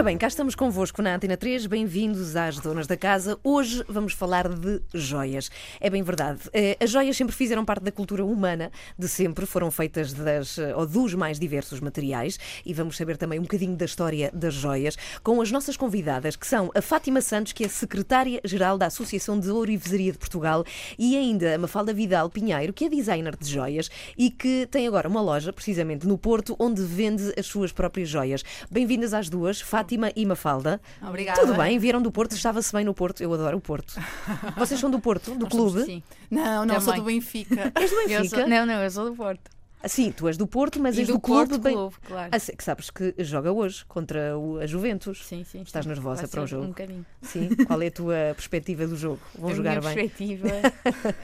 Ora 0.00 0.06
bem, 0.06 0.16
cá 0.16 0.28
estamos 0.28 0.54
convosco 0.54 1.02
na 1.02 1.14
Antena 1.14 1.36
3, 1.36 1.66
bem-vindos 1.66 2.34
às 2.34 2.58
Donas 2.58 2.86
da 2.86 2.96
Casa. 2.96 3.38
Hoje 3.44 3.84
vamos 3.86 4.14
falar 4.14 4.48
de 4.48 4.80
joias. 4.94 5.50
É 5.78 5.90
bem 5.90 6.02
verdade, 6.02 6.40
eh, 6.54 6.74
as 6.80 6.88
joias 6.88 7.14
sempre 7.14 7.36
fizeram 7.36 7.66
parte 7.66 7.82
da 7.82 7.92
cultura 7.92 8.24
humana, 8.24 8.72
de 8.98 9.06
sempre 9.06 9.44
foram 9.44 9.70
feitas 9.70 10.14
das, 10.14 10.56
eh, 10.56 10.74
ou 10.74 10.86
dos 10.86 11.12
mais 11.12 11.38
diversos 11.38 11.80
materiais 11.80 12.38
e 12.64 12.72
vamos 12.72 12.96
saber 12.96 13.18
também 13.18 13.38
um 13.38 13.42
bocadinho 13.42 13.76
da 13.76 13.84
história 13.84 14.30
das 14.32 14.54
joias 14.54 14.96
com 15.22 15.38
as 15.42 15.50
nossas 15.50 15.76
convidadas, 15.76 16.34
que 16.34 16.46
são 16.46 16.70
a 16.74 16.80
Fátima 16.80 17.20
Santos, 17.20 17.52
que 17.52 17.62
é 17.62 17.68
secretária-geral 17.68 18.78
da 18.78 18.86
Associação 18.86 19.38
de 19.38 19.50
Ourivesaria 19.50 20.12
de 20.12 20.18
Portugal, 20.18 20.64
e 20.98 21.14
ainda 21.14 21.54
a 21.56 21.58
Mafalda 21.58 21.92
Vidal 21.92 22.30
Pinheiro, 22.30 22.72
que 22.72 22.86
é 22.86 22.88
designer 22.88 23.36
de 23.36 23.46
joias 23.46 23.90
e 24.16 24.30
que 24.30 24.66
tem 24.70 24.88
agora 24.88 25.06
uma 25.06 25.20
loja, 25.20 25.52
precisamente 25.52 26.06
no 26.06 26.16
Porto, 26.16 26.56
onde 26.58 26.80
vende 26.80 27.34
as 27.38 27.44
suas 27.44 27.70
próprias 27.70 28.08
joias. 28.08 28.42
Bem-vindas 28.70 29.12
às 29.12 29.28
duas. 29.28 29.60
Fátima 29.60 29.89
e 30.16 30.26
Mafalda. 30.26 30.80
Obrigada. 31.02 31.40
Tudo 31.40 31.54
bem? 31.54 31.78
Vieram 31.78 32.02
do 32.02 32.10
Porto? 32.12 32.32
Estava-se 32.32 32.72
bem 32.72 32.84
no 32.84 32.94
Porto? 32.94 33.22
Eu 33.22 33.32
adoro 33.32 33.56
o 33.56 33.60
Porto. 33.60 33.94
Vocês 34.56 34.78
são 34.78 34.90
do 34.90 35.00
Porto? 35.00 35.32
Do 35.34 35.40
Nós 35.40 35.48
clube? 35.50 35.84
sim. 35.84 36.02
Não, 36.30 36.64
não, 36.64 36.80
sou 36.80 36.92
Também. 36.94 37.00
do 37.00 37.06
Benfica. 37.06 37.72
És 37.80 37.90
do 37.90 37.96
Eu 37.96 38.08
Benfica? 38.08 38.36
sou- 38.40 38.48
não, 38.48 38.66
não, 38.66 38.82
eu 38.82 38.90
sou 38.90 39.10
do 39.10 39.16
Porto. 39.16 39.50
Ah, 39.82 39.88
Sim, 39.88 40.12
tu 40.12 40.28
és 40.28 40.36
do 40.36 40.46
Porto, 40.46 40.78
mas 40.78 40.94
E 40.96 41.00
és 41.00 41.06
do, 41.08 41.14
do, 41.14 41.20
clube. 41.20 41.48
Porto 41.48 41.62
bem- 41.62 41.72
Clube, 41.74 41.96
claro. 42.06 42.28
Ah, 42.30 42.38
sei 42.38 42.54
que 42.54 42.62
sabes 42.62 42.90
que 42.90 43.14
joga 43.20 43.50
hoje 43.50 43.82
contra 43.86 44.36
o- 44.38 44.58
a 44.58 44.66
Juventus. 44.66 45.24
Sim, 45.26 45.42
sim. 45.42 45.62
Estás 45.62 45.86
sim. 45.86 45.88
nervosa 45.90 46.20
Vai 46.20 46.30
para 46.30 46.42
o 46.42 46.46
jogo? 46.46 46.64
Um 46.64 46.68
bocadinho. 46.68 47.06
Sim. 47.22 47.48
Qual 47.66 47.80
é 47.80 47.86
a 47.86 47.90
tua 47.90 48.14
perspectiva 48.36 48.86
do 48.86 48.94
jogo? 48.94 49.20
Vão 49.38 49.48
a 49.48 49.54
jogar 49.54 49.70
minha 49.80 49.94
bem? 49.94 49.94
perspectiva, 50.10 50.48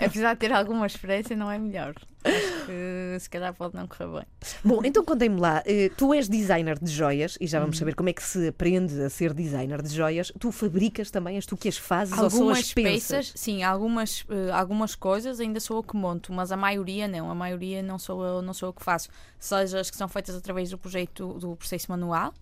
apesar 0.00 0.32
de 0.32 0.40
ter 0.40 0.52
alguma 0.52 0.86
experiência, 0.86 1.36
não 1.36 1.50
é 1.50 1.58
melhor. 1.58 1.94
Acho 2.26 2.66
que 2.66 3.20
se 3.20 3.30
calhar 3.30 3.54
pode 3.54 3.74
não 3.74 3.86
correr 3.86 4.08
bem. 4.08 4.24
Bom, 4.64 4.80
então 4.84 5.04
contem-me 5.04 5.40
lá, 5.40 5.62
eh, 5.64 5.90
tu 5.96 6.12
és 6.12 6.28
designer 6.28 6.78
de 6.78 6.90
joias 6.90 7.38
e 7.40 7.46
já 7.46 7.60
vamos 7.60 7.78
saber 7.78 7.94
como 7.94 8.08
é 8.08 8.12
que 8.12 8.22
se 8.22 8.48
aprende 8.48 9.00
a 9.02 9.08
ser 9.08 9.32
designer 9.32 9.82
de 9.82 9.88
joias. 9.94 10.32
Tu 10.38 10.50
fabricas 10.52 11.10
também, 11.10 11.36
és 11.36 11.46
tu 11.46 11.56
que 11.56 11.68
as 11.68 11.76
fazes 11.76 12.18
ou 12.18 12.30
só 12.30 12.36
Algumas 12.36 12.58
as 12.58 12.74
peças, 12.74 13.32
sim, 13.34 13.62
algumas, 13.62 14.24
eh, 14.28 14.50
algumas 14.50 14.94
coisas 14.94 15.40
ainda 15.40 15.60
sou 15.60 15.78
eu 15.78 15.82
que 15.82 15.96
monto, 15.96 16.32
mas 16.32 16.52
a 16.52 16.56
maioria 16.56 17.08
não. 17.08 17.30
A 17.30 17.34
maioria 17.34 17.82
não 17.82 17.98
sou 17.98 18.24
eu, 18.24 18.42
não 18.42 18.52
sou 18.52 18.68
eu 18.68 18.72
que 18.72 18.84
faço. 18.84 19.08
Seja 19.38 19.80
as 19.80 19.90
que 19.90 19.96
são 19.96 20.08
feitas 20.08 20.34
através 20.34 20.70
do 20.70 20.78
projeto 20.78 21.34
do 21.34 21.56
processo 21.56 21.90
manual, 21.90 22.32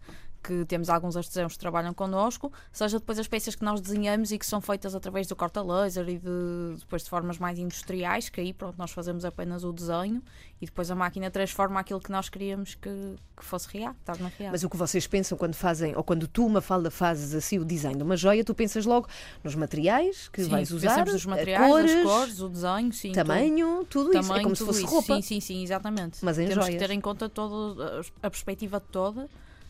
que 0.44 0.64
temos 0.66 0.90
alguns 0.90 1.16
artesãos 1.16 1.54
que 1.54 1.58
trabalham 1.58 1.94
connosco, 1.94 2.52
seja 2.70 2.98
depois 2.98 3.18
as 3.18 3.26
peças 3.26 3.54
que 3.54 3.64
nós 3.64 3.80
desenhamos 3.80 4.30
e 4.30 4.38
que 4.38 4.44
são 4.44 4.60
feitas 4.60 4.94
através 4.94 5.26
do 5.26 5.34
corta 5.34 5.62
laser 5.62 6.06
e 6.06 6.18
de, 6.18 6.76
depois 6.78 7.02
de 7.02 7.08
formas 7.08 7.38
mais 7.38 7.58
industriais, 7.58 8.28
que 8.28 8.42
aí 8.42 8.52
pronto, 8.52 8.76
nós 8.76 8.90
fazemos 8.90 9.24
apenas 9.24 9.64
o 9.64 9.72
desenho 9.72 10.22
e 10.60 10.66
depois 10.66 10.90
a 10.90 10.94
máquina 10.94 11.30
transforma 11.30 11.80
aquilo 11.80 11.98
que 11.98 12.12
nós 12.12 12.28
queríamos 12.28 12.74
que, 12.74 12.90
que 13.34 13.44
fosse 13.44 13.68
real, 13.72 13.96
torna 14.04 14.30
real. 14.38 14.52
Mas 14.52 14.62
o 14.62 14.68
que 14.68 14.76
vocês 14.76 15.06
pensam 15.06 15.38
quando 15.38 15.54
fazem, 15.54 15.96
ou 15.96 16.04
quando 16.04 16.28
tu, 16.28 16.46
Mafalda, 16.46 16.90
fazes 16.90 17.34
assim 17.34 17.58
o 17.58 17.64
design 17.64 17.96
de 17.96 18.02
uma 18.02 18.16
joia, 18.16 18.44
tu 18.44 18.54
pensas 18.54 18.84
logo 18.84 19.08
nos 19.42 19.54
materiais 19.54 20.28
que 20.28 20.44
Sim, 20.44 20.50
vais 20.50 20.70
usar, 20.70 20.90
pensamos 20.90 21.14
os 21.14 21.26
a 21.26 21.30
materiais, 21.30 21.70
cores, 21.70 21.94
as 21.94 22.02
cores, 22.02 22.40
o 22.40 22.48
desenho, 22.50 22.92
sim, 22.92 23.08
tudo. 23.08 23.14
tamanho, 23.14 23.86
tudo, 23.88 24.10
isso. 24.10 24.18
É 24.18 24.22
Tamanho, 24.22 24.42
como 24.42 24.56
se 24.56 24.60
tudo 24.60 24.66
fosse 24.66 24.84
isso. 24.84 24.92
roupa. 24.92 25.14
Sim, 25.16 25.22
sim, 25.22 25.40
sim, 25.40 25.62
exatamente. 25.62 26.18
Mas 26.22 26.38
em 26.38 26.48
Temos 26.48 26.66
joias. 26.66 26.80
que 26.80 26.86
ter 26.86 26.92
em 26.94 27.00
conta 27.00 27.28
todo, 27.30 28.04
a 28.22 28.30
perspectiva 28.30 28.78
toda 28.78 29.28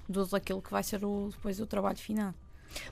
do 0.08 0.24
daquilo 0.26 0.60
que 0.62 0.70
vai 0.70 0.82
ser 0.82 1.04
o, 1.04 1.28
depois 1.30 1.60
o 1.60 1.66
trabalho 1.66 1.98
final. 1.98 2.34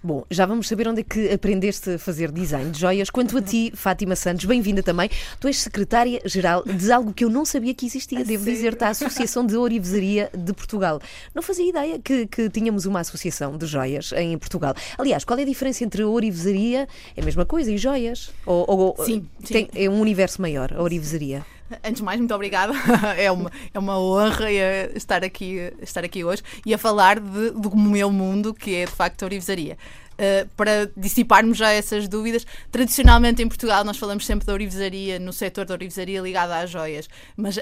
Bom, 0.01 0.25
já 0.31 0.47
vamos 0.47 0.69
saber 0.69 0.87
onde 0.87 1.01
é 1.01 1.03
que 1.03 1.29
aprendeste 1.33 1.91
a 1.95 1.99
fazer 1.99 2.31
design 2.31 2.71
de 2.71 2.79
joias. 2.79 3.11
Quanto 3.11 3.37
a 3.37 3.43
ti, 3.43 3.73
Fátima 3.75 4.15
Santos, 4.15 4.45
bem-vinda 4.45 4.81
também. 4.81 5.11
Tu 5.41 5.49
és 5.49 5.59
secretária-geral 5.59 6.63
de 6.63 6.93
algo 6.93 7.13
que 7.13 7.25
eu 7.25 7.29
não 7.29 7.45
sabia 7.45 7.75
que 7.75 7.85
existia, 7.85 8.25
devo 8.25 8.45
dizer-te, 8.45 8.85
a 8.85 8.91
Associação 8.91 9.45
de 9.45 9.57
Ourivesaria 9.57 10.31
de 10.33 10.53
Portugal. 10.53 11.01
Não 11.35 11.43
fazia 11.43 11.69
ideia 11.69 11.99
que, 11.99 12.29
que 12.29 12.49
tínhamos 12.49 12.87
uma 12.87 13.01
associação 13.01 13.59
de 13.59 13.67
joias 13.67 14.13
em 14.13 14.39
Portugal. 14.39 14.73
Aliás, 14.97 15.25
qual 15.25 15.37
é 15.39 15.43
a 15.43 15.47
diferença 15.47 15.83
entre 15.83 16.03
a 16.03 16.07
ourivesaria, 16.07 16.89
é 17.17 17.21
a 17.21 17.25
mesma 17.25 17.45
coisa, 17.45 17.73
e 17.73 17.77
joias? 17.77 18.31
Ou, 18.47 18.65
ou- 18.97 19.05
Sim, 19.05 19.27
sim. 19.45 19.53
tem- 19.53 19.71
é 19.75 19.89
um 19.91 20.01
universo 20.01 20.41
maior, 20.41 20.73
a 20.73 20.81
ourivesaria. 20.81 21.45
Antes 21.85 21.97
de 21.99 22.03
mais, 22.03 22.19
muito 22.19 22.35
obrigada. 22.35 22.73
É 23.17 23.31
uma, 23.31 23.51
é 23.73 23.79
uma 23.79 23.99
honra 23.99 24.51
eh, 24.53 24.91
estar 24.95 25.23
aqui, 25.25 25.73
estar 25.81 26.05
aqui 26.05 26.25
hoje 26.25 26.43
e 26.65 26.73
a 26.75 26.79
falar 26.79 27.19
de- 27.21 27.51
do 27.51 27.77
meu 27.77 28.11
mundo, 28.11 28.53
que 28.55 28.75
é 28.75 28.85
de 28.87 28.93
facto 28.93 29.23
a 29.23 29.27
ourivesaria. 29.27 29.77
Uh, 30.13 30.49
para 30.57 30.91
dissiparmos 30.97 31.57
já 31.57 31.71
essas 31.71 32.07
dúvidas, 32.07 32.47
tradicionalmente 32.71 33.43
em 33.43 33.49
Portugal 33.49 33.83
nós 33.83 33.97
falamos 33.97 34.27
sempre 34.27 34.47
da 34.47 34.53
ourivesaria, 34.53 35.19
no 35.19 35.33
setor 35.33 35.65
da 35.65 35.75
ourivesaria 35.75 36.21
ligada 36.21 36.59
às 36.59 36.71
joias, 36.71 37.09
mas 37.37 37.57
uh, 37.57 37.61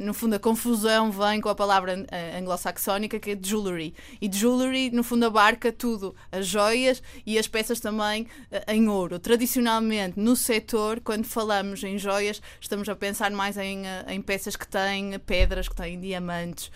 no 0.00 0.14
fundo 0.14 0.34
a 0.36 0.38
confusão 0.38 1.10
vem 1.10 1.40
com 1.40 1.48
a 1.48 1.54
palavra 1.54 1.98
uh, 1.98 2.38
anglo-saxónica 2.38 3.18
que 3.18 3.32
é 3.32 3.38
jewelry. 3.40 3.94
E 4.20 4.30
jewelry, 4.32 4.90
no 4.90 5.02
fundo, 5.02 5.26
abarca 5.26 5.72
tudo, 5.72 6.14
as 6.30 6.46
joias 6.46 7.02
e 7.26 7.38
as 7.38 7.48
peças 7.48 7.80
também 7.80 8.26
em 8.68 8.88
ouro. 8.88 9.18
Tradicionalmente, 9.18 10.18
no 10.18 10.36
setor, 10.36 11.00
quando 11.00 11.24
falamos 11.24 11.82
em 11.82 11.98
joias, 11.98 12.40
estamos 12.60 12.88
a 12.88 12.94
pensar 12.94 13.30
mais 13.30 13.56
em, 13.56 13.82
em 14.08 14.20
peças 14.22 14.56
que 14.56 14.66
têm 14.66 15.18
pedras, 15.18 15.68
que 15.68 15.74
têm 15.74 16.00
diamantes. 16.00 16.70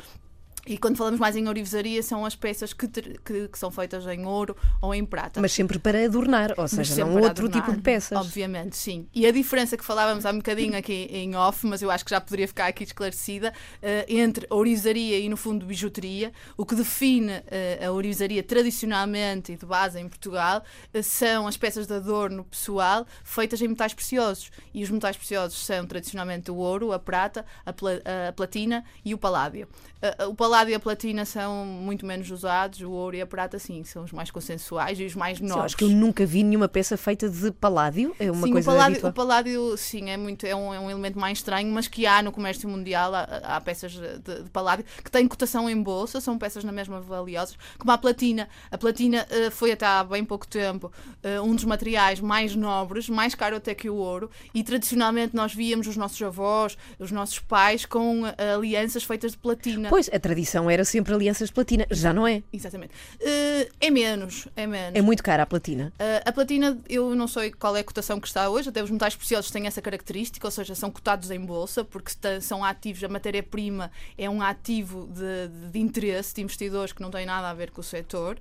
E 0.66 0.76
quando 0.76 0.96
falamos 0.96 1.20
mais 1.20 1.36
em 1.36 1.46
ourivesaria, 1.46 2.02
são 2.02 2.24
as 2.26 2.34
peças 2.34 2.72
que, 2.72 2.88
que- 2.88 3.48
que 3.48 3.58
são 3.58 3.70
feitas 3.70 4.06
em 4.06 4.24
ouro 4.26 4.56
ou 4.82 4.94
em 4.94 5.04
prata. 5.04 5.40
Mas 5.40 5.52
sempre 5.52 5.78
para 5.78 6.04
adornar, 6.04 6.52
ou 6.56 6.66
seja, 6.68 6.96
não 7.04 7.14
outro 7.14 7.46
adornar. 7.46 7.62
tipo 7.62 7.76
de 7.76 7.82
peças. 7.82 8.18
Obviamente, 8.18 8.76
sim. 8.76 9.06
E 9.14 9.26
a 9.26 9.30
diferença 9.30 9.76
que 9.76 9.84
falávamos 9.84 10.26
há 10.26 10.30
um 10.30 10.36
bocadinho 10.38 10.76
aqui 10.76 11.08
em 11.12 11.34
off, 11.36 11.66
mas 11.66 11.82
eu 11.82 11.90
acho 11.90 12.04
que 12.04 12.10
já 12.10 12.20
poderia 12.20 12.48
ficar 12.48 12.66
aqui 12.66 12.84
esclarecida, 12.84 13.52
eh, 13.80 14.04
entre 14.08 14.46
ourivesaria 14.50 15.18
e, 15.18 15.28
no 15.28 15.36
fundo, 15.36 15.64
bijuteria. 15.66 16.32
O 16.56 16.66
que 16.66 16.74
define 16.74 17.42
eh, 17.46 17.84
a 17.86 17.92
ourivesaria 17.92 18.42
tradicionalmente 18.42 19.52
e 19.52 19.56
de 19.56 19.64
base 19.66 19.98
em 20.00 20.08
Portugal 20.08 20.62
eh, 20.92 21.02
são 21.02 21.46
as 21.46 21.56
peças 21.56 21.86
de 21.86 21.94
adorno 21.94 22.44
pessoal 22.44 23.06
feitas 23.24 23.60
em 23.62 23.68
metais 23.68 23.94
preciosos. 23.94 24.50
E 24.74 24.82
os 24.82 24.90
metais 24.90 25.16
preciosos 25.16 25.64
são 25.64 25.86
tradicionalmente 25.86 26.50
o 26.50 26.56
ouro, 26.56 26.92
a 26.92 26.98
prata, 26.98 27.44
a, 27.64 27.72
pla- 27.72 28.00
a 28.28 28.32
platina 28.32 28.84
e 29.04 29.14
o 29.14 29.18
paládio. 29.18 29.68
Eh, 30.02 30.26
o 30.26 30.34
paládio 30.34 30.72
e 30.72 30.74
a 30.74 30.80
platina 30.80 31.24
são 31.24 31.64
muito 31.64 32.04
menos 32.04 32.30
usados, 32.30 32.80
o 32.80 32.90
ouro 32.90 33.16
e 33.16 33.20
a 33.20 33.26
prata, 33.26 33.58
sim, 33.58 33.82
são 33.84 34.04
os 34.04 34.12
mais 34.12 34.30
consensuais 34.30 35.00
e 35.00 35.04
os 35.04 35.14
mais 35.14 35.38
Sim, 35.38 35.44
novos. 35.44 35.56
eu 35.56 35.64
acho 35.64 35.76
que 35.76 35.84
eu 35.84 35.88
nunca 35.88 36.26
vi 36.26 36.42
nenhuma 36.42 36.68
peça 36.68 36.96
feita 36.96 37.28
de 37.28 37.50
paládio, 37.50 38.14
é 38.18 38.30
uma 38.30 38.46
sim, 38.46 38.52
coisa 38.52 38.70
o 38.70 38.74
paládio, 38.74 39.06
o 39.06 39.12
paládio, 39.12 39.76
sim, 39.76 40.10
é, 40.10 40.16
muito, 40.16 40.44
é, 40.44 40.54
um, 40.54 40.74
é 40.74 40.78
um 40.78 40.90
elemento 40.90 41.18
mais 41.18 41.38
estranho, 41.38 41.70
mas 41.72 41.88
que 41.88 42.06
há 42.06 42.22
no 42.22 42.30
comércio 42.30 42.68
mundial, 42.68 43.14
há, 43.14 43.22
há 43.42 43.60
peças 43.60 43.92
de, 43.92 44.42
de 44.42 44.50
paládio 44.50 44.84
que 45.02 45.10
têm 45.10 45.26
cotação 45.26 45.68
em 45.68 45.80
bolsa, 45.82 46.20
são 46.20 46.36
peças 46.38 46.62
na 46.62 46.72
mesma 46.72 47.00
valiosas, 47.00 47.56
como 47.78 47.90
a 47.90 47.98
platina. 47.98 48.48
A 48.70 48.76
platina 48.76 49.26
eh, 49.30 49.50
foi 49.50 49.72
até 49.72 49.86
há 49.86 50.04
bem 50.04 50.24
pouco 50.24 50.46
tempo 50.46 50.92
eh, 51.22 51.40
um 51.40 51.54
dos 51.54 51.64
materiais 51.64 52.20
mais 52.20 52.54
nobres, 52.54 53.08
mais 53.08 53.34
caro 53.34 53.56
até 53.56 53.74
que 53.74 53.88
o 53.88 53.94
ouro, 53.94 54.30
e 54.52 54.62
tradicionalmente 54.62 55.34
nós 55.34 55.54
víamos 55.54 55.86
os 55.86 55.96
nossos 55.96 56.20
avós, 56.20 56.76
os 56.98 57.10
nossos 57.10 57.38
pais 57.38 57.86
com 57.86 58.26
eh, 58.26 58.54
alianças 58.54 59.02
feitas 59.02 59.32
de 59.32 59.38
platina. 59.38 59.88
Pois, 59.96 60.10
a 60.12 60.20
tradição 60.20 60.68
era 60.68 60.84
sempre 60.84 61.14
alianças 61.14 61.48
de 61.48 61.54
platina, 61.54 61.86
já 61.90 62.12
não 62.12 62.26
é. 62.28 62.42
Exatamente. 62.52 62.92
Eh, 63.18 63.66
é 63.80 63.90
menos, 63.90 64.46
é 64.54 64.66
menos. 64.66 64.94
É 64.94 65.00
muito 65.00 65.22
cara 65.22 65.44
a 65.44 65.46
platina. 65.46 65.90
Uh, 65.98 66.20
a 66.22 66.32
platina, 66.32 66.78
eu 66.86 67.14
não 67.14 67.26
sei 67.26 67.50
qual 67.50 67.74
é 67.74 67.80
a 67.80 67.84
cotação 67.84 68.20
que 68.20 68.26
está 68.28 68.46
hoje, 68.50 68.68
até 68.68 68.82
os 68.84 68.90
metais 68.90 69.16
preciosos 69.16 69.50
têm 69.50 69.66
essa 69.66 69.80
característica, 69.80 70.46
ou 70.46 70.50
seja, 70.50 70.74
são 70.74 70.90
cotados 70.90 71.30
em 71.30 71.40
bolsa, 71.40 71.82
porque 71.82 72.12
são 72.42 72.62
ativos, 72.62 73.02
a 73.04 73.08
matéria-prima 73.08 73.90
é 74.18 74.28
um 74.28 74.42
ativo 74.42 75.06
de, 75.06 75.48
de- 75.48 75.70
de 75.72 75.78
interesse 75.80 76.34
de 76.34 76.42
investidores 76.42 76.92
que 76.92 77.00
não 77.00 77.10
tem 77.10 77.24
nada 77.24 77.48
a 77.48 77.54
ver 77.54 77.70
com 77.70 77.80
o 77.80 77.84
setor. 77.84 78.36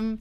Um, 0.00 0.16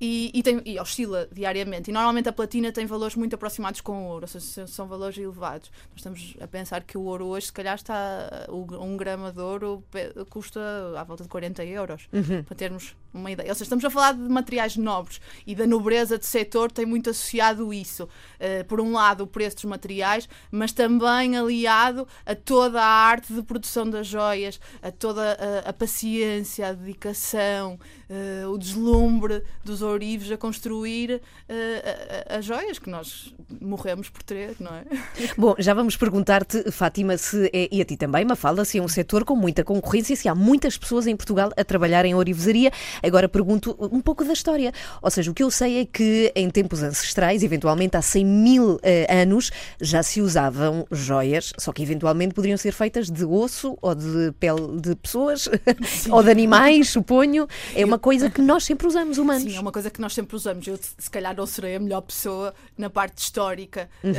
e, 0.00 0.30
e 0.32 0.42
tem- 0.42 0.62
e 0.64 0.78
oscila 0.80 1.28
diariamente. 1.30 1.90
E 1.90 1.92
normalmente 1.92 2.28
a 2.28 2.32
platina 2.32 2.72
tem 2.72 2.86
valores 2.86 3.14
muito 3.16 3.34
aproximados 3.34 3.80
com 3.80 4.04
o 4.04 4.08
ouro, 4.08 4.24
ou 4.24 4.28
seja, 4.40 4.66
são- 4.66 4.86
valores 4.88 5.18
elevados. 5.18 5.70
Nós 5.90 5.96
estamos 5.96 6.36
a 6.40 6.46
pensar 6.46 6.82
que 6.82 6.96
o 6.96 7.02
ouro 7.02 7.26
hoje, 7.26 7.46
se 7.46 7.52
calhar, 7.52 7.74
está. 7.74 8.46
Um 8.50 8.96
grama 8.96 9.30
de 9.30 9.40
ouro 9.40 9.84
custa 10.30 10.60
à 10.98 11.04
volta 11.04 11.22
de 11.24 11.28
40 11.28 11.64
euros, 11.64 12.08
para 12.46 12.56
termos 12.56 12.96
uma 13.12 13.30
ideia. 13.30 13.48
Ou 13.48 13.54
seja, 13.54 13.64
estamos 13.64 13.84
a 13.84 13.90
falar 13.90 14.12
de 14.12 14.20
materiais 14.20 14.76
nobres 14.76 15.20
e 15.46 15.54
da 15.54 15.66
nobreza 15.66 16.18
de 16.18 16.26
setor 16.26 16.70
tem 16.70 16.86
muito 16.86 17.10
associado 17.10 17.72
isso. 17.72 18.08
Eh, 18.38 18.62
por 18.64 18.80
um 18.80 18.92
lado, 18.92 19.24
o 19.24 19.26
preço 19.26 19.56
dos 19.56 19.64
materiais, 19.64 20.28
mas 20.50 20.72
também 20.72 21.36
aliado 21.36 22.06
a 22.24 22.34
toda 22.34 22.80
a 22.80 22.86
arte 22.86 23.32
de 23.32 23.42
produção 23.42 23.88
das 23.88 24.06
joias, 24.06 24.60
a 24.82 24.90
toda 24.90 25.36
a, 25.66 25.70
a 25.70 25.72
paciência, 25.72 26.68
a 26.68 26.72
dedicação, 26.72 27.78
eh, 28.12 28.44
o 28.46 28.58
deslumbre 28.58 29.42
dos 29.64 29.82
ourives 29.82 30.32
a 30.32 30.36
construir 30.36 31.14
uh, 31.14 32.36
as 32.36 32.44
joias 32.44 32.76
que 32.76 32.90
nós 32.90 33.32
morremos 33.60 34.08
por 34.08 34.22
ter, 34.24 34.56
não 34.58 34.74
é? 34.74 34.84
Bom, 35.38 35.54
já 35.58 35.72
vamos 35.74 35.96
perguntar-te, 35.96 36.72
Fátima, 36.72 37.16
se 37.16 37.48
é, 37.52 37.68
e 37.70 37.80
a 37.80 37.84
ti 37.84 37.96
também, 37.96 38.24
Mafalda, 38.24 38.64
se 38.64 38.78
é 38.78 38.82
um 38.82 38.88
setor 38.88 39.24
com 39.24 39.36
muita 39.36 39.62
concorrência, 39.62 40.16
se 40.16 40.28
há 40.28 40.34
muitas 40.34 40.76
pessoas 40.76 41.06
em 41.06 41.14
Portugal 41.14 41.52
a 41.56 41.64
trabalhar 41.64 42.04
em 42.04 42.12
ourivesaria. 42.12 42.72
Agora 43.02 43.28
pergunto 43.28 43.76
um 43.80 44.00
pouco 44.00 44.24
da 44.24 44.32
história. 44.32 44.72
Ou 45.02 45.10
seja, 45.10 45.30
o 45.30 45.34
que 45.34 45.42
eu 45.42 45.50
sei 45.50 45.80
é 45.80 45.84
que 45.84 46.32
em 46.34 46.50
tempos 46.50 46.82
ancestrais, 46.82 47.42
eventualmente 47.42 47.96
há 47.96 48.02
100 48.02 48.24
mil 48.24 48.74
uh, 48.74 48.80
anos, 49.08 49.50
já 49.80 50.02
se 50.02 50.20
usavam 50.20 50.86
joias, 50.90 51.52
só 51.58 51.72
que 51.72 51.82
eventualmente 51.82 52.34
poderiam 52.34 52.56
ser 52.56 52.72
feitas 52.72 53.10
de 53.10 53.24
osso 53.24 53.76
ou 53.80 53.94
de 53.94 54.32
pele 54.38 54.80
de 54.80 54.94
pessoas 54.96 55.48
ou 56.10 56.22
de 56.22 56.30
animais, 56.30 56.90
suponho. 56.90 57.46
É 57.74 57.84
uma 57.84 57.98
coisa 57.98 58.30
que 58.30 58.40
nós 58.40 58.64
sempre 58.64 58.86
usamos, 58.86 59.18
humanos. 59.18 59.42
Sim, 59.42 59.56
é 59.56 59.60
uma 59.60 59.72
coisa 59.72 59.90
que 59.90 60.00
nós 60.00 60.12
sempre 60.12 60.36
usamos. 60.36 60.66
Eu, 60.66 60.78
se 60.98 61.10
calhar, 61.10 61.34
não 61.36 61.46
serei 61.46 61.76
a 61.76 61.80
melhor 61.80 62.00
pessoa 62.02 62.54
na 62.76 62.90
parte 62.90 63.18
histórica 63.18 63.88
uhum. 64.02 64.10
uh, 64.10 64.14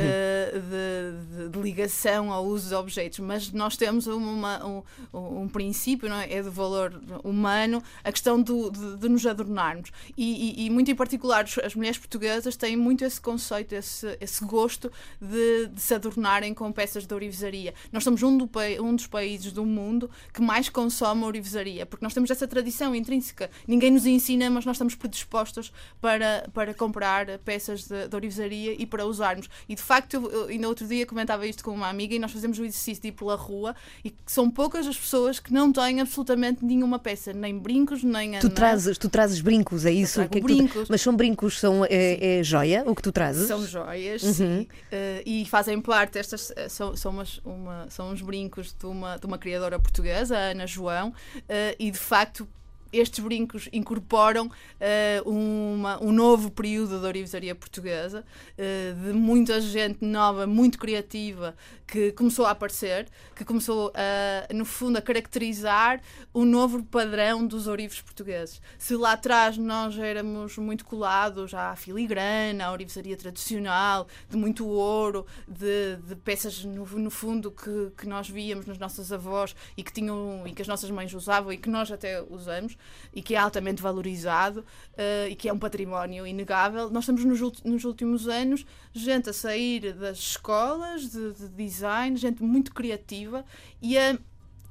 de, 0.60 1.48
de, 1.48 1.62
ligação 1.62 2.32
ao 2.32 2.44
uso 2.44 2.68
de 2.68 2.74
objetos, 2.74 3.18
mas 3.20 3.52
nós 3.52 3.76
temos 3.76 4.06
uma, 4.06 4.64
um, 4.64 4.82
um, 5.12 5.48
princípio, 5.48 6.08
não 6.08 6.16
é? 6.16 6.32
é 6.32 6.42
do 6.42 6.50
valor 6.50 7.00
humano, 7.22 7.82
a 8.02 8.10
questão 8.10 8.40
do, 8.40 8.70
de, 8.72 8.96
de 8.96 9.08
nos 9.08 9.26
adornarmos. 9.26 9.92
E, 10.16 10.62
e, 10.62 10.66
e, 10.66 10.70
muito 10.70 10.90
em 10.90 10.94
particular, 10.94 11.44
as 11.64 11.74
mulheres 11.74 11.98
portuguesas 11.98 12.56
têm 12.56 12.76
muito 12.76 13.04
esse 13.04 13.20
conceito, 13.20 13.74
esse, 13.74 14.16
esse 14.20 14.44
gosto 14.44 14.90
de, 15.20 15.68
de 15.68 15.80
se 15.80 15.94
adornarem 15.94 16.54
com 16.54 16.70
peças 16.72 17.06
de 17.06 17.14
ourivesaria. 17.14 17.74
Nós 17.92 18.04
somos 18.04 18.22
um, 18.22 18.36
do, 18.36 18.50
um 18.80 18.94
dos 18.94 19.06
países 19.06 19.52
do 19.52 19.64
mundo 19.64 20.10
que 20.32 20.40
mais 20.40 20.68
consome 20.68 21.24
ourivesaria, 21.24 21.86
porque 21.86 22.04
nós 22.04 22.14
temos 22.14 22.30
essa 22.30 22.48
tradição 22.48 22.94
intrínseca. 22.94 23.50
Ninguém 23.66 23.90
nos 23.90 24.06
ensina, 24.06 24.48
mas 24.50 24.64
nós 24.64 24.76
estamos 24.76 24.94
predispostos 24.94 25.72
para, 26.00 26.48
para 26.52 26.74
comprar 26.74 27.38
peças 27.38 27.84
de, 27.84 28.08
de 28.08 28.14
ourivesaria 28.14 28.74
e 28.78 28.86
para 28.86 29.04
usarmos. 29.04 29.48
E 29.68 29.74
de 29.74 29.82
facto, 29.82 30.14
eu, 30.14 30.30
eu, 30.30 30.46
ainda 30.48 30.68
outro 30.68 30.86
dia 30.86 31.06
comentava 31.06 31.46
isto 31.46 31.62
com 31.62 31.72
uma 31.72 31.88
amiga 31.88 32.14
e 32.14 32.18
nós 32.18 32.32
fazemos 32.32 32.58
o 32.58 32.64
exercício 32.64 33.02
de 33.02 33.08
ir 33.08 33.12
pela 33.12 33.34
rua 33.34 33.74
e 34.04 34.14
são 34.26 34.50
poucas 34.50 34.86
as 34.86 34.96
pessoas 34.96 35.38
que 35.38 35.52
não 35.52 35.72
têm 35.72 36.00
absolutamente 36.00 36.64
nenhuma 36.64 36.98
peça, 36.98 37.32
nem 37.32 37.58
brincos, 37.58 38.02
nem. 38.02 38.38
Tu, 38.38 38.50
trazes, 38.62 38.98
tu 38.98 39.08
trazes 39.08 39.40
brincos, 39.40 39.84
é 39.84 39.90
isso? 39.90 40.26
Que 40.28 40.38
é 40.38 40.40
brincos. 40.40 40.86
Tu... 40.88 40.90
Mas 40.90 41.00
são 41.00 41.16
brincos, 41.16 41.58
são 41.58 41.84
é, 41.84 42.38
é, 42.38 42.42
joia 42.42 42.84
o 42.86 42.94
que 42.94 43.02
tu 43.02 43.12
trazes? 43.12 43.48
São 43.48 43.66
joias, 43.66 44.22
uhum. 44.22 44.32
sim. 44.32 44.60
Uh, 44.62 45.22
e 45.24 45.44
fazem 45.46 45.80
parte, 45.80 46.18
estas 46.18 46.52
são, 46.68 46.96
são, 46.96 47.12
umas, 47.12 47.40
uma, 47.44 47.86
são 47.90 48.10
uns 48.10 48.22
brincos 48.22 48.74
de 48.78 48.86
uma, 48.86 49.16
de 49.16 49.26
uma 49.26 49.38
criadora 49.38 49.78
portuguesa, 49.78 50.36
a 50.36 50.50
Ana 50.50 50.66
João, 50.66 51.10
uh, 51.10 51.42
e 51.78 51.90
de 51.90 51.98
facto 51.98 52.48
estes 52.92 53.24
brincos 53.24 53.68
incorporam 53.72 54.46
uh, 54.46 55.28
uma, 55.28 56.02
um 56.02 56.12
novo 56.12 56.50
período 56.50 57.00
da 57.00 57.08
orivesaria 57.08 57.54
portuguesa, 57.54 58.24
uh, 58.58 59.06
de 59.06 59.12
muita 59.12 59.60
gente 59.60 60.04
nova, 60.04 60.46
muito 60.46 60.78
criativa, 60.78 61.54
que 61.92 62.10
começou 62.12 62.46
a 62.46 62.52
aparecer, 62.52 63.06
que 63.36 63.44
começou, 63.44 63.92
a, 63.94 64.52
no 64.54 64.64
fundo, 64.64 64.96
a 64.96 65.02
caracterizar 65.02 66.00
o 66.32 66.42
novo 66.42 66.82
padrão 66.82 67.46
dos 67.46 67.66
ourives 67.66 68.00
portugueses. 68.00 68.62
Se 68.78 68.96
lá 68.96 69.12
atrás 69.12 69.58
nós 69.58 69.98
éramos 69.98 70.56
muito 70.56 70.86
colados 70.86 71.52
à 71.52 71.76
filigrana, 71.76 72.64
à 72.64 72.72
orivesaria 72.72 73.14
tradicional, 73.14 74.08
de 74.26 74.38
muito 74.38 74.66
ouro, 74.66 75.26
de, 75.46 75.96
de 75.96 76.16
peças, 76.16 76.64
no, 76.64 76.86
no 76.86 77.10
fundo, 77.10 77.50
que, 77.50 77.92
que 77.94 78.06
nós 78.06 78.26
víamos 78.26 78.64
nas 78.64 78.78
nossas 78.78 79.12
avós 79.12 79.54
e 79.76 79.82
que, 79.82 79.92
tinham, 79.92 80.44
e 80.46 80.52
que 80.52 80.62
as 80.62 80.68
nossas 80.68 80.90
mães 80.90 81.12
usavam 81.12 81.52
e 81.52 81.58
que 81.58 81.68
nós 81.68 81.92
até 81.92 82.22
usamos, 82.22 82.74
e 83.14 83.22
que 83.22 83.34
é 83.34 83.38
altamente 83.38 83.82
valorizado 83.82 84.60
uh, 84.60 85.28
e 85.28 85.34
que 85.34 85.48
é 85.48 85.52
um 85.52 85.58
património 85.58 86.26
inegável. 86.26 86.90
Nós 86.90 87.04
estamos 87.04 87.24
nos, 87.24 87.62
nos 87.62 87.84
últimos 87.84 88.28
anos 88.28 88.64
gente 88.92 89.30
a 89.30 89.32
sair 89.32 89.92
das 89.92 90.18
escolas 90.18 91.10
de, 91.10 91.32
de 91.32 91.48
design, 91.48 92.16
gente 92.16 92.42
muito 92.42 92.72
criativa 92.72 93.44
e 93.80 93.98
a 93.98 94.18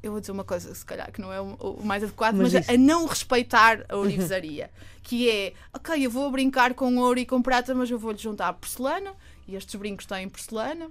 eu 0.03 0.11
vou 0.11 0.19
dizer 0.19 0.31
uma 0.31 0.43
coisa, 0.43 0.73
se 0.73 0.83
calhar 0.83 1.11
que 1.11 1.21
não 1.21 1.31
é 1.31 1.39
o, 1.39 1.79
mais 1.83 2.03
adequado, 2.03 2.35
mas, 2.35 2.53
mas 2.53 2.69
a 2.69 2.77
não 2.77 3.05
respeitar 3.05 3.85
a 3.87 3.95
ourivesaria. 3.97 4.71
Que 5.03 5.29
é, 5.29 5.53
ok, 5.73 6.03
eu 6.05 6.09
vou 6.09 6.31
brincar 6.31 6.73
com 6.73 6.97
ouro 6.97 7.19
e 7.19 7.25
com 7.25 7.41
prata, 7.41 7.75
mas 7.75 7.89
eu 7.91 7.99
vou-lhe 7.99 8.17
juntar 8.17 8.51
porcelana, 8.53 9.13
e 9.47 9.55
estes 9.55 9.75
brincos 9.75 10.05
têm 10.05 10.27
porcelana. 10.27 10.89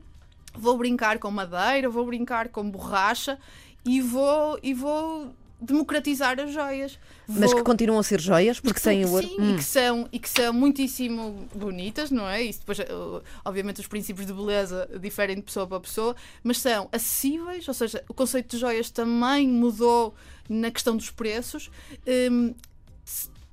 Vou 0.55 0.77
brincar 0.79 1.19
com 1.19 1.31
madeira, 1.31 1.89
vou 1.89 2.07
brincar 2.07 2.49
com 2.49 2.69
borracha 2.71 3.39
e 3.85 4.01
vou, 4.01 4.59
e 4.63 4.75
vou 4.75 5.33
democratizar 5.61 6.39
as 6.41 6.53
joias. 6.53 6.99
Vou... 7.27 7.41
Mas 7.41 7.55
que 7.55 7.63
continuam 7.63 7.99
a 8.01 8.03
ser 8.03 8.21
joias 8.21 8.59
porque 8.59 8.81
têm 8.81 9.05
o 9.05 9.21
Sim, 9.21 9.37
hum. 9.39 9.55
e, 9.55 9.57
que 9.57 9.65
são, 9.65 10.09
e 10.13 10.19
que 10.19 10.29
são 10.29 10.53
muitíssimo 10.53 11.49
bonitas, 11.55 12.11
não 12.11 12.29
é? 12.29 12.43
Isso 12.43 12.61
depois, 12.61 12.81
eh, 12.81 12.89
obviamente, 13.45 13.81
os 13.81 13.87
princípios 13.87 14.27
de 14.27 14.33
beleza 14.33 14.89
diferem 15.01 15.37
de 15.37 15.43
pessoa 15.43 15.67
para 15.67 15.81
pessoa, 15.81 16.17
mas 16.43 16.59
são 16.59 16.89
acessíveis, 16.91 17.67
ou 17.69 17.75
seja, 17.75 18.03
o 18.09 18.15
conceito 18.15 18.51
de 18.51 18.59
joias 18.59 18.91
também 18.91 19.47
mudou 19.49 20.15
na 20.49 20.71
questão 20.71 20.97
dos 20.97 21.11
preços. 21.11 21.71
Um, 22.07 22.55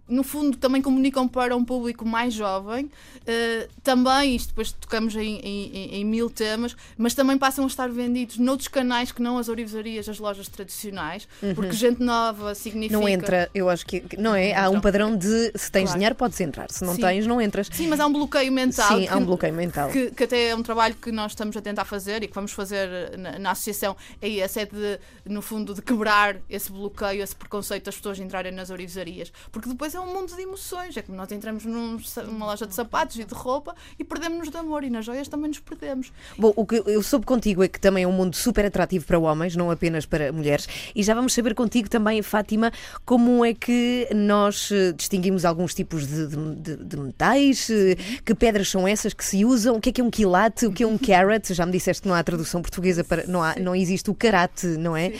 no 0.08 0.24
fundo, 0.24 0.58
também 0.58 0.82
comunicam 0.82 1.28
para 1.28 1.56
um 1.56 1.64
público 1.64 2.06
mais 2.06 2.34
jovem. 2.34 2.86
Uh, 2.86 3.68
também, 3.84 4.36
isto 4.36 4.50
depois 4.50 4.72
tocamos 4.72 5.16
em, 5.16 5.40
em, 5.40 5.96
em, 5.96 6.06
mil 6.06 6.30
temas, 6.30 6.76
mas 6.98 7.14
também 7.14 7.38
passam 7.38 7.66
a 7.66 7.68
estar 7.68 7.90
vendidos 7.90 8.38
noutros 8.38 8.70
canais 8.70 9.12
que 9.12 9.22
não 9.22 9.38
as 9.38 9.50
orivarias, 9.50 10.08
as 10.08 10.18
lojas 10.18 10.48
tradicionais, 10.48 11.28
uhum. 11.44 11.54
porque 11.54 11.74
gente 11.74 12.02
nova 12.02 12.56
significa. 12.56 12.98
Não 12.98 13.08
entra, 13.08 13.50
eu 13.54 13.70
acho 13.70 13.86
que. 13.86 14.04
Não 14.18 14.34
é? 14.34 14.56
Há 14.56 14.70
um 14.70 14.80
padrão 14.80 15.16
de 15.16 15.52
se 15.56 15.70
tens 15.70 15.86
claro. 15.86 15.98
dinheiro, 15.98 16.16
podes 16.16 16.40
entrar, 16.40 16.72
se 16.72 16.86
não 16.86 16.96
Sim. 16.96 17.02
tens, 17.02 17.28
não 17.28 17.42
entras. 17.42 17.70
Sim, 17.72 17.88
mas 17.88 18.00
há 18.00 18.08
um 18.08 18.14
bloqueio 18.14 18.52
mental. 18.52 18.88
Sim, 18.88 19.06
que, 19.06 19.10
há 19.10 19.18
um 19.18 19.26
bloqueio 19.26 19.54
mental. 19.54 19.90
Que, 19.90 20.12
que, 20.12 20.24
até 20.24 20.50
é 20.50 20.56
um 20.56 20.64
trabalho 20.64 20.96
que 20.96 21.12
nós 21.12 21.34
estamos 21.34 21.58
a 21.58 21.62
tentar 21.62 21.84
fazer 21.84 22.24
e 22.24 22.28
que 22.28 22.34
vamos 22.34 22.54
fazer 22.54 23.18
na, 23.18 23.38
na 23.40 23.52
associação. 23.52 23.98
É 24.22 24.30
esse, 24.30 24.62
é 24.62 24.66
de, 24.66 25.00
no 25.26 25.42
fundo, 25.42 25.74
de 25.74 25.82
quebrar 25.82 26.38
esse 26.50 26.72
bloqueio, 26.72 27.22
esse 27.22 27.36
preconceito 27.36 27.86
das 27.86 27.98
pessoas 27.98 28.20
entrarem 28.20 28.54
nas 28.54 28.70
orivarias. 28.70 29.34
Porque 29.52 29.68
depois 29.68 29.97
é 29.98 30.02
um 30.02 30.14
mundo 30.14 30.36
de 30.36 30.42
emoções. 30.42 30.96
É 30.96 31.02
como 31.02 31.18
nós 31.18 31.32
entramos 31.32 31.66
num, 31.66 32.00
numa 32.26 32.46
loja 32.46 32.66
de 32.66 32.74
sapatos 32.74 33.18
e 33.18 33.24
de 33.24 33.34
roupa 33.34 33.76
e 33.98 34.04
perdemos-nos 34.04 34.50
de 34.50 34.58
amor 34.58 34.84
e 34.84 34.90
nas 34.90 35.06
joias 35.06 35.28
também 35.28 35.48
nos 35.50 35.60
perdemos. 35.60 36.12
Bom, 36.38 36.54
o 36.56 36.66
que 36.66 36.82
eu 36.86 37.02
soube 37.02 37.26
contigo 37.26 37.64
é 37.64 37.68
que 37.68 37.80
também 37.80 38.04
é 38.04 38.08
um 38.08 38.12
mundo 38.12 38.36
super 38.36 38.66
atrativo 38.66 39.06
para 39.06 39.18
homens, 39.18 39.56
não 39.56 39.72
apenas 39.72 40.06
para 40.06 40.32
mulheres. 40.32 40.68
E 40.96 41.04
já 41.04 41.14
vamos 41.14 41.34
saber 41.34 41.56
contigo 41.56 41.90
também, 41.90 42.22
Fátima, 42.22 42.72
como 43.06 43.44
é 43.44 43.54
que 43.54 44.08
nós 44.14 44.70
eh, 44.72 44.92
distinguimos 44.94 45.46
alguns 45.46 45.74
tipos 45.74 46.06
de, 46.06 46.28
de, 46.28 46.76
de 46.78 46.98
metais, 46.98 47.70
eh, 47.70 47.96
que 48.24 48.36
pedras 48.36 48.70
são 48.70 48.88
essas 48.88 49.14
que 49.14 49.26
se 49.26 49.44
usam, 49.44 49.78
o 49.78 49.82
que 49.82 49.90
é 49.90 49.92
que 49.92 50.02
é 50.02 50.04
um 50.04 50.12
quilate, 50.12 50.66
o 50.66 50.72
que 50.72 50.84
é 50.84 50.88
um 50.88 50.98
carat, 50.98 51.54
já 51.54 51.66
me 51.66 51.72
disseste 51.72 52.04
que 52.04 52.08
não 52.08 52.16
há 52.16 52.24
tradução 52.24 52.62
portuguesa 52.62 53.04
para, 53.04 53.26
não, 53.28 53.42
há, 53.42 53.56
não 53.56 53.76
existe 53.76 54.10
o 54.12 54.16
karate, 54.16 54.68
não 54.68 54.96
é? 54.96 55.14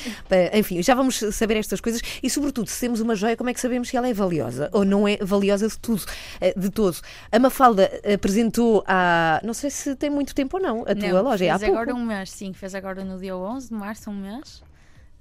Enfim, 0.54 0.82
já 0.84 0.94
vamos 0.94 1.18
saber 1.32 1.58
estas 1.58 1.82
coisas 1.82 2.02
e 2.22 2.30
sobretudo 2.30 2.70
se 2.70 2.80
temos 2.80 3.00
uma 3.00 3.16
joia, 3.16 3.36
como 3.36 3.50
é 3.50 3.54
que 3.54 3.60
sabemos 3.60 3.90
se 3.90 3.98
ela 3.98 4.08
é 4.08 4.14
valiosa 4.14 4.67
ou 4.72 4.86
não 4.86 5.08
é 5.08 5.18
valiosa 5.18 5.68
de 5.68 5.78
tudo, 5.78 6.04
eh, 6.42 6.54
de 6.58 6.70
todo. 6.70 6.98
A 7.32 7.40
Mafalda 7.40 7.90
apresentou 8.14 8.84
há, 8.88 9.42
não 9.44 9.54
sei 9.54 9.70
se 9.70 9.96
tem 9.96 10.10
muito 10.10 10.34
tempo 10.34 10.58
ou 10.58 10.64
não, 10.64 10.82
a 10.82 10.96
tua 10.96 11.10
não, 11.10 11.24
loja. 11.24 11.46
É 11.46 11.50
fez 11.50 11.64
há 11.64 11.68
agora 11.68 11.88
pouco. 11.88 12.02
um 12.02 12.06
mês, 12.06 12.32
sim, 12.32 12.54
fez 12.54 12.76
agora 12.76 13.04
no 13.04 13.20
dia 13.20 13.36
11 13.36 13.70
de 13.70 13.74
março, 13.74 14.10
um 14.10 14.16
mês. 14.16 14.64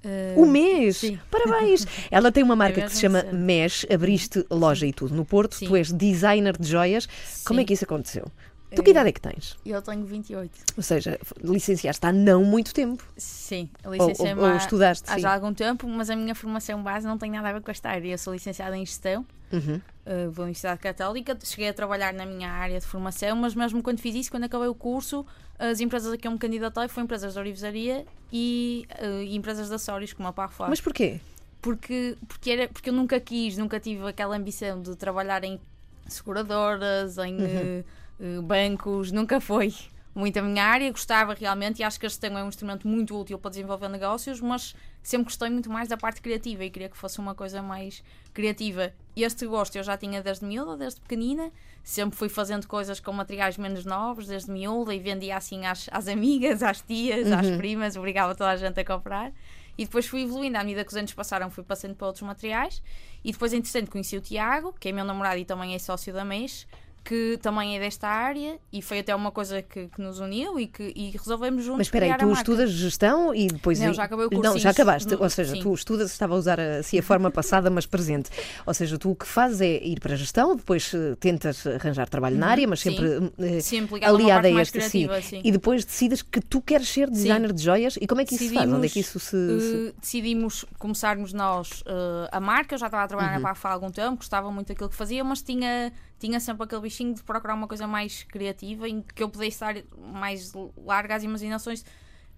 Uh, 0.05 0.41
o 0.41 0.45
mês? 0.45 0.97
Sim. 0.97 1.19
Parabéns! 1.29 1.85
Ela 2.11 2.31
tem 2.31 2.43
uma 2.43 2.55
marca 2.55 2.81
que 2.81 2.93
se 2.93 3.01
chama 3.01 3.23
Mesh, 3.33 3.85
abriste 3.91 4.45
loja 4.49 4.85
e 4.85 4.93
tudo 4.93 5.15
no 5.15 5.25
Porto, 5.25 5.55
sim. 5.55 5.67
tu 5.67 5.75
és 5.75 5.91
designer 5.91 6.55
de 6.57 6.67
joias. 6.67 7.07
Sim. 7.25 7.43
Como 7.45 7.59
é 7.59 7.65
que 7.65 7.73
isso 7.73 7.83
aconteceu? 7.83 8.31
Tu 8.75 8.83
que 8.83 8.91
idade 8.91 9.09
é 9.09 9.11
que 9.13 9.21
tens? 9.21 9.57
Eu 9.65 9.81
tenho 9.81 10.05
28. 10.05 10.51
Ou 10.75 10.83
seja, 10.83 11.17
licenciaste 11.41 12.05
há 12.05 12.11
não 12.11 12.43
muito 12.43 12.73
tempo. 12.73 13.01
Sim, 13.15 13.69
licenciei-me 13.85 14.41
ou, 14.41 14.45
ou, 14.45 14.51
ou 14.51 14.57
estudaste, 14.57 15.09
há, 15.09 15.15
sim. 15.15 15.21
já 15.21 15.29
há 15.29 15.35
algum 15.35 15.53
tempo, 15.53 15.87
mas 15.87 16.09
a 16.09 16.15
minha 16.15 16.35
formação 16.35 16.83
base 16.83 17.07
não 17.07 17.17
tem 17.17 17.31
nada 17.31 17.47
a 17.49 17.53
ver 17.53 17.61
com 17.61 17.71
esta 17.71 17.89
área. 17.89 18.11
Eu 18.11 18.17
sou 18.17 18.33
licenciada 18.33 18.75
em 18.77 18.85
Gestão, 18.85 19.25
uhum. 19.51 19.75
uh, 20.05 20.31
vou 20.31 20.43
à 20.43 20.45
Universidade 20.45 20.79
Católica, 20.79 21.37
cheguei 21.43 21.69
a 21.69 21.73
trabalhar 21.73 22.13
na 22.13 22.25
minha 22.25 22.49
área 22.49 22.79
de 22.79 22.85
formação, 22.85 23.35
mas 23.35 23.55
mesmo 23.55 23.81
quando 23.81 23.99
fiz 23.99 24.15
isso, 24.15 24.31
quando 24.31 24.45
acabei 24.45 24.67
o 24.67 24.75
curso, 24.75 25.25
as 25.59 25.79
empresas 25.79 26.13
a 26.13 26.17
que 26.17 26.27
eu 26.27 26.31
me 26.31 26.37
candidatei 26.37 26.87
foram 26.87 27.05
empresas 27.05 27.33
de 27.33 27.39
orivesaria 27.39 28.05
e, 28.31 28.87
uh, 29.01 29.21
e 29.21 29.35
empresas 29.35 29.67
de 29.69 29.75
acessórios, 29.75 30.13
como 30.13 30.27
a 30.27 30.33
Parfois. 30.33 30.69
Mas 30.69 30.81
porquê? 30.81 31.19
Porque, 31.61 32.15
porque, 32.27 32.51
era, 32.51 32.67
porque 32.67 32.89
eu 32.89 32.93
nunca 32.93 33.19
quis, 33.19 33.57
nunca 33.57 33.79
tive 33.79 34.07
aquela 34.07 34.35
ambição 34.35 34.81
de 34.81 34.95
trabalhar 34.95 35.43
em 35.43 35.59
seguradoras, 36.07 37.17
em... 37.17 37.35
Uhum. 37.35 37.79
Uh, 37.79 37.85
eh, 38.19 38.41
bancos, 38.41 39.11
nunca 39.11 39.39
foi 39.39 39.73
muito 40.17 40.37
a 40.37 40.41
minha 40.41 40.63
área, 40.63 40.89
gostava 40.89 41.35
realmente 41.35 41.79
e 41.79 41.83
acho 41.83 41.99
que 41.99 42.05
a 42.05 42.09
gestão 42.09 42.35
é 42.37 42.43
um 42.43 42.47
instrumento 42.47 42.87
muito 42.87 43.15
útil 43.15 43.37
para 43.37 43.51
desenvolver 43.51 43.87
negócios, 43.87 44.41
mas 44.41 44.75
sempre 45.03 45.25
gostei 45.25 45.49
muito 45.49 45.69
mais 45.69 45.87
da 45.87 45.95
parte 45.95 46.21
criativa 46.21 46.65
e 46.65 46.71
queria 46.71 46.89
que 46.89 46.97
fosse 46.97 47.19
uma 47.19 47.35
coisa 47.35 47.61
mais 47.61 48.03
criativa. 48.33 48.91
Este 49.15 49.45
gosto 49.45 49.75
eu 49.75 49.83
já 49.83 49.95
tinha 49.95 50.21
desde 50.21 50.43
miúda, 50.43 50.75
desde 50.75 50.99
pequenina, 51.01 51.51
sempre 51.83 52.17
fui 52.17 52.29
fazendo 52.29 52.67
coisas 52.67 52.99
com 52.99 53.13
materiais 53.13 53.57
menos 53.57 53.85
novos, 53.85 54.25
desde 54.25 54.49
miúda, 54.51 54.93
e 54.93 54.99
vendia 54.99 55.37
assim 55.37 55.65
às, 55.67 55.87
às 55.91 56.07
amigas, 56.07 56.63
às 56.63 56.81
tias, 56.81 57.27
uhum. 57.27 57.37
às 57.37 57.51
primas, 57.51 57.95
obrigava 57.95 58.33
toda 58.33 58.49
a 58.49 58.55
gente 58.57 58.79
a 58.79 58.85
comprar. 58.85 59.31
E 59.77 59.85
depois 59.85 60.07
fui 60.07 60.23
evoluindo, 60.23 60.57
à 60.57 60.63
medida 60.63 60.83
que 60.83 60.89
os 60.89 60.97
anos 60.97 61.13
passaram, 61.13 61.51
fui 61.51 61.63
passando 61.63 61.93
para 61.93 62.07
outros 62.07 62.23
materiais. 62.23 62.81
E 63.23 63.31
depois, 63.31 63.53
entretanto, 63.53 63.91
conheci 63.91 64.17
o 64.17 64.21
Tiago, 64.21 64.73
que 64.79 64.89
é 64.89 64.91
meu 64.91 65.05
namorado 65.05 65.37
e 65.37 65.45
também 65.45 65.75
é 65.75 65.79
sócio 65.79 66.11
da 66.11 66.25
MES, 66.25 66.65
que 67.07 67.39
também 67.41 67.77
é 67.77 67.79
desta 67.79 68.07
área 68.07 68.59
e 68.73 68.81
foi 68.81 68.99
até 68.99 69.15
uma 69.15 69.31
coisa 69.31 69.61
que, 69.61 69.87
que 69.87 70.01
nos 70.01 70.19
uniu 70.19 70.59
e 70.59 70.67
que 70.67 70.91
e 70.95 71.11
resolvemos 71.11 71.63
juntos. 71.63 71.77
Mas 71.77 71.87
espera 71.87 72.05
aí, 72.05 72.17
tu 72.17 72.31
estudas 72.33 72.69
gestão 72.71 73.33
e 73.33 73.47
depois. 73.47 73.79
Não, 73.79 73.93
já 73.93 74.03
acabei 74.03 74.25
o 74.25 74.29
Não, 74.29 74.41
cursinho. 74.41 74.59
já 74.59 74.69
acabaste. 74.71 75.15
Ou 75.15 75.29
seja, 75.29 75.53
sim. 75.53 75.61
tu 75.61 75.73
estudas, 75.73 76.11
estava 76.11 76.35
a 76.35 76.37
usar 76.37 76.59
assim 76.59 76.99
a 76.99 77.03
forma 77.03 77.31
passada, 77.31 77.69
mas 77.69 77.85
presente. 77.85 78.29
Ou 78.65 78.73
seja, 78.73 78.97
tu 78.97 79.11
o 79.11 79.15
que 79.15 79.25
fazes 79.25 79.61
é 79.61 79.83
ir 79.85 79.99
para 80.01 80.13
a 80.13 80.17
gestão, 80.17 80.55
depois 80.55 80.91
eh, 80.93 81.15
tentas 81.19 81.65
arranjar 81.65 82.09
trabalho 82.09 82.37
na 82.37 82.47
área, 82.47 82.67
mas 82.67 82.83
Uhum. 82.85 82.91
sim. 82.91 82.97
sempre 82.97 83.33
eh, 83.57 83.61
Sempre 83.61 84.05
aliada 84.05 84.47
a 84.49 84.61
esta, 84.61 84.81
sim. 84.81 85.07
sim. 85.21 85.41
E 85.43 85.51
depois 85.51 85.85
decides 85.85 86.21
que 86.21 86.41
tu 86.41 86.61
queres 86.61 86.89
ser 86.89 87.09
designer 87.09 87.53
de 87.53 87.63
joias. 87.63 87.97
E 88.01 88.05
como 88.05 88.19
é 88.21 88.25
que 88.25 88.35
isso 88.35 88.43
se 88.49 88.53
faz? 88.53 88.71
Onde 88.71 88.85
é 88.85 88.89
que 88.89 88.99
isso 88.99 89.19
se. 89.19 89.35
eh, 89.37 89.93
decidimos 90.01 90.65
começarmos 90.77 91.31
nós 91.31 91.83
eh, 91.85 92.29
a 92.31 92.39
marca. 92.39 92.75
Eu 92.75 92.79
já 92.79 92.87
estava 92.87 93.03
a 93.03 93.07
trabalhar 93.07 93.35
Uhum. 93.35 93.41
na 93.41 93.47
PAF 93.49 93.65
há 93.65 93.71
algum 93.71 93.89
tempo, 93.91 94.17
gostava 94.17 94.51
muito 94.51 94.67
daquilo 94.67 94.89
que 94.89 94.95
fazia, 94.95 95.23
mas 95.23 95.41
tinha, 95.41 95.91
tinha 96.19 96.39
sempre 96.39 96.63
aquele 96.63 96.81
bichinho 96.81 97.13
de 97.13 97.23
procurar 97.23 97.53
uma 97.53 97.67
coisa 97.67 97.87
mais 97.87 98.23
criativa 98.23 98.87
em 98.87 99.01
que 99.01 99.21
eu 99.21 99.29
pudesse 99.29 99.59
dar 99.59 99.75
mais 99.97 100.53
larga 100.77 101.17
imaginações 101.23 101.85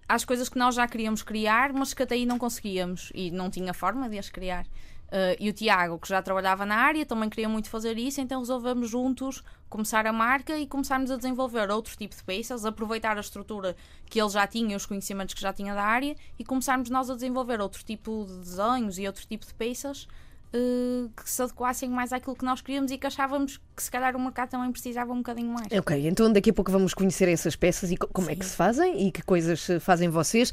às 0.08 0.24
coisas 0.24 0.48
que 0.48 0.58
nós 0.58 0.74
já 0.74 0.86
queríamos 0.88 1.22
criar, 1.22 1.72
mas 1.72 1.94
que 1.94 2.02
até 2.02 2.14
aí 2.14 2.26
não 2.26 2.38
conseguíamos 2.38 3.12
e 3.14 3.30
não 3.30 3.48
tinha 3.48 3.72
forma 3.72 4.08
de 4.08 4.18
as 4.18 4.28
criar. 4.28 4.66
Eh, 5.12 5.36
e 5.40 5.50
o 5.50 5.52
Tiago, 5.52 5.98
que 5.98 6.08
já 6.08 6.22
trabalhava 6.22 6.64
na 6.64 6.76
área, 6.76 7.04
também 7.04 7.28
queria 7.28 7.48
muito 7.48 7.68
fazer 7.68 7.98
isso, 7.98 8.20
então 8.20 8.40
resolvemos 8.40 8.88
juntos 8.88 9.42
começar 9.68 10.06
a 10.06 10.12
marca 10.12 10.56
e 10.58 10.66
começarmos 10.66 11.10
a 11.10 11.16
desenvolver 11.16 11.70
outro 11.70 11.96
tipo 11.96 12.14
de 12.14 12.22
peças, 12.22 12.64
aproveitar 12.64 13.16
a 13.16 13.20
estrutura 13.20 13.76
que 14.06 14.20
ele 14.20 14.28
já 14.28 14.46
tinha, 14.46 14.76
os 14.76 14.86
conhecimentos 14.86 15.34
que 15.34 15.40
já 15.40 15.52
tinha 15.52 15.74
da 15.74 15.82
área 15.82 16.16
e 16.38 16.44
começarmos 16.44 16.90
nós 16.90 17.10
a 17.10 17.14
desenvolver 17.14 17.60
outro 17.60 17.82
tipo 17.84 18.24
de 18.28 18.38
desenhos 18.38 18.98
e 18.98 19.06
outro 19.06 19.26
tipo 19.26 19.44
de 19.46 19.54
peças 19.54 20.06
eh, 20.52 21.08
que 21.16 21.28
se 21.30 21.42
adequassem 21.42 21.88
mais 21.88 22.12
àquilo 22.12 22.34
que 22.36 22.44
nós 22.44 22.60
queríamos 22.60 22.90
e 22.90 22.98
que 22.98 23.06
achávamos 23.06 23.60
que 23.76 23.82
se 23.82 23.90
calhar 23.90 24.14
o 24.16 24.20
mercado 24.20 24.50
também 24.50 24.70
precisava 24.72 25.12
um 25.12 25.18
bocadinho 25.18 25.48
mais. 25.52 25.66
Ok, 25.72 26.06
então 26.08 26.32
daqui 26.32 26.50
a 26.50 26.52
pouco 26.52 26.70
vamos 26.72 26.94
conhecer 26.94 27.28
essas 27.28 27.54
peças 27.56 27.90
e 27.90 27.96
co- 27.96 28.08
como 28.08 28.30
é 28.30 28.36
que 28.36 28.44
se 28.44 28.56
fazem 28.56 29.06
e 29.06 29.12
que 29.12 29.22
coisas 29.22 29.68
eh, 29.70 29.78
fazem 29.80 30.08
vocês. 30.08 30.52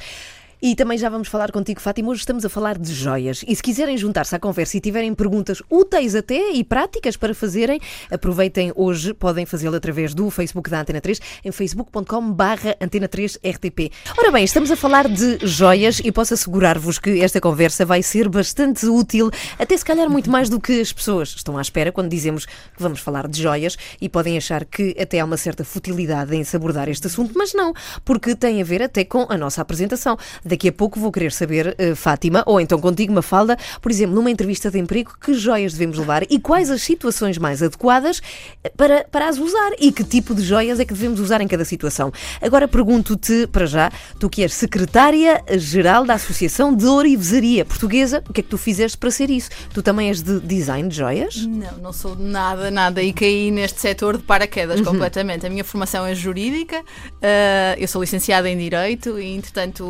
E 0.59 0.75
também 0.75 0.97
já 0.97 1.07
vamos 1.07 1.27
falar 1.27 1.51
contigo, 1.51 1.79
Fátima. 1.79 2.09
Hoje 2.09 2.21
estamos 2.21 2.43
a 2.43 2.49
falar 2.49 2.79
de 2.79 2.91
joias. 2.91 3.45
E 3.47 3.55
se 3.55 3.61
quiserem 3.61 3.95
juntar-se 3.95 4.35
à 4.35 4.39
conversa 4.39 4.75
e 4.75 4.79
tiverem 4.79 5.13
perguntas 5.13 5.61
úteis 5.69 6.15
até 6.15 6.49
e 6.51 6.63
práticas 6.63 7.15
para 7.15 7.35
fazerem, 7.35 7.79
aproveitem 8.09 8.73
hoje. 8.75 9.13
Podem 9.13 9.45
fazê-lo 9.45 9.75
através 9.75 10.15
do 10.15 10.31
Facebook 10.31 10.67
da 10.67 10.81
Antena 10.81 10.99
3, 10.99 11.21
em 11.45 11.51
facebook.com/barra 11.51 12.75
Antena 12.81 13.07
3 13.07 13.37
RTP. 13.37 13.91
Ora 14.17 14.31
bem, 14.31 14.43
estamos 14.43 14.71
a 14.71 14.75
falar 14.75 15.07
de 15.07 15.37
joias 15.45 16.01
e 16.03 16.11
posso 16.11 16.33
assegurar-vos 16.33 16.97
que 16.97 17.21
esta 17.21 17.39
conversa 17.39 17.85
vai 17.85 18.01
ser 18.01 18.27
bastante 18.27 18.87
útil, 18.87 19.29
até 19.59 19.77
se 19.77 19.85
calhar 19.85 20.09
muito 20.09 20.31
mais 20.31 20.49
do 20.49 20.59
que 20.59 20.81
as 20.81 20.91
pessoas 20.91 21.35
estão 21.35 21.55
à 21.55 21.61
espera 21.61 21.91
quando 21.91 22.09
dizemos 22.09 22.47
que 22.47 22.53
vamos 22.79 22.99
falar 22.99 23.27
de 23.27 23.39
joias 23.39 23.77
e 24.01 24.09
podem 24.09 24.35
achar 24.35 24.65
que 24.65 24.95
até 24.99 25.19
há 25.19 25.25
uma 25.25 25.37
certa 25.37 25.63
futilidade 25.63 26.35
em 26.35 26.43
se 26.43 26.55
abordar 26.55 26.89
este 26.89 27.05
assunto, 27.05 27.33
mas 27.35 27.53
não, 27.53 27.73
porque 28.03 28.35
tem 28.35 28.59
a 28.59 28.65
ver 28.65 28.81
até 28.81 29.05
com 29.05 29.27
a 29.29 29.37
nossa 29.37 29.61
apresentação. 29.61 30.17
Daqui 30.47 30.69
a 30.69 30.71
pouco 30.71 30.99
vou 30.99 31.11
querer 31.11 31.31
saber, 31.31 31.75
eh, 31.77 31.93
Fátima, 31.93 32.43
ou 32.45 32.59
então 32.59 32.79
contigo, 32.79 33.13
Mafalda, 33.13 33.57
por 33.81 33.91
exemplo, 33.91 34.15
numa 34.15 34.31
entrevista 34.31 34.71
de 34.71 34.79
emprego, 34.79 35.11
que 35.19 35.33
joias 35.33 35.73
devemos 35.73 35.97
levar 35.97 36.23
e 36.29 36.39
quais 36.39 36.69
as 36.71 36.81
situações 36.81 37.37
mais 37.37 37.61
adequadas 37.61 38.21
eh, 38.63 38.71
para, 38.75 39.03
para 39.11 39.27
as 39.27 39.37
usar 39.37 39.71
e 39.79 39.91
que 39.91 40.03
tipo 40.03 40.33
de 40.33 40.41
joias 40.43 40.79
é 40.79 40.85
que 40.85 40.93
devemos 40.93 41.19
usar 41.19 41.41
em 41.41 41.47
cada 41.47 41.65
situação. 41.65 42.11
Agora 42.41 42.67
pergunto-te, 42.67 43.47
para 43.47 43.65
já, 43.65 43.91
tu 44.19 44.29
que 44.29 44.41
és 44.41 44.53
secretária-geral 44.53 46.05
da 46.05 46.13
Associação 46.15 46.73
de 46.75 46.85
Orivesaria 46.85 47.65
Portuguesa, 47.65 48.23
o 48.29 48.33
que 48.33 48.41
é 48.41 48.43
que 48.43 48.49
tu 48.49 48.57
fizeste 48.57 48.97
para 48.97 49.11
ser 49.11 49.29
isso? 49.29 49.49
Tu 49.73 49.81
também 49.81 50.07
és 50.09 50.21
de 50.21 50.39
design 50.39 50.89
de 50.89 50.95
joias? 50.95 51.35
Não, 51.45 51.77
não 51.81 51.93
sou 51.93 52.15
nada, 52.15 52.69
nada. 52.71 53.01
E 53.01 53.11
caí 53.13 53.51
neste 53.51 53.79
setor 53.79 54.17
de 54.17 54.23
paraquedas 54.23 54.79
Uhum. 54.79 54.85
completamente. 54.85 55.45
A 55.45 55.49
minha 55.49 55.63
formação 55.63 56.05
é 56.05 56.13
jurídica, 56.15 56.83
eh, 57.21 57.75
eu 57.79 57.87
sou 57.87 58.01
licenciada 58.01 58.49
em 58.49 58.57
Direito 58.57 59.19
e, 59.19 59.35
entretanto, 59.35 59.83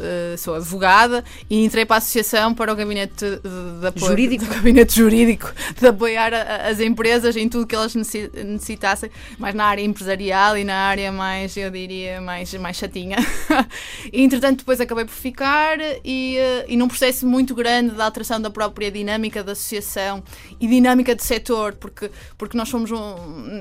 eh, 0.00 0.36
sou 0.36 0.54
advogada 0.54 1.24
e 1.50 1.64
entrei 1.64 1.84
para 1.84 1.96
a 1.96 1.98
Associação 1.98 2.54
para 2.54 2.72
o 2.72 2.76
Gabinete 2.76 3.12
de, 3.24 3.80
de 3.80 3.86
apoio. 3.86 4.06
Jurídico? 4.06 4.44
do 4.44 4.50
Gabinete 4.54 4.96
Jurídico 4.96 5.52
de 5.80 5.86
apoiar 5.86 6.32
a- 6.34 6.42
a- 6.42 6.68
as 6.68 6.80
empresas 6.80 7.36
em 7.36 7.48
tudo 7.48 7.66
que 7.66 7.74
elas 7.74 7.94
necessi- 7.94 8.30
necessitassem, 8.44 9.10
mais 9.38 9.54
na 9.54 9.64
área 9.64 9.82
empresarial 9.82 10.56
e 10.56 10.64
na 10.64 10.74
área 10.76 11.10
mais, 11.12 11.56
eu 11.56 11.70
diria, 11.70 12.20
mais, 12.20 12.52
mais 12.54 12.76
chatinha. 12.76 13.16
e, 14.12 14.22
entretanto, 14.22 14.58
depois 14.58 14.80
acabei 14.80 15.04
por 15.04 15.12
ficar 15.14 15.78
e, 16.04 16.36
eh, 16.36 16.64
e 16.68 16.76
num 16.76 16.88
processo 16.88 17.26
muito 17.26 17.54
grande 17.54 17.94
de 17.94 18.00
alteração 18.00 18.40
da 18.40 18.50
própria 18.50 18.90
dinâmica 18.90 19.42
da 19.42 19.52
associação 19.52 20.22
e 20.60 20.66
dinâmica 20.66 21.14
de 21.14 21.22
setor, 21.22 21.74
porque, 21.74 22.10
porque 22.36 22.56
nós 22.56 22.68
somos, 22.68 22.90
um, 22.90 23.14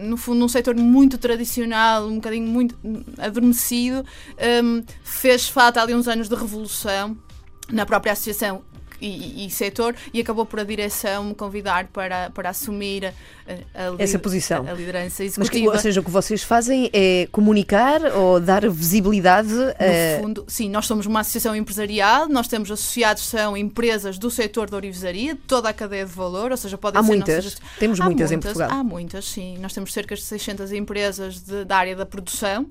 no 0.08 0.18
fundo, 0.18 0.44
um 0.44 0.48
setor 0.48 0.75
muito 0.75 1.18
tradicional, 1.18 2.08
um 2.08 2.16
bocadinho 2.16 2.48
muito 2.48 2.75
adormecido. 3.18 4.06
hum, 4.63 4.84
fez 5.04 5.48
falta 5.50 5.82
ali 5.82 5.94
uns 5.94 6.08
anos 6.08 6.27
de 6.30 6.36
revolução 6.36 7.18
na 7.72 7.86
própria 7.86 8.13
associação 8.13 8.63
e, 9.01 9.46
e 9.46 9.50
setor 9.50 9.96
e 10.13 10.20
acabou 10.22 10.46
por 10.46 10.60
a 10.60 10.63
direção 10.63 11.24
me 11.25 11.36
convidar 11.36 11.88
para, 11.88 12.30
para 12.32 12.50
assumir 12.50 13.06
a, 13.06 13.86
a 13.86 13.89
li- 13.92 13.96
Essa 14.00 14.18
posição. 14.20 14.68
a 14.68 14.74
liderança 14.74 15.24
Mas, 15.24 15.34
que, 15.36 15.42
executiva. 15.42 15.72
ou 15.74 15.80
seja, 15.80 16.01
o 16.01 16.04
que 16.04 16.12
vocês 16.12 16.44
fazem 16.44 16.89
é 16.94 17.27
comunicar 17.32 18.01
ou 18.16 18.39
dar 18.39 18.68
visibilidade 18.70 19.54
a. 19.54 20.18
No 20.18 20.24
fundo, 20.24 20.46
sim, 20.48 20.70
nós 20.70 20.86
somos 20.86 21.06
uma 21.06 21.20
associação 21.22 21.56
empresarial, 21.56 22.27
nós 22.27 22.48
temos 22.48 22.70
associados, 22.72 23.24
são 23.24 23.56
empresas 23.56 24.18
do 24.18 24.30
setor 24.32 24.70
da 24.70 24.77
orivesaria, 24.77 25.38
toda 25.48 25.70
a 25.70 25.74
cadeia 25.74 26.06
de 26.06 26.12
valor, 26.12 26.51
ou 26.51 26.58
seja, 26.58 26.77
podem 26.77 27.00
Há 27.00 27.04
ser 27.04 27.08
muitas? 27.10 27.46
nossas- 27.46 27.60
Temos 27.80 28.00
Há 28.01 28.06
muitas 28.06 28.32
em 28.32 28.39
Portugal. 28.39 28.70
Há 28.72 28.84
muitas, 28.84 29.25
sim. 29.25 29.58
Nós 29.60 29.74
temos 29.74 29.94
cerca 29.94 30.16
de 30.16 30.22
600 30.22 30.72
empresas 30.72 31.42
de- 31.42 31.66
da 31.66 31.77
área 31.77 31.96
da 31.96 32.06
produção. 32.06 32.66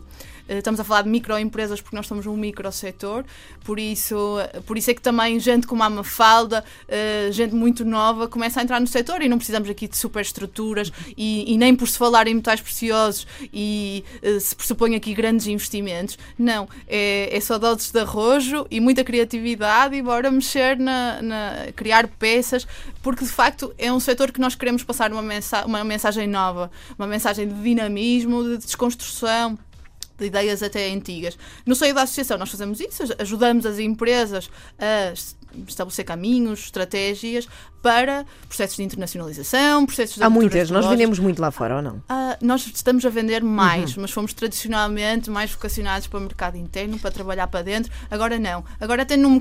Eh, 0.49 0.59
Estamos 0.59 0.79
a 0.81 0.85
falar 0.85 1.03
de 1.03 1.09
microempresas 1.09 1.81
porque 1.81 1.97
nós 1.97 2.07
somos 2.07 2.27
um 2.27 2.37
microsetor, 2.37 3.25
por 3.65 3.79
isso, 3.79 4.39
eh, 4.41 4.61
por 4.61 4.77
isso 4.79 4.91
é 4.91 4.95
que 4.95 5.03
também 5.03 5.39
gente 5.41 5.67
como 5.67 5.83
a 5.83 5.91
Mafalda, 5.91 6.65
eh, 6.89 7.29
gente 7.33 7.55
muito 7.55 7.85
nova, 7.85 8.29
começa 8.29 8.61
a 8.61 8.63
entrar 8.63 8.81
no 8.81 8.87
setor 8.87 9.23
e 9.23 9.29
não 9.29 9.39
precisamos 9.39 9.69
aqui 9.69 9.89
de 9.89 9.97
superestruturas 9.97 10.93
e, 11.17 11.53
e 11.53 11.57
nem 11.59 11.75
por 11.75 11.89
se 11.89 11.99
falar 11.99 12.27
em 12.27 12.35
metais 12.35 12.61
preciosos 12.61 13.27
e 13.53 14.05
se 14.41 14.55
pressupõe 14.55 14.95
aqui 14.95 15.15
grandes 15.15 15.47
investimentos. 15.47 16.19
Não, 16.39 16.69
é, 16.87 17.35
é 17.37 17.41
só 17.41 17.59
doses 17.59 17.91
de 17.91 17.99
arrojo 18.01 18.67
e 18.71 18.81
muita 18.81 19.03
criatividade 19.05 19.95
e 19.97 20.03
bora 20.03 20.31
mexer 20.31 20.79
na, 20.79 21.21
na- 21.23 21.67
criar 21.75 22.07
peças, 22.09 22.67
porque 23.03 23.25
de 23.25 23.31
facto 23.31 23.73
é 23.79 23.93
um 23.93 24.01
setor 24.01 24.31
que 24.33 24.41
nós 24.41 24.55
queremos 24.55 24.83
passar 24.83 25.13
uma, 25.13 25.23
mensa 25.23 25.65
uma 25.65 25.83
mensagem 25.85 26.27
nova, 26.27 26.71
uma 26.99 27.07
mensagem 27.07 27.49
de 27.49 27.55
dinamismo, 27.63 28.43
de 28.45 28.59
desconstrução 28.59 29.59
de 30.19 30.27
ideias 30.27 30.63
até 30.63 30.91
antigas. 30.93 31.39
No 31.65 31.75
seio 31.75 31.95
da 31.95 32.03
associação 32.03 32.39
nós 32.39 32.51
fazemos 32.51 32.81
isso, 32.81 33.03
aj- 33.03 33.17
ajudamos 33.19 33.67
as 33.67 33.79
empresas 33.79 34.49
a 34.79 35.13
estabelecer 35.67 36.05
caminhos, 36.05 36.61
estratégias 36.65 37.49
para 37.83 38.27
processos 38.49 38.77
de 38.77 38.83
internacionalização, 38.83 39.87
processos 39.87 40.17
de 40.17 40.23
Há 40.23 40.29
muitas, 40.31 40.71
nós 40.71 40.85
vendemos 40.87 41.19
muito 41.21 41.41
lá 41.41 41.51
fora, 41.53 41.77
ou 41.77 41.83
não? 41.83 42.03
Ah, 42.09 42.37
nós 42.41 42.67
estamos 42.67 43.05
a 43.07 43.09
vender 43.11 43.43
mais, 43.45 43.95
Uhum. 43.95 44.03
mas 44.03 44.11
fomos 44.11 44.33
tradicionalmente 44.33 45.31
mais 45.31 45.53
vocacionados 45.53 46.09
para 46.09 46.19
o 46.19 46.23
mercado 46.23 46.57
interno, 46.57 46.99
para 46.99 47.11
trabalhar 47.13 47.47
para 47.47 47.63
dentro. 47.63 47.93
Agora 48.11 48.39
não. 48.39 48.65
Agora 48.81 49.07
tem 49.07 49.17
num, 49.17 49.41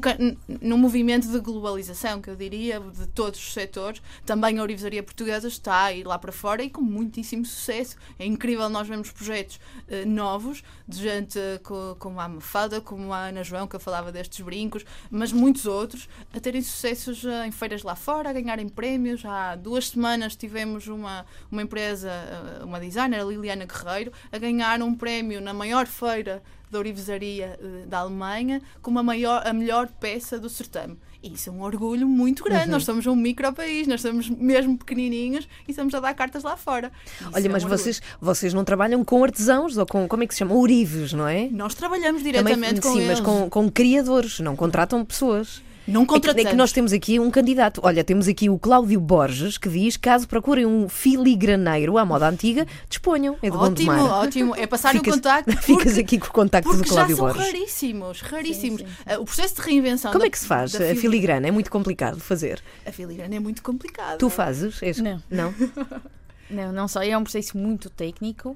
num 0.62 0.78
movimento 0.78 1.28
de 1.28 1.40
globalização, 1.40 2.22
que 2.22 2.30
eu 2.30 2.36
diria, 2.36 2.80
de 2.80 3.08
todos 3.08 3.40
os 3.40 3.54
setores. 3.54 4.02
Também 4.26 4.60
a 4.60 4.62
Orivesaria 4.62 5.02
Portuguesa 5.02 5.48
está 5.48 5.86
a 5.86 5.94
ir 5.94 6.06
lá 6.06 6.20
para 6.20 6.32
fora 6.32 6.64
e 6.64 6.70
com 6.70 6.82
muitíssimo 6.82 7.46
sucesso. 7.46 7.96
É 8.20 8.26
incrível 8.26 8.70
nós 8.70 8.88
vemos 8.88 9.10
projetos 9.12 9.60
eh, 9.90 10.06
novos 10.06 10.64
de 10.88 10.98
gente 11.02 11.40
co- 11.64 11.96
como 11.98 12.20
a 12.20 12.28
Mafada, 12.28 12.80
como 12.80 13.12
a 13.12 13.28
Ana 13.30 13.44
João, 13.44 13.66
que 13.68 13.76
eu 13.76 13.80
falava 13.80 14.12
destes 14.12 14.46
brincos, 14.46 14.86
mas 15.10 15.32
muitos 15.32 15.66
outros, 15.66 16.05
a 16.34 16.40
terem 16.40 16.62
sucessos 16.62 17.24
eh, 17.26 17.48
em 17.48 17.52
feiras 17.52 17.84
lá 17.84 17.96
fora, 17.96 18.30
a 18.30 18.34
ganharem 18.34 18.68
prémios. 18.68 19.24
Há 19.26 19.56
duas 19.56 19.90
semanas 19.90 20.36
tivemos 20.36 20.88
uma, 20.88 21.26
uma 21.52 21.62
empresa, 21.62 22.10
eh, 22.10 22.64
uma 22.64 22.80
designer, 22.80 23.22
a 23.22 23.24
Liliana 23.24 23.66
Guerreiro, 23.66 24.12
a 24.32 24.38
ganhar 24.38 24.82
um 24.82 24.94
prémio 24.94 25.42
na 25.42 25.54
maior 25.54 25.88
feira 25.88 26.42
da 26.70 26.80
orivesaria 26.80 27.58
eh, 27.62 27.86
da 27.88 28.00
Alemanha 28.00 28.62
como 28.82 29.00
a, 29.00 29.04
maior, 29.04 29.46
a 29.46 29.54
melhor 29.54 29.88
peça 29.88 30.40
do 30.40 30.50
certame. 30.50 30.98
E 31.24 31.34
isso 31.34 31.50
é 31.50 31.52
um 31.52 31.62
orgulho 31.62 32.08
muito 32.08 32.44
grande. 32.44 32.66
Uhum. 32.66 32.72
Nós 32.72 32.84
somos 32.84 33.08
um 33.08 33.16
micro 33.16 33.52
país, 33.52 33.88
nós 33.88 34.02
somos 34.02 34.30
mesmo 34.30 34.78
pequenininhos 34.78 35.48
e 35.68 35.72
estamos 35.72 35.94
a 35.96 36.00
dar 36.00 36.14
cartas 36.14 36.44
lá 36.44 36.56
fora. 36.56 36.92
Isso 37.20 37.30
Olha, 37.34 37.48
é 37.48 37.50
mas 37.50 37.64
orgulho. 37.64 37.80
vocês, 37.80 38.02
vocês 38.22 38.54
não 38.54 38.64
trabalham 38.64 39.04
com 39.04 39.24
artesãos 39.24 39.76
ou 39.78 39.86
com, 39.86 40.08
como 40.08 40.24
é 40.24 40.28
que 40.28 40.34
se 40.36 40.40
chama? 40.40 40.54
Ourives, 40.54 41.14
não 41.14 41.28
é? 41.28 41.50
Nós 41.50 41.74
trabalhamos 41.74 42.22
Também, 42.22 42.44
diretamente 42.44 42.82
com 42.82 42.92
sim, 42.92 43.00
eles. 43.00 43.08
mas 43.08 43.20
com, 43.22 43.50
com 43.50 43.72
criadores, 43.72 44.40
não 44.40 44.56
contratam 44.56 45.04
pessoas. 45.04 45.64
Não 45.88 46.02
É 46.02 46.04
que, 46.06 46.10
contratamos. 46.14 46.48
é 46.48 46.50
que 46.50 46.56
nós 46.56 46.72
temos 46.72 46.92
aqui 46.94 47.20
um 47.20 47.30
candidato. 47.30 47.80
Olha, 47.84 48.04
temos 48.04 48.28
aqui 48.28 48.50
o 48.50 48.58
Cláudio 48.58 49.00
Borges 49.00 49.58
que 49.58 49.70
diz: 49.70 49.98
caso 49.98 50.28
procurem 50.28 50.66
um 50.66 50.90
filigraneiro 50.90 51.98
à 51.98 52.06
moda 52.06 52.28
antiga, 52.28 52.66
disponham. 52.90 53.38
É 53.42 53.50
de 53.50 53.56
Ótimo, 53.56 53.92
ótimo. 54.04 54.56
É 54.56 54.66
passar 54.66 54.96
o 54.96 54.98
Ficas- 54.98 55.14
contacto. 55.16 55.52
Ficas 55.62 55.84
porque- 55.94 56.00
aqui 56.02 56.20
com 56.20 56.28
o 56.28 56.32
contacto 56.32 56.70
do 56.70 56.76
Porque 56.78 56.90
já 56.90 56.96
Cláudio 56.96 57.16
são 57.18 57.26
Borges. 57.28 57.46
raríssimos, 57.46 58.22
raríssimos. 58.22 58.82
Sim, 58.82 58.88
sim. 58.88 58.94
Ah, 59.06 59.20
O 59.20 59.26
processo 59.26 59.56
de 59.56 59.62
reinvenção. 59.62 60.12
Como 60.12 60.22
da- 60.24 60.28
é 60.28 60.30
que 60.32 60.40
se 60.40 60.48
faz 60.48 60.74
a 60.76 60.80
fili- 60.80 60.96
filigrana? 60.96 61.48
É 61.48 61.52
muito 61.52 61.70
complicado 61.70 62.16
de 62.16 62.22
fazer. 62.22 62.62
A 62.86 62.92
filigrana 62.92 63.36
é 63.36 63.40
muito 63.40 63.62
complicada. 63.62 64.18
Tu 64.18 64.30
fazes? 64.30 64.82
És- 64.82 64.98
Não. 65.00 65.22
Não? 65.30 65.54
Não, 66.50 66.72
não 66.72 66.88
sei, 66.88 67.10
é 67.12 67.18
um 67.18 67.24
processo 67.24 67.58
muito 67.58 67.90
técnico. 67.90 68.56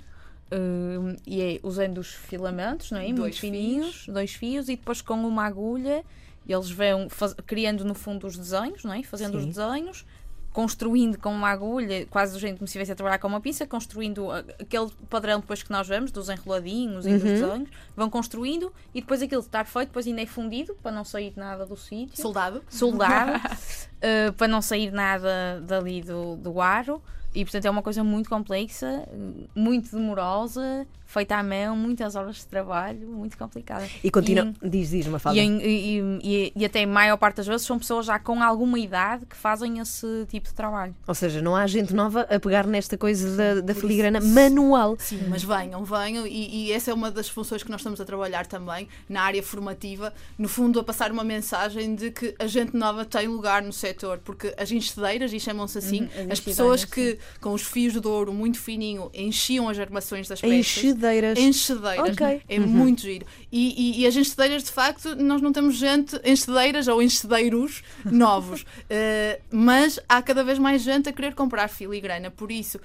hum, 0.52 1.16
e 1.28 1.42
é 1.42 1.60
usando 1.64 1.98
os 2.00 2.08
filamentos, 2.12 2.90
não 2.92 3.00
é? 3.00 3.06
Dois 3.06 3.18
muito 3.18 3.40
fininhos, 3.40 4.06
dois 4.08 4.32
fios, 4.34 4.68
e 4.70 4.76
depois 4.76 5.00
com 5.02 5.14
uma 5.16 5.46
agulha 5.46 6.04
eles 6.54 6.70
vão 6.72 7.10
faz- 7.10 7.36
criando 7.46 7.84
no 7.86 7.94
fundo 7.96 8.26
os 8.28 8.38
desenhos, 8.38 8.84
não 8.84 8.94
é? 8.94 9.04
Fazendo 9.04 9.34
Sim. 9.40 9.48
os 9.50 9.56
desenhos, 9.56 10.06
construindo 10.52 11.18
com 11.20 11.32
uma 11.32 11.50
agulha, 11.50 12.06
quase 12.08 12.34
do 12.34 12.40
jeito 12.40 12.58
como 12.58 12.68
se 12.68 12.72
estivesse 12.72 12.92
a 12.92 12.96
trabalhar 12.96 13.20
com 13.20 13.28
uma 13.28 13.40
pinça, 13.40 13.68
construindo 13.68 14.32
a- 14.32 14.40
aquele 14.60 14.90
padrão 15.10 15.40
depois 15.40 15.62
que 15.62 15.72
nós 15.72 15.88
vemos, 15.88 16.12
dos 16.12 16.28
enroladinhos 16.28 17.06
e 17.06 17.14
dos 17.14 17.22
Uhum. 17.24 17.30
desenhos, 17.30 17.70
vão 17.96 18.10
construindo 18.10 18.74
e 18.94 19.00
depois 19.00 19.22
aquilo 19.22 19.42
estar 19.42 19.66
feito, 19.66 19.90
depois 19.90 20.08
ainda 20.08 20.22
é 20.22 20.26
fundido 20.26 20.76
para 20.82 20.92
não 20.92 21.04
sair 21.06 21.34
nada 21.38 21.66
do 21.68 21.78
sítio 21.78 22.20
Soldado. 22.20 22.64
soldado 22.68 23.32
uh, 23.38 24.34
para 24.38 24.48
não 24.48 24.62
sair 24.62 24.92
nada 24.92 25.62
dali 25.66 26.02
do, 26.02 26.36
do 26.36 26.60
aro. 26.60 27.02
E 27.34 27.46
portanto 27.46 27.66
é 27.66 27.70
uma 27.70 27.84
coisa 27.84 28.04
muito 28.04 28.28
complexa, 28.28 29.08
muito 29.54 29.96
demorosa, 29.96 30.88
feita 31.12 31.36
à 31.38 31.42
mão, 31.44 31.76
muitas 31.76 32.16
horas 32.16 32.36
de 32.36 32.46
trabalho, 32.46 33.08
muito 33.08 33.36
complicada. 33.36 33.84
E 34.04 34.12
continua. 34.12 34.54
E, 34.62 34.70
Diz, 34.70 34.92
diz, 34.92 35.08
uma 35.08 35.18
e, 35.18 35.20
fala. 35.20 35.38
e- 35.38 36.00
e- 36.24 36.54
e 36.56 36.64
até 36.66 36.84
a 36.84 36.88
maior 36.88 37.18
parte 37.18 37.38
das 37.38 37.48
vezes 37.48 37.66
são 37.66 37.80
pessoas 37.80 38.06
já 38.06 38.20
com 38.20 38.44
alguma 38.44 38.78
idade 38.78 39.26
que 39.26 39.36
fazem 39.36 39.80
esse 39.80 40.28
tipo 40.30 40.48
de 40.48 40.54
trabalho. 40.54 40.96
Ou 41.08 41.16
seja, 41.16 41.42
não 41.42 41.56
há 41.56 41.66
gente 41.66 41.96
nova 41.96 42.22
a 42.30 42.40
pegar 42.40 42.68
nesta 42.68 42.96
coisa 42.96 43.36
da, 43.36 43.62
da 43.62 43.74
filigrana 43.74 44.20
isso- 44.20 44.28
manual. 44.28 44.96
Sim, 45.00 45.22
mas 45.28 45.44
venham, 45.44 45.84
venham, 45.84 46.28
e, 46.28 46.68
e 46.68 46.72
essa 46.72 46.92
é 46.92 46.94
uma 46.94 47.10
das 47.10 47.28
funções 47.28 47.64
que 47.64 47.72
nós 47.72 47.82
estamos 47.82 48.00
a 48.00 48.06
trabalhar 48.06 48.46
também 48.46 48.88
na 49.10 49.24
área 49.24 49.42
formativa, 49.42 50.14
no 50.38 50.48
fundo 50.48 50.80
a 50.80 50.84
passar 50.84 51.12
uma 51.12 51.24
mensagem 51.24 51.96
de 51.96 52.12
que 52.12 52.36
a 52.38 52.46
gente 52.46 52.78
nova 52.78 53.04
tem 53.04 53.28
lugar 53.28 53.64
no 53.64 53.74
setor, 53.74 54.20
porque 54.20 54.54
as 54.58 54.72
enxadeiras, 54.72 55.34
e 55.34 55.40
chamam-se 55.40 55.78
assim, 55.80 56.02
Uhum, 56.02 56.26
as 56.26 56.32
as 56.34 56.40
pessoas 56.40 56.86
que 56.86 57.18
com 57.42 57.52
os 57.54 57.64
fios 57.64 58.00
de 58.00 58.08
ouro 58.08 58.32
muito 58.32 58.60
fininho 58.60 59.10
enchiam 59.14 59.68
as 59.68 59.80
armações 59.80 60.28
das 60.28 60.40
peças. 60.40 60.56
Enchedeiras. 61.00 61.40
Enxadeiras. 61.40 62.10
Ok. 62.12 62.42
É 62.50 62.60
Uhum. 62.60 62.68
muito 62.68 63.02
giro. 63.02 63.26
E, 63.52 64.00
e- 64.00 64.02
e 64.02 64.08
as 64.08 64.16
enxadeiras, 64.16 64.64
de 64.64 64.72
facto, 64.72 65.16
nós 65.16 65.42
não 65.42 65.52
temos 65.54 65.76
gente, 65.76 66.20
enxadeiras 66.24 66.88
ou 66.88 67.02
enxadeiros 67.02 67.82
novos. 68.06 68.62
Uh, 68.62 69.42
mas 69.52 70.00
há 70.10 70.22
cada 70.22 70.44
vez 70.44 70.60
mais 70.60 70.82
gente 70.82 71.08
a 71.10 71.14
querer 71.14 71.34
comprar 71.34 71.68
filigrana. 71.70 72.30
Por 72.30 72.52
isso, 72.52 72.78
uh, 72.78 72.82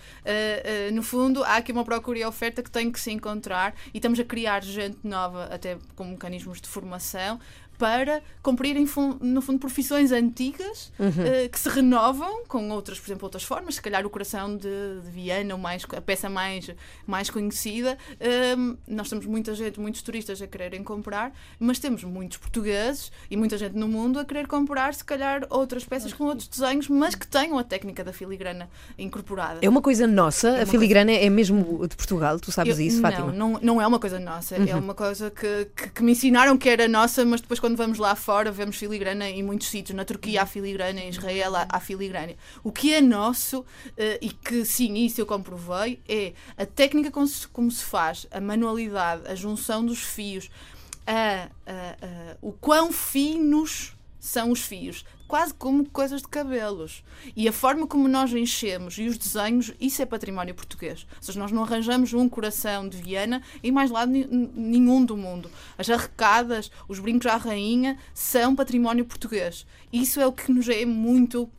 uh, 0.91 0.95
no 0.95 1.03
fundo, 1.03 1.43
há 1.45 1.57
aqui 1.57 1.73
uma 1.73 1.85
procura 1.85 2.19
e 2.21 2.25
oferta 2.25 2.63
que 2.63 2.71
tem 2.71 2.91
que 2.91 3.01
se 3.01 3.11
encontrar 3.11 3.75
e 3.93 3.99
estamos 3.99 4.19
a 4.21 4.25
criar 4.25 4.63
gente 4.63 4.99
nova, 5.05 5.45
até 5.53 5.77
com 5.97 6.05
mecanismos 6.05 6.61
de 6.61 6.69
formação. 6.69 7.39
Para 7.79 8.23
cumprirem, 8.43 8.87
no 9.21 9.41
fundo, 9.43 9.59
profissões 9.59 10.13
antigas 10.13 10.93
uh, 10.99 11.49
que 11.51 11.59
se 11.59 11.69
renovam 11.69 12.45
com 12.47 12.71
outras, 12.71 12.99
por 13.01 13.07
exemplo, 13.09 13.25
outras 13.27 13.43
formas. 13.43 13.77
Se 13.77 13.83
calhar 13.83 14.05
o 14.07 14.11
coração 14.11 14.57
de, 14.57 14.69
de 15.05 15.11
Viana, 15.11 15.57
mais, 15.57 15.85
a 15.97 16.01
peça 16.01 16.29
mais, 16.31 16.71
mais 17.07 17.31
conhecida. 17.31 17.97
Um, 18.57 18.77
nós 18.87 19.09
temos 19.09 19.27
muita 19.27 19.55
gente, 19.55 19.81
muitos 19.81 20.03
turistas 20.03 20.41
a 20.41 20.47
quererem 20.47 20.83
comprar, 20.85 21.33
mas 21.59 21.79
temos 21.79 22.05
muitos 22.05 22.39
portugueses 22.39 23.11
e 23.31 23.37
muita 23.37 23.57
gente 23.59 23.75
no 23.77 23.89
mundo 23.89 24.19
a 24.19 24.25
querer 24.25 24.47
comprar, 24.47 24.95
se 24.95 25.05
calhar, 25.05 25.47
outras 25.51 25.85
peças 25.85 26.13
com 26.13 26.25
outros 26.25 26.49
desenhos, 26.49 26.89
mas 26.89 27.15
que 27.15 27.27
tenham 27.27 27.59
a 27.59 27.65
técnica 27.65 28.05
da 28.05 28.13
filigrana 28.13 28.69
incorporada. 28.99 29.59
É 29.63 29.69
uma 29.69 29.83
coisa 29.83 30.07
nossa, 30.07 30.51
uma 30.53 30.63
a 30.63 30.67
filigrana 30.67 31.13
é 31.13 31.29
mesmo 31.31 31.87
de 31.89 31.97
Portugal, 31.97 32.39
tu 32.39 32.51
sabes 32.53 32.79
Eu- 32.79 32.85
isso, 32.87 33.01
não, 33.01 33.11
Fátima? 33.11 33.33
Não, 33.33 33.59
não 33.63 33.81
é 33.83 33.87
uma 33.87 33.99
coisa 33.99 34.19
nossa, 34.21 34.57
Uhum. 34.57 34.69
é 34.69 34.75
uma 34.75 34.95
coisa 34.95 35.31
que, 35.31 35.67
que, 35.77 35.89
que 35.91 36.03
me 36.03 36.13
ensinaram 36.13 36.57
que 36.57 36.69
era 36.69 36.87
nossa, 36.89 37.25
mas 37.25 37.41
depois 37.41 37.61
quando 37.65 37.79
vamos 37.79 37.99
lá 37.99 38.15
fora 38.15 38.53
vemos 38.53 38.77
filigrana 38.77 39.27
em 39.27 39.43
muitos 39.43 39.69
sítios. 39.69 39.97
Na 39.97 40.05
Turquia 40.05 40.43
há 40.43 40.47
filigrana, 40.47 41.01
em 41.01 41.09
Israel 41.09 41.51
há, 41.57 41.81
filigrana. 41.81 42.35
O 42.63 42.71
que 42.71 42.93
é 42.93 43.01
nosso, 43.01 43.65
eh, 43.97 44.19
e 44.21 44.29
que 44.29 44.67
sim, 44.67 44.93
isso 45.03 45.19
eu 45.19 45.25
comprovei, 45.25 45.99
é 46.07 46.35
a 46.59 46.67
técnica 46.67 47.11
como 47.11 47.27
se, 47.27 47.49
como 47.49 47.71
se 47.71 47.83
faz, 47.83 48.27
a 48.31 48.39
manualidade, 48.39 49.23
a 49.27 49.35
junção 49.35 49.83
dos 49.83 50.01
fios, 50.03 50.51
a, 51.07 51.49
a- 51.67 51.97
a- 52.03 52.37
o 52.43 52.53
quão 52.53 52.93
finos 52.93 53.94
são 54.25 54.51
os 54.51 54.61
fios, 54.61 55.05
quase 55.29 55.53
como 55.53 55.85
coisas 55.91 56.23
de 56.23 56.29
cabelos. 56.29 57.05
E 57.37 57.47
a 57.47 57.53
forma 57.53 57.87
como 57.87 58.09
nós 58.09 58.33
enchemos 58.33 58.97
e 58.97 59.07
os 59.07 59.19
desenhos, 59.19 59.71
isso 59.79 60.01
é 60.01 60.07
património 60.07 60.55
português. 60.55 61.07
Ou 61.17 61.23
seja, 61.23 61.39
nós 61.39 61.53
não 61.53 61.63
arranjamos 61.63 62.15
um 62.15 62.27
coração 62.27 62.89
de 62.89 62.97
Viana 62.97 63.43
em 63.63 63.71
mais 63.71 63.91
lado 63.91 64.11
nenhum 64.11 65.05
do 65.05 65.15
mundo. 65.15 65.51
As 65.77 65.91
arrecadas, 65.91 66.71
os 66.89 66.99
brincos 66.99 67.27
à 67.27 67.37
rainha 67.37 67.99
são 68.15 68.57
património 68.57 69.05
português. 69.05 69.67
Isso 69.93 70.19
é 70.21 70.27
o 70.27 70.33
que 70.33 70.51
nos 70.51 70.69
é 70.71 70.87
muito 70.87 71.51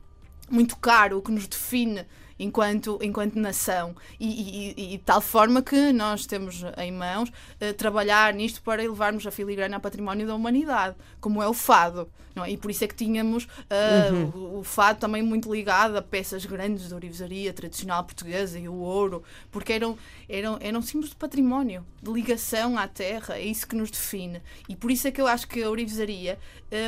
muito 0.50 0.78
caro, 0.78 1.18
o 1.18 1.22
que 1.22 1.32
nos 1.32 1.48
define 1.48 2.06
enquanto, 2.40 3.00
enquanto 3.02 3.36
nação. 3.40 3.96
E, 4.20 4.74
e- 4.78 4.94
e- 4.94 4.98
de 4.98 5.04
tal 5.04 5.22
forma 5.22 5.62
que 5.62 5.92
nós 5.94 6.26
temos 6.26 6.64
em 6.78 6.92
mãos 6.92 7.32
eh, 7.60 7.74
trabalhar 7.74 8.34
nisto 8.34 8.62
para 8.62 8.84
elevarmos 8.84 9.26
a 9.26 9.32
filigrana 9.32 9.78
a 9.78 9.80
património 9.80 10.28
da 10.28 10.36
humanidade, 10.36 10.96
como 11.20 11.42
é 11.42 11.48
o 11.48 11.54
fado. 11.54 12.10
É? 12.36 12.52
E 12.52 12.58
por 12.58 12.70
isso 12.70 12.84
é 12.84 12.88
que 12.88 12.96
tínhamos 12.96 13.48
eh, 13.70 14.12
o, 14.12 14.60
o 14.60 14.64
fado 14.64 15.00
também 15.00 15.22
muito 15.24 15.50
ligado 15.54 15.96
a 15.96 16.02
peças 16.02 16.46
grandes 16.46 16.88
de 16.90 16.94
ourivesaria 16.94 17.54
tradicional 17.54 18.04
portuguesa 18.04 18.60
e 18.60 18.68
o 18.68 18.74
ouro, 18.76 19.24
porque 19.50 19.72
eram, 19.72 19.98
eram, 20.28 20.58
eram 20.60 20.82
símbolos 20.82 21.12
de 21.12 21.16
património, 21.16 21.86
de 22.04 22.12
ligação 22.12 22.78
à 22.78 22.88
terra, 22.90 23.36
é 23.38 23.46
isso 23.46 23.66
que 23.66 23.76
nos 23.76 23.90
define. 23.90 24.42
E 24.68 24.76
por 24.76 24.92
isso 24.92 25.08
é 25.08 25.12
que 25.12 25.22
eu 25.22 25.28
acho 25.28 25.48
que 25.48 25.64
a 25.64 25.70
ourivesaria. 25.70 26.38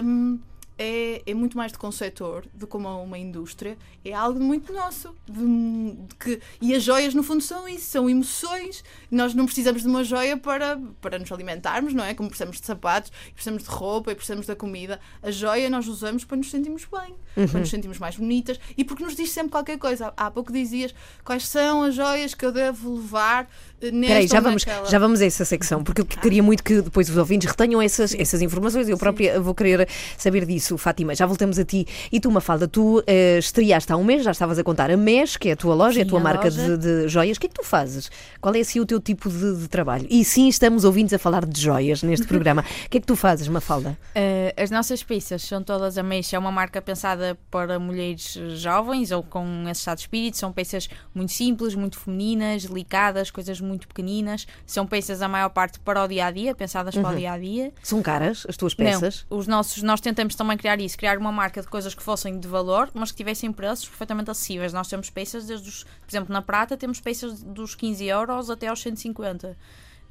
hum, 0.04 0.38
é, 0.78 1.22
é 1.26 1.34
muito 1.34 1.58
mais 1.58 1.72
de 1.72 1.78
concetor 1.78 2.46
do 2.54 2.68
que 2.68 2.78
uma, 2.78 2.96
uma 2.98 3.18
indústria, 3.18 3.78
é 4.06 4.14
algo 4.14 4.40
muito 4.40 4.72
nosso. 4.72 5.16
de- 5.28 5.88
de 6.08 6.16
que, 6.20 6.40
e 6.62 6.74
as 6.76 6.84
joias, 6.84 7.14
no 7.14 7.24
fundo, 7.24 7.42
são 7.42 7.68
isso, 7.68 7.86
são 7.86 8.10
emoções. 8.10 8.84
Nós 9.10 9.34
não 9.34 9.46
precisamos 9.46 9.82
de 9.82 9.88
uma 9.88 10.04
joia 10.04 10.38
para, 10.38 10.80
para 11.02 11.18
nos 11.18 11.32
alimentarmos, 11.32 11.94
não 11.94 12.04
é? 12.04 12.14
Como 12.14 12.30
precisamos 12.30 12.60
de 12.60 12.66
sapatos, 12.66 13.12
precisamos 13.34 13.64
de 13.64 13.70
roupa 13.70 14.12
e 14.12 14.16
precisamos 14.16 14.46
da 14.46 14.56
comida. 14.56 15.00
A 15.24 15.32
joia 15.32 15.70
nós 15.70 15.88
usamos 15.88 16.24
para 16.24 16.38
nos 16.38 16.50
sentirmos 16.52 16.86
bem, 16.86 17.48
para 17.48 17.60
nos 17.60 17.70
sentirmos 17.70 17.98
mais 18.00 18.16
bonitas 18.16 18.60
e 18.78 18.84
porque 18.84 19.04
nos 19.04 19.16
diz 19.16 19.32
sempre 19.32 19.52
qualquer 19.52 19.78
coisa. 19.80 20.14
Há 20.16 20.28
há 20.28 20.32
pouco 20.32 20.52
dizias 20.52 20.94
quais 21.24 21.48
são 21.48 21.84
as 21.84 21.96
joias 21.96 22.34
que 22.34 22.46
eu 22.46 22.52
devo 22.52 22.96
levar 22.96 23.50
eh, 23.82 23.92
nesta 23.92 23.98
Espera 24.02 24.20
aí, 24.20 24.28
já 24.28 24.40
vamos, 24.42 24.66
naquela. 24.66 24.86
já 24.90 25.00
vamos 25.00 25.22
a 25.22 25.26
essa 25.26 25.46
secção, 25.46 25.82
porque 25.84 26.02
eu 26.02 26.06
queria 26.06 26.44
muito 26.44 26.62
que 26.64 26.82
depois 26.82 27.10
os 27.10 27.16
ouvintes 27.16 27.50
retenham 27.50 27.82
essas, 27.82 28.14
essas 28.14 28.42
informações. 28.42 28.90
Eu 28.90 28.98
própria 28.98 29.40
vou 29.40 29.56
querer 29.56 29.88
saber 30.18 30.46
disso, 30.46 30.67
Fátima. 30.76 31.14
Já 31.14 31.28
voltamos 31.28 31.60
a 31.60 31.64
ti. 31.64 31.86
E 32.12 32.20
tu, 32.20 32.32
Mafalda, 32.32 32.68
tu 32.68 33.04
eh, 33.06 33.38
estreaste 33.38 33.92
há 33.94 33.98
um 33.98 34.04
mês, 34.04 34.24
já 34.24 34.32
estavas 34.32 34.58
a 34.58 34.64
contar 34.64 34.90
a 34.90 34.98
MES, 34.98 35.38
que 35.38 35.50
é 35.50 35.52
a 35.52 35.56
tua 35.56 35.76
loja, 35.76 36.00
é 36.00 36.02
a 36.02 36.06
Sim, 36.06 36.10
tua 36.10 36.20
a 36.20 36.24
marca 36.24 36.50
de, 36.50 36.78
de 36.78 37.08
joias. 37.08 37.38
O 37.38 37.40
que 37.40 37.46
é 37.46 37.50
que 37.50 37.56
tu 37.56 37.64
fazes? 37.64 38.10
Qual 38.42 38.56
é 38.56 38.60
assim 38.60 38.80
o 38.80 38.86
teu 38.88 39.00
tipo 39.00 39.30
de, 39.30 39.62
de 39.62 39.68
trabalho? 39.68 40.08
E 40.10 40.26
sim, 40.26 40.48
estamos 40.48 40.84
ouvintes 40.84 41.14
a 41.14 41.20
falar 41.20 41.46
de 41.46 41.62
joias 41.62 42.02
neste 42.02 42.26
programa. 42.28 42.64
O 42.86 42.90
que 42.90 42.98
é 42.98 43.02
que 43.02 43.06
tu 43.06 43.16
fazes, 43.16 43.48
Mafalda? 43.48 43.96
Eh, 44.16 44.56
as 44.58 44.72
nossas 44.72 45.04
peças 45.04 45.44
são 45.44 45.62
todas 45.62 45.98
a 45.98 46.04
Meixa, 46.04 46.36
é 46.36 46.40
uma 46.40 46.52
marca 46.52 46.82
pensada 46.82 47.38
para 47.52 47.78
mulheres 47.78 48.40
jovens 48.56 49.12
ou 49.12 49.22
com 49.22 49.66
esse 49.70 49.82
estado 49.82 49.98
de 49.98 50.02
espírito. 50.02 50.38
São 50.38 50.52
peças 50.52 50.90
muito 51.14 51.32
simples, 51.32 51.76
muito 51.76 52.00
femininas, 52.00 52.66
delicadas, 52.66 53.30
coisas 53.30 53.62
muito 53.62 53.88
pequeninas. 53.88 54.48
São 54.66 54.88
peças, 54.88 55.22
a 55.22 55.28
maior 55.28 55.50
parte, 55.50 55.80
para 55.80 56.04
o 56.04 56.08
dia 56.08 56.26
a 56.26 56.32
dia, 56.32 56.56
pensadas 56.56 56.96
para 56.96 57.10
o 57.10 57.16
dia 57.16 57.32
a 57.32 57.38
dia. 57.38 57.72
São 57.84 58.02
caras 58.02 58.46
as 58.48 58.58
tuas 58.58 58.74
peças? 58.74 59.26
Não, 59.30 59.38
os 59.38 59.48
nossos, 59.48 59.84
nós 59.84 60.02
tentamos 60.02 60.36
também 60.36 60.57
criar 60.58 60.80
isso, 60.80 60.98
criar 60.98 61.18
uma 61.18 61.32
marca 61.32 61.62
de 61.62 61.68
coisas 61.68 61.94
que 61.94 62.04
fossem 62.04 62.40
de 62.40 62.48
valor, 62.48 62.90
mas 62.94 63.12
que 63.12 63.18
tivessem 63.18 63.52
preços 63.52 63.88
perfeitamente 63.88 64.30
acessíveis. 64.32 64.74
Nós 64.74 64.88
temos 64.88 65.10
peças 65.10 65.46
desde 65.46 65.70
os, 65.70 65.84
por 65.84 66.10
exemplo, 66.10 66.34
na 66.34 66.42
prata 66.42 66.76
temos 66.76 67.00
peças 67.00 67.42
dos 67.42 67.76
15 67.76 68.06
euros 68.06 68.50
até 68.50 68.68
aos 68.68 68.82
150. 68.82 69.58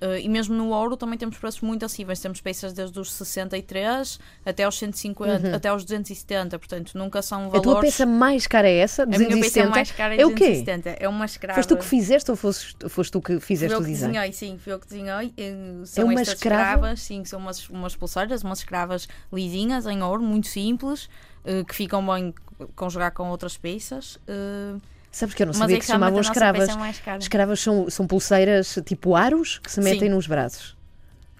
Uh, 0.00 0.18
e 0.20 0.28
mesmo 0.28 0.54
no 0.54 0.68
ouro 0.70 0.96
também 0.96 1.18
temos 1.18 1.38
preços 1.38 1.61
muito 1.62 1.85
acessíveis. 1.85 2.20
Temos 2.20 2.40
peças 2.40 2.72
desde 2.72 3.00
os 3.00 3.12
63 3.12 4.20
até 4.44 4.64
aos 4.64 4.78
150, 4.78 5.56
até 5.56 5.68
aos 5.68 5.85
270. 5.85 6.59
Portanto, 6.59 6.92
nunca 6.98 7.22
são 7.22 7.42
Uhum. 7.42 7.46
A 7.46 7.50
valores. 7.50 7.62
tua 7.72 7.80
peça 7.80 8.06
mais 8.06 8.46
cara 8.46 8.68
é 8.68 8.76
essa? 8.76 9.04
a 9.04 9.06
minha 9.06 9.20
peça 9.20 9.37
270? 9.62 9.70
mais 9.70 9.90
cara 9.92 10.14
é, 10.14 10.20
é 10.20 10.26
o 10.26 10.35
quê? 10.35 10.48
270. 10.50 10.90
É 11.00 11.09
uma 11.09 11.24
escrava. 11.24 11.54
Foste 11.56 11.68
tu 11.68 11.76
que 11.78 11.85
fizeste 11.85 12.30
ou 12.30 12.37
foste, 12.37 12.88
foste 12.88 13.11
tu 13.12 13.20
que 13.22 13.40
fizeste 13.40 13.74
o 13.74 13.80
que 13.80 13.87
design? 13.90 14.12
desenhei, 14.14 14.32
sim, 14.32 14.59
fui 14.59 14.72
eu 14.72 14.78
que 14.78 14.87
desenhei. 14.87 15.32
Eh, 15.37 15.54
São 15.85 16.04
uma 16.04 16.20
estas 16.20 16.35
escrava? 16.35 16.62
escravas, 16.72 17.00
sim, 17.00 17.24
são 17.24 17.38
umas, 17.40 17.68
umas 17.70 17.96
pulseiras, 17.96 18.42
umas 18.42 18.59
escravas 18.59 19.09
lisinhas 19.32 19.87
em 19.87 20.02
ouro, 20.02 20.22
muito 20.22 20.46
simples, 20.48 21.09
eh, 21.44 21.64
que 21.64 21.74
ficam 21.74 22.04
bem 22.06 22.35
conjugar 22.74 23.12
com 23.12 23.30
outras 23.30 23.56
peças. 23.56 24.18
eh, 24.26 24.74
Sabes 25.16 25.35
que 25.35 25.42
eu 25.42 25.46
não 25.46 25.52
mas 25.52 25.61
sabia 25.61 25.76
é 25.76 25.79
que 25.79 25.87
se 25.87 25.92
chamavam 25.92 26.20
escravas. 26.20 26.68
é. 26.68 27.16
Escravas 27.16 27.61
são, 27.61 27.88
são 27.88 28.07
pulseiras 28.07 28.79
tipo 28.85 29.16
aros 29.16 29.59
que 29.61 29.72
se 29.72 29.81
metem 29.81 30.00
Sim. 30.00 30.09
nos 30.11 30.26
braços. 30.26 30.76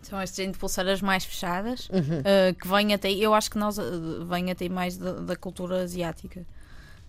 São 0.01 0.23
este 0.23 0.39
género 0.39 0.55
de 0.55 0.59
pulseiras 0.59 1.03
mais 1.03 1.27
fechadas, 1.27 1.87
uh, 1.91 2.55
que 2.59 2.67
vêm 2.67 2.95
até, 2.95 3.11
eu 3.13 3.35
acho 3.35 3.51
que 3.51 3.59
nós 3.59 3.77
uh, 3.77 4.25
vêm 4.25 4.51
até 4.51 4.67
mais 4.71 4.97
da, 4.97 5.13
da 5.13 5.37
cultura 5.37 5.83
asiática. 5.83 6.47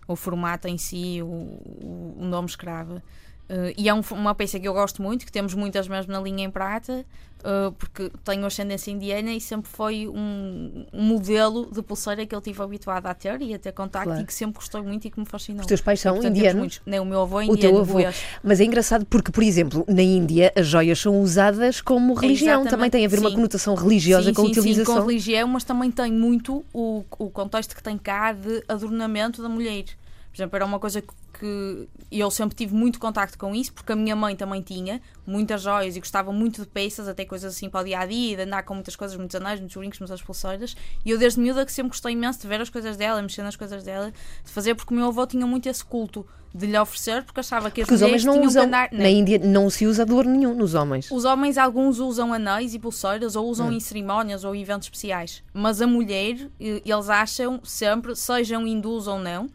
O 0.06 0.18
formato 0.18 0.68
em 0.68 0.78
si, 0.78 1.22
o, 1.22 1.26
o, 1.26 2.18
o 2.20 2.26
nome 2.26 2.50
escravo. 2.50 3.02
Uh, 3.50 3.74
e 3.78 3.88
é 3.88 3.94
um- 3.94 4.02
uma 4.12 4.36
peça 4.36 4.60
que 4.60 4.68
eu 4.68 4.74
gosto 4.74 5.02
muito, 5.02 5.26
que 5.26 5.32
temos 5.32 5.54
muitas 5.54 5.88
mesmo 5.88 6.12
na 6.12 6.20
linha 6.20 6.44
em 6.44 6.52
prata, 6.52 7.06
uh, 7.40 7.72
porque 7.72 8.12
tenho 8.26 8.46
ascendência 8.46 8.92
indiana 8.92 9.32
e 9.32 9.40
sempre 9.40 9.72
foi 9.72 10.06
um, 10.06 10.86
um 10.92 11.02
modelo 11.04 11.66
de 11.72 11.82
pulseira 11.82 12.26
que 12.26 12.36
eu 12.36 12.40
estive 12.40 12.62
habituada 12.62 13.10
a 13.10 13.14
ter 13.14 13.42
e 13.42 13.54
a 13.54 13.58
ter 13.60 13.72
contacto 13.72 14.10
Claro. 14.10 14.22
e 14.22 14.26
que 14.26 14.34
sempre 14.34 14.56
gostei 14.60 14.82
muito 14.82 15.08
e 15.08 15.10
que 15.10 15.18
me 15.18 15.26
fascinou. 15.26 15.62
Os 15.62 15.66
teus 15.68 15.80
pais 15.80 16.02
são 16.02 16.12
E, 16.12 16.16
portanto, 16.16 16.36
indianos? 16.36 16.60
muitos. 16.60 16.82
Nem 16.86 17.00
o 17.00 17.06
meu 17.06 17.22
avô 17.22 17.40
é 17.40 17.46
O 17.46 17.54
indiano. 17.54 17.86
teu 17.86 18.00
avô. 18.00 18.00
Mas 18.44 18.60
é 18.60 18.66
engraçado 18.66 19.06
porque, 19.06 19.32
por 19.32 19.42
exemplo, 19.42 19.86
na 19.88 20.02
Índia 20.02 20.52
as 20.54 20.68
joias 20.68 21.00
são 21.00 21.22
usadas 21.22 21.80
como 21.80 22.16
religião. 22.16 22.50
Exatamente, 22.64 22.70
Também 22.72 22.90
tem 22.90 23.06
a 23.06 23.08
ver 23.10 23.20
uma 23.20 23.30
sim. 23.30 23.36
conotação 23.36 23.76
religiosa 23.76 24.28
sim, 24.28 24.34
com 24.34 24.42
a 24.42 24.46
sim, 24.48 24.54
sim, 24.56 24.60
utilização. 24.60 24.96
com 25.02 25.08
religião, 25.08 25.48
mas 25.48 25.64
também 25.64 25.90
tem 25.90 26.12
muito 26.12 26.66
o, 26.74 27.06
o 27.18 27.30
contexto 27.30 27.74
que 27.78 27.82
tem 27.82 27.98
cá 27.98 28.34
de 28.34 28.62
adornamento 28.68 29.42
da 29.42 29.48
mulher. 29.48 29.86
Por 29.86 30.42
exemplo, 30.44 30.56
era 30.58 30.66
uma 30.66 30.80
coisa 30.80 31.02
que, 31.02 31.08
que 31.40 31.88
eu 32.12 32.30
sempre 32.32 32.56
tive 32.56 32.74
muito 32.74 33.00
contacto 33.00 33.38
com 33.38 33.54
isso, 33.54 33.74
porque 33.74 33.92
a 33.92 33.96
minha 33.96 34.16
mãe 34.16 34.36
também 34.36 34.62
tinha 34.62 35.02
muitas 35.26 35.62
joias 35.62 35.96
e 35.96 36.00
gostava 36.00 36.32
muito 36.32 36.62
de 36.62 36.68
peças, 36.68 37.08
até 37.08 37.26
coisas 37.26 37.56
assim 37.56 37.70
para 37.70 37.82
o 37.82 37.84
dia 37.84 38.00
a 38.00 38.06
dia, 38.06 38.36
de 38.38 38.42
andar 38.44 38.64
com 38.64 38.74
muitas 38.74 38.96
coisas, 38.96 39.16
muitos 39.18 39.36
anéis, 39.36 39.60
muitos 39.60 39.76
brincos, 39.78 40.00
muitas 40.00 40.22
pulseiras. 40.22 40.76
E 41.06 41.12
eu, 41.12 41.18
desde 41.18 41.40
miúda, 41.40 41.66
que 41.66 41.72
sempre 41.72 41.90
gostei 41.90 42.14
imenso 42.14 42.42
de 42.42 42.48
ver 42.48 42.62
as 42.62 42.70
coisas 42.70 42.98
dela, 42.98 43.22
mexer 43.22 43.44
nas 43.44 43.56
coisas 43.56 43.84
dela, 43.84 44.12
de 44.44 44.52
fazer, 44.52 44.76
porque 44.76 44.94
o 44.94 44.98
meu 44.98 45.08
avô 45.08 45.26
tinha 45.28 45.46
muito 45.46 45.68
esse 45.70 45.84
culto 45.84 46.26
de 46.56 46.66
lhe 46.66 46.80
oferecer, 46.80 47.24
porque 47.24 47.40
achava 47.42 47.70
que 47.70 47.82
as 47.82 47.86
Porque 47.88 47.96
os 47.96 48.02
homens 48.02 48.24
não 48.26 48.42
usam. 48.42 48.64
andar. 48.64 48.90
Na 48.92 49.10
Índia 49.10 49.38
não 49.38 49.70
se 49.70 49.86
usa 49.86 50.06
dor 50.06 50.26
nenhum 50.26 50.56
nos 50.56 50.74
homens. 50.74 51.12
Os 51.12 51.24
homens, 51.26 51.58
alguns 51.58 52.00
usam 52.00 52.34
anéis 52.34 52.74
e 52.74 52.80
pulseiras 52.80 53.36
ou 53.36 53.46
Hum. 53.46 53.50
usam 53.50 53.72
em 53.72 53.80
cerimónias 53.80 54.44
ou 54.44 54.56
eventos 54.56 54.88
especiais. 54.88 55.44
Mas 55.54 55.82
a 55.82 55.86
mulher, 55.88 56.50
eles 56.60 57.10
acham 57.10 57.60
sempre, 57.64 58.16
sejam 58.16 58.66
hindus 58.66 59.06
ou 59.08 59.20
não, 59.20 59.48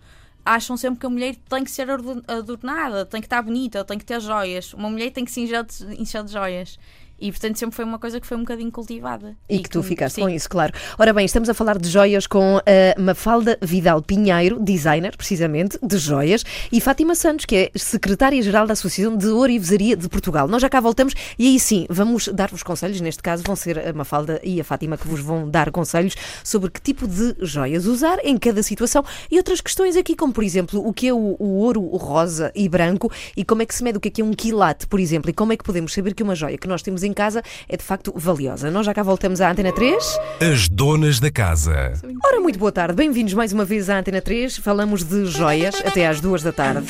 acham 0.45 0.77
sempre 0.77 1.01
que 1.01 1.07
a 1.07 1.11
mulher 1.11 1.37
tem 1.49 1.65
que 1.65 1.71
ser 1.71 1.91
ador- 1.91 2.23
adornada, 2.27 3.05
tem 3.07 3.21
que 3.21 3.27
estar 3.27 3.43
bonita, 3.43 3.85
tem 3.85 3.99
que 3.99 4.05
ter 4.05 4.21
joias. 4.21 4.73
Uma 4.75 4.91
mulher 4.91 5.11
tem 5.11 5.25
que 5.25 5.31
se 5.31 5.41
encher 5.41 5.65
de, 5.65 6.01
encher 6.01 6.23
de 6.25 6.33
joias. 6.33 6.79
E 7.23 7.31
portanto 7.31 7.57
sempre 7.57 7.77
foi 7.77 7.85
uma 7.85 8.01
coisa 8.01 8.21
que 8.21 8.27
foi 8.27 8.37
um 8.37 8.41
bocadinho 8.41 8.73
cultivada. 8.73 9.37
E 9.49 9.61
que 9.61 9.71
tu 9.71 9.81
ficaste 9.81 10.17
sim. 10.17 10.23
com 10.23 10.29
isso, 10.29 10.51
claro. 10.51 10.73
Ora 10.99 11.13
bem, 11.13 11.25
estamos 11.25 11.49
a 11.49 11.55
falar 11.55 11.79
de 11.79 11.89
joias 11.89 12.27
com 12.27 12.59
a 12.59 13.01
Mafalda 13.01 13.57
Vidal 13.63 14.03
Pinheiro, 14.03 14.59
designer, 14.59 15.17
precisamente, 15.17 15.79
de 15.81 15.99
joias, 15.99 16.45
e 16.73 16.81
Fátima 16.81 17.15
Santos, 17.15 17.45
que 17.45 17.55
é 17.55 17.71
secretária-geral 17.77 18.67
da 18.67 18.73
Associação 18.73 19.17
de 19.17 19.29
Orivesaria 19.29 19.97
de 19.97 20.09
Portugal. 20.09 20.49
Nós 20.49 20.61
já 20.61 20.69
cá 20.69 20.81
voltamos 20.81 21.15
e 21.39 21.47
aí 21.47 21.61
sim, 21.61 21.87
vamos 21.89 22.27
dar-vos 22.27 22.65
conselhos. 22.65 23.01
Neste 23.01 23.23
caso, 23.23 23.45
vão 23.47 23.55
ser 23.55 23.79
a 23.79 23.93
Mafalda 23.93 24.41
e 24.43 24.61
a 24.61 24.65
Fátima 24.65 24.99
que 24.99 25.07
vos 25.07 25.21
vão 25.21 25.49
dar 25.49 25.71
conselhos 25.71 26.17
sobre 26.43 26.73
que 26.73 26.81
tipo 26.81 27.07
de 27.07 27.37
joias 27.41 27.87
usar 27.87 28.19
em 28.25 28.37
cada 28.37 28.65
situação 28.65 29.05
e 29.31 29.37
outras 29.37 29.61
questões 29.61 29.97
aqui, 29.97 30.17
como 30.17 30.33
por 30.33 30.43
exemplo, 30.43 30.85
o 30.85 30.93
que 30.93 31.07
é 31.07 31.15
o, 31.15 31.37
o 31.39 31.59
ouro 31.59 31.83
rosa 31.97 32.51
e 32.53 32.69
branco 32.69 33.13
e 33.37 33.45
como 33.45 33.63
é 33.63 33.67
que 33.67 33.75
se 33.75 33.85
mede 33.85 33.99
o 33.99 34.01
que 34.01 34.09
é 34.09 34.11
que 34.11 34.23
é 34.23 34.25
um 34.25 34.33
quilate, 34.33 34.89
por 34.89 34.99
exemplo, 34.99 35.31
e 35.31 35.33
como 35.33 35.53
é 35.53 35.57
que 35.57 35.63
podemos 35.63 35.93
saber 35.93 36.15
que 36.15 36.23
uma 36.23 36.35
joia 36.35 36.59
que 36.59 36.67
nós 36.67 36.83
temos 36.83 37.05
em 37.05 37.12
casa 37.13 37.43
é 37.69 37.77
de 37.77 37.83
facto 37.85 38.13
valiosa. 38.17 38.71
Nós 38.71 38.87
já 38.87 38.95
cá 38.95 39.03
voltamos 39.03 39.41
à 39.41 39.51
Antena 39.51 39.73
3. 39.73 40.19
As 40.53 40.69
donas 40.69 41.21
da 41.21 41.31
casa. 41.31 41.93
Ora, 42.25 42.41
muito 42.41 42.59
boa 42.59 42.73
tarde, 42.73 42.95
bem-vindos 42.95 43.35
mais 43.35 43.53
uma 43.53 43.65
vez 43.65 43.91
à 43.91 43.99
Antena 43.99 44.21
3. 44.21 44.59
Falamos 44.59 45.05
de 45.05 45.27
joias 45.27 45.75
até 45.85 46.07
às 46.07 46.21
duas 46.21 46.43
da 46.43 46.53
tarde. 46.53 46.87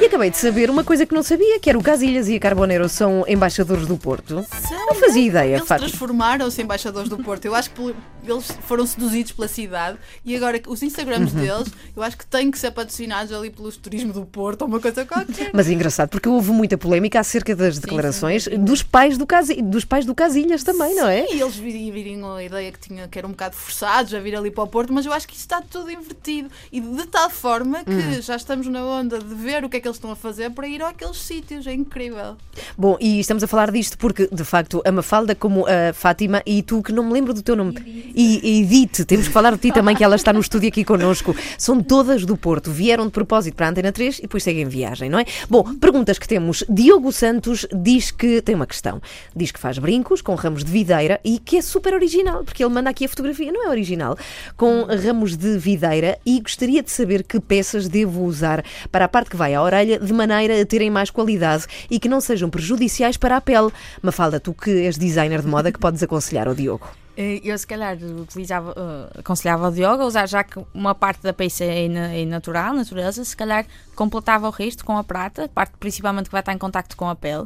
E 0.00 0.06
acabei 0.06 0.28
de 0.28 0.36
saber 0.36 0.70
uma 0.70 0.82
coisa 0.82 1.06
que 1.06 1.14
não 1.14 1.22
sabia, 1.22 1.58
que 1.60 1.68
era 1.70 1.78
o 1.78 1.82
Casilhas 1.82 2.28
e 2.28 2.34
a 2.34 2.40
Carbonero 2.40 2.88
são 2.88 3.24
embaixadores 3.28 3.86
do 3.86 3.96
Porto. 3.96 4.44
São, 4.68 4.86
Não 4.86 4.94
fazia 4.96 5.22
ideia, 5.22 5.56
Eles 5.56 5.66
transformaram-se 5.66 6.60
em 6.60 6.64
embaixadores 6.64 7.08
do 7.08 7.16
Porto. 7.18 7.44
Eu 7.44 7.54
acho 7.54 7.70
que 7.70 7.76
pelo- 7.76 7.96
eles 8.26 8.50
foram 8.66 8.86
seduzidos 8.86 9.32
pela 9.32 9.46
cidade 9.48 9.98
e 10.24 10.34
agora 10.36 10.60
os 10.66 10.82
Instagrams 10.82 11.32
Uhum. 11.32 11.40
deles, 11.40 11.68
eu 11.96 12.02
acho 12.02 12.16
que 12.16 12.26
têm 12.26 12.50
que 12.50 12.58
ser 12.58 12.70
patrocinados 12.72 13.32
ali 13.32 13.50
pelos 13.50 13.76
turismo 13.76 14.12
do 14.12 14.24
Porto 14.24 14.62
ou 14.62 14.68
uma 14.68 14.80
coisa 14.80 15.04
qualquer. 15.04 15.50
Mas 15.52 15.68
é 15.68 15.72
engraçado, 15.72 16.08
porque 16.08 16.28
houve 16.28 16.50
muita 16.50 16.76
polémica 16.76 17.20
acerca 17.20 17.54
das 17.54 17.78
declarações 17.78 18.46
dos, 18.48 18.82
pais 18.82 19.16
do 19.18 19.26
Casi- 19.26 19.62
dos 19.62 19.84
pais 19.84 20.04
do 20.04 20.14
Casilhas 20.14 20.62
também, 20.64 20.94
não 20.96 21.06
é? 21.06 21.26
E 21.32 21.40
eles 21.40 21.54
vi- 21.56 21.90
viriam 21.90 22.34
a 22.34 22.42
ideia 22.42 22.72
que, 22.72 22.78
tinha, 22.80 23.06
que 23.08 23.18
eram 23.18 23.28
um 23.28 23.32
bocado 23.32 23.54
forçados 23.56 24.12
a 24.14 24.18
vir 24.20 24.34
ali 24.36 24.50
para 24.50 24.64
o 24.64 24.66
Porto, 24.66 24.92
mas 24.92 25.06
eu 25.06 25.12
acho 25.12 25.26
que 25.28 25.34
isso 25.34 25.42
está 25.44 25.60
tudo 25.62 25.90
invertido. 25.90 26.50
E 26.72 26.80
de 26.80 27.06
tal 27.06 27.28
forma 27.30 27.84
que 27.84 27.90
Hum. 27.92 28.22
já 28.22 28.36
estamos 28.36 28.66
na 28.66 28.84
onda 28.84 29.18
de 29.18 29.34
ver 29.34 29.64
o 29.64 29.68
que 29.68 29.76
é 29.76 29.80
que 29.80 29.83
eles 29.88 29.96
estão 29.96 30.10
a 30.10 30.16
fazer 30.16 30.50
para 30.50 30.66
ir 30.66 30.82
àqueles 30.82 31.16
sítios. 31.18 31.66
É 31.66 31.72
incrível. 31.72 32.36
Bom, 32.76 32.96
e 33.00 33.20
estamos 33.20 33.42
a 33.42 33.46
falar 33.46 33.70
disto 33.70 33.98
porque, 33.98 34.28
de 34.30 34.44
facto, 34.44 34.82
a 34.84 34.92
Mafalda, 34.92 35.34
como 35.34 35.66
a 35.66 35.92
Fátima 35.92 36.42
e 36.46 36.62
tu, 36.62 36.82
que 36.82 36.92
não 36.92 37.04
me 37.04 37.12
lembro 37.12 37.32
do 37.32 37.42
teu 37.42 37.56
nome, 37.56 37.74
e 38.14 38.60
Edith, 38.60 39.04
temos 39.04 39.26
que 39.26 39.32
falar 39.32 39.52
de 39.52 39.58
ti 39.58 39.72
também, 39.72 39.96
que 39.96 40.04
ela 40.04 40.16
está 40.16 40.32
no 40.32 40.40
estúdio 40.40 40.68
aqui 40.68 40.84
connosco. 40.84 41.34
São 41.58 41.82
todas 41.82 42.24
do 42.24 42.36
Porto, 42.36 42.70
vieram 42.70 43.06
de 43.06 43.12
propósito 43.12 43.54
para 43.54 43.66
a 43.66 43.70
Antena 43.70 43.92
3 43.92 44.18
e 44.18 44.22
depois 44.22 44.42
seguem 44.42 44.66
viagem, 44.66 45.08
não 45.08 45.18
é? 45.18 45.24
Bom, 45.48 45.74
perguntas 45.76 46.18
que 46.18 46.28
temos. 46.28 46.64
Diogo 46.68 47.12
Santos 47.12 47.66
diz 47.72 48.10
que 48.10 48.40
tem 48.42 48.54
uma 48.54 48.66
questão. 48.66 49.00
Diz 49.34 49.50
que 49.50 49.58
faz 49.58 49.78
brincos 49.78 50.20
com 50.20 50.34
ramos 50.34 50.64
de 50.64 50.70
videira 50.70 51.20
e 51.24 51.38
que 51.38 51.56
é 51.56 51.62
super 51.62 51.94
original, 51.94 52.44
porque 52.44 52.64
ele 52.64 52.72
manda 52.72 52.90
aqui 52.90 53.04
a 53.04 53.08
fotografia, 53.08 53.52
não 53.52 53.66
é 53.66 53.68
original, 53.68 54.16
com 54.56 54.84
ramos 54.84 55.36
de 55.36 55.58
videira 55.58 56.18
e 56.24 56.40
gostaria 56.40 56.82
de 56.82 56.90
saber 56.90 57.22
que 57.24 57.40
peças 57.40 57.88
devo 57.88 58.24
usar 58.24 58.64
para 58.90 59.04
a 59.04 59.08
parte 59.08 59.30
que 59.30 59.36
vai 59.36 59.54
à 59.54 59.62
orelha 59.74 59.98
de 59.98 60.12
maneira 60.12 60.60
a 60.60 60.66
terem 60.66 60.90
mais 60.90 61.10
qualidade 61.10 61.66
e 61.90 61.98
que 61.98 62.08
não 62.08 62.20
sejam 62.20 62.48
prejudiciais 62.50 63.16
para 63.16 63.36
a 63.36 63.40
pele. 63.40 63.70
Mafalda, 64.02 64.38
tu 64.40 64.52
que 64.54 64.70
és 64.86 64.96
designer 64.96 65.40
de 65.42 65.48
moda, 65.48 65.70
que 65.72 65.78
podes 65.78 66.02
aconselhar 66.02 66.46
ao 66.48 66.54
Diogo? 66.54 66.88
Eh, 67.16 67.40
Eu, 67.44 67.56
se 67.56 67.66
calhar, 67.66 67.96
utilizava, 67.96 68.74
eh, 68.76 69.20
aconselhava 69.20 69.68
o 69.68 69.72
Diogo 69.72 70.02
a 70.02 70.06
usar, 70.06 70.26
já 70.26 70.42
que 70.42 70.58
uma 70.74 70.94
parte 70.94 71.22
da 71.22 71.32
peça 71.32 71.64
é, 71.64 71.86
é 71.86 72.24
natural, 72.24 72.74
natureza, 72.74 73.24
se 73.24 73.36
calhar 73.36 73.64
completava 73.94 74.48
o 74.48 74.50
resto 74.50 74.84
com 74.84 74.96
a 74.98 75.04
prata, 75.04 75.48
parte 75.54 75.74
principalmente 75.78 76.26
que 76.26 76.32
vai 76.32 76.40
estar 76.40 76.52
em 76.52 76.58
contacto 76.58 76.96
com 76.96 77.08
a 77.08 77.14
pele. 77.14 77.44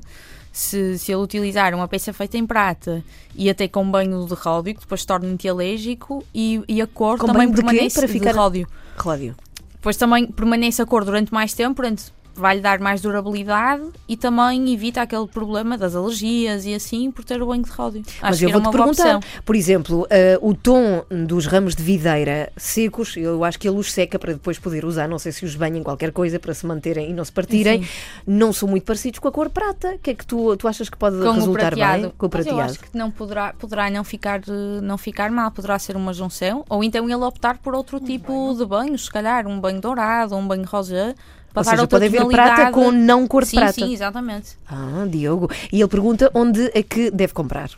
Se, 0.50 0.98
se 0.98 1.12
ele 1.12 1.20
utilizar 1.22 1.74
uma 1.74 1.86
peça 1.86 2.12
feita 2.12 2.36
em 2.38 2.46
prata 2.46 3.04
e 3.34 3.48
até 3.50 3.68
com 3.68 3.88
banho 3.88 4.26
de 4.26 4.34
ródio, 4.34 4.74
que 4.74 4.80
depois 4.80 5.04
torna 5.04 5.28
antialérgico, 5.28 6.24
e, 6.34 6.62
e 6.66 6.80
a 6.80 6.86
cor 6.86 7.18
Com 7.18 7.26
também 7.26 7.52
permanece 7.52 8.00
Para 8.00 8.08
ficar- 8.08 8.32
de 8.32 8.38
ródio. 8.38 8.68
Cláudio. 8.96 9.36
Depois 9.74 9.96
também 9.96 10.26
permanece 10.26 10.82
a 10.82 10.86
cor 10.86 11.04
durante 11.04 11.32
mais 11.32 11.52
tempo, 11.52 11.76
portanto 11.76 12.12
vai-lhe 12.38 12.60
dar 12.60 12.78
mais 12.78 13.00
durabilidade 13.00 13.82
e 14.08 14.16
também 14.16 14.72
evita 14.72 15.02
aquele 15.02 15.26
problema 15.26 15.76
das 15.76 15.94
alergias 15.94 16.64
e 16.64 16.74
assim 16.74 17.10
por 17.10 17.24
ter 17.24 17.42
o 17.42 17.46
banho 17.46 17.62
de 17.62 17.70
ródio. 17.70 18.02
Acho 18.06 18.18
Mas 18.22 18.42
eu 18.42 18.50
vou-te 18.50 18.70
perguntar, 18.70 19.16
opção. 19.16 19.20
por 19.44 19.56
exemplo, 19.56 20.06
eh, 20.10 20.38
o 20.40 20.54
tom 20.54 21.04
dos 21.10 21.46
ramos 21.46 21.74
de 21.74 21.82
videira 21.82 22.52
secos, 22.56 23.16
eu 23.16 23.44
acho 23.44 23.58
que 23.58 23.68
ele 23.68 23.78
os 23.78 23.92
seca 23.92 24.18
para 24.18 24.32
depois 24.32 24.58
poder 24.58 24.84
usar, 24.84 25.08
não 25.08 25.18
sei 25.18 25.32
se 25.32 25.44
os 25.44 25.54
banha 25.54 25.78
em 25.78 25.82
qualquer 25.82 26.12
coisa 26.12 26.38
para 26.38 26.54
se 26.54 26.66
manterem 26.66 27.10
e 27.10 27.12
não 27.12 27.24
se 27.24 27.32
partirem, 27.32 27.82
Sim. 27.82 27.88
não 28.26 28.52
são 28.52 28.68
muito 28.68 28.84
parecidos 28.84 29.18
com 29.18 29.28
a 29.28 29.32
cor 29.32 29.50
prata. 29.50 29.94
O 29.94 29.98
que 29.98 30.10
é 30.10 30.14
que 30.14 30.26
tu, 30.26 30.56
tu 30.56 30.68
achas 30.68 30.88
que 30.88 30.96
pode 30.96 31.18
com 31.18 31.32
resultar 31.32 31.70
prateado. 31.70 32.02
bem 32.02 32.12
com 32.16 32.26
o 32.26 32.30
Mas 32.32 32.46
eu 32.46 32.52
prateado? 32.54 32.70
acho 32.72 32.80
que 32.80 32.96
não 32.96 33.10
poderá, 33.10 33.52
poderá 33.52 33.90
não, 33.90 34.04
ficar, 34.04 34.40
eh, 34.40 34.80
não 34.82 34.96
ficar 34.98 35.30
mal, 35.30 35.50
poderá 35.50 35.78
ser 35.78 35.96
uma 35.96 36.12
junção, 36.12 36.64
ou 36.68 36.82
então 36.84 37.04
ele 37.04 37.14
optar 37.24 37.58
por 37.58 37.74
outro 37.74 37.98
tipo 38.00 38.54
de 38.56 38.64
banho, 38.64 38.98
se 38.98 39.10
calhar 39.10 39.46
um 39.46 39.58
banho 39.60 39.80
dourado, 39.80 40.34
um 40.36 40.46
banho 40.46 40.64
rosé, 40.64 41.14
Ou 41.54 41.64
seja, 41.64 41.86
pode 41.86 42.06
haver 42.06 42.26
prata 42.26 42.70
com 42.70 42.90
não 42.90 43.26
cor 43.26 43.42
de 43.42 43.50
sim, 43.50 43.56
prata. 43.56 43.72
Sim, 43.72 43.92
exatamente. 43.92 44.56
Ah, 44.68 45.06
Diogo. 45.08 45.50
E 45.72 45.80
ele 45.80 45.88
pergunta 45.88 46.30
onde 46.34 46.70
é 46.74 46.82
que 46.82 47.10
deve 47.10 47.32
comprar. 47.32 47.70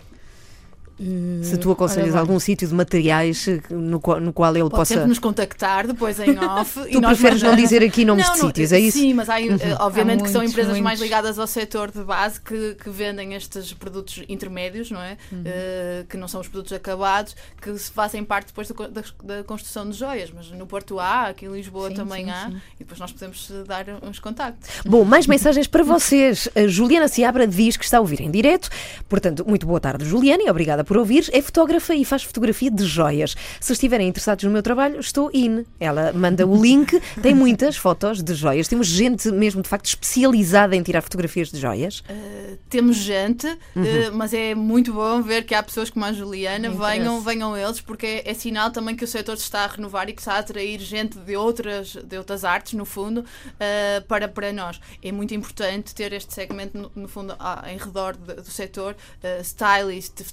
Se 1.43 1.57
tu 1.59 1.71
aconselhas 1.73 2.11
bem. 2.11 2.19
algum 2.19 2.39
sítio 2.39 2.69
de 2.69 2.75
materiais 2.75 3.47
eh, 3.49 3.61
no 3.71 3.99
qual, 4.01 4.21
no 4.21 4.33
qual 4.33 4.53
ele 4.55 4.61
Pode 4.65 4.75
possa. 4.75 4.95
sempre 4.95 5.09
nos 5.09 5.19
contactar 5.19 5.87
depois 5.87 6.19
em 6.21 6.37
off. 6.45 6.79
e 6.87 6.93
Tu 6.93 7.01
nós 7.01 7.19
preferes 7.19 7.43
não 7.43 7.57
dizer 7.57 7.83
aqui 7.83 8.05
nomes 8.05 8.27
Não, 8.27 8.35
de 8.35 8.41
não, 8.41 8.47
sítios, 8.49 8.73
é 8.73 8.79
isso? 8.81 8.99
Uhum. 8.99 9.05
Sim, 9.05 9.15
mas 9.15 9.29
há, 9.31 9.41
eh, 9.41 9.49
obviamente 9.81 10.21
Há 10.21 10.25
que 10.25 10.31
são 10.31 10.41
muitos, 10.41 10.53
empresas 10.53 10.73
mais 10.81 10.83
muitos. 10.99 11.03
ligadas 11.03 11.39
ao 11.39 11.47
setor 11.47 11.91
de 11.91 12.03
base 12.03 12.41
que, 12.41 12.75
que 12.83 12.91
vendem 12.91 13.35
estes 13.35 13.73
produtos 13.73 14.23
intermédios, 14.29 14.91
não 14.91 15.01
é? 15.01 15.17
Uhum. 15.33 15.43
Eh, 15.45 16.05
que 16.09 16.17
não 16.17 16.29
são 16.29 16.41
os 16.41 16.49
produtos 16.49 16.73
acabados, 16.73 17.35
que 17.61 17.77
se 17.79 17.91
fazem 17.91 18.23
parte 18.25 18.49
depois 18.49 18.69
da, 18.69 18.75
da, 18.89 19.03
da 19.37 19.45
construção 19.45 19.89
de 19.89 19.97
joias. 19.97 20.31
Mas 20.35 20.51
no 20.51 20.67
Porto 20.67 20.99
há, 21.01 21.29
aqui 21.29 21.47
em 21.47 21.53
Lisboa 21.53 21.89
Sim, 21.89 21.95
também 21.95 22.25
sim, 22.27 22.31
há, 22.31 22.47
sim. 22.51 22.57
e 22.77 22.79
depois 22.81 23.01
nós 23.01 23.13
podemos 23.13 23.51
eh, 23.51 23.65
dar 23.67 23.87
uns 24.03 24.19
contactos. 24.19 24.69
Bom, 24.85 25.05
mais 25.05 25.27
mensagens 25.29 25.67
para 25.67 25.83
vocês. 25.83 26.49
A 26.55 26.67
Juliana 26.67 27.09
Seabra 27.09 27.47
diz 27.47 27.77
que 27.77 27.85
está 27.85 27.97
a 27.99 28.01
ouvir 28.01 28.21
em 28.21 28.31
direto. 28.31 28.69
Portanto, 29.09 29.45
muito 29.49 29.67
boa 29.67 29.81
tarde, 29.81 30.05
Juliana, 30.05 30.43
e 30.43 30.51
obrigada 30.51 30.85
por 30.85 30.90
por 30.91 30.97
ouvir, 30.97 31.31
é 31.33 31.41
fotógrafa 31.41 31.95
e 31.95 32.05
faz 32.05 32.25
fotografia 32.25 32.69
de 32.69 32.85
joias. 32.85 33.37
Se 33.61 33.73
estiverem 33.73 34.09
interessados 34.09 34.43
no 34.43 34.51
meu 34.51 34.61
trabalho, 34.61 34.99
estou 34.99 35.31
in. 35.33 35.65
Ela 35.79 36.13
manda 36.13 36.45
o 36.45 36.61
link, 36.61 37.01
tem 37.23 37.33
muitas 37.33 37.77
fotos 37.77 38.21
de 38.21 38.35
joias. 38.35 38.67
Temos 38.67 38.89
gente 38.89 39.31
mesmo, 39.31 39.63
de 39.63 39.69
facto, 39.69 39.87
especializada 39.87 40.75
em 40.75 40.83
tirar 40.83 41.01
fotografias 41.01 41.49
de 41.53 41.61
joias. 41.61 42.01
Uh, 42.01 42.59
temos 42.69 42.97
gente, 42.97 43.47
uhum. 43.77 43.85
uh, 43.85 44.15
mas 44.15 44.35
é 44.35 44.53
muito 44.53 44.93
bom 44.93 45.23
ver 45.23 45.45
que 45.45 45.55
há 45.55 45.63
pessoas 45.63 45.91
como 45.91 46.05
a 46.05 46.13
Juliana, 46.13 46.69
venham, 46.71 47.21
venham 47.21 47.57
eles, 47.57 47.81
porque 47.81 48.25
é, 48.25 48.29
é, 48.29 48.35
sinal 48.35 48.73
também 48.73 48.97
que 48.97 49.05
o 49.05 49.07
setor 49.07 49.37
se 49.37 49.45
está 49.45 49.61
a 49.61 49.69
renovar 49.69 50.09
e 50.09 50.13
que 50.13 50.21
está 50.21 50.35
a 50.35 50.39
atrair 50.41 50.81
gente 50.81 51.17
de 51.21 51.37
outras, 51.37 51.95
de 51.95 52.19
outras 52.19 52.45
artes, 52.45 52.73
no 52.73 52.85
fundo, 52.85 53.21
uh, 53.21 54.05
para, 54.09 54.27
para 54.27 54.53
nós. 54.53 54.81
É 55.01 55.13
muito 55.13 55.33
importante 55.35 55.95
ter 55.95 56.13
este 56.13 56.35
segmento, 56.35 56.77
no, 56.77 56.91
no 56.97 57.07
fundo, 57.07 57.37
em 57.73 57.79
redor 57.79 58.17
de, 58.17 58.35
do 58.35 58.51
setor, 58.51 58.97
uh, 59.23 59.41
stylists, 59.41 60.33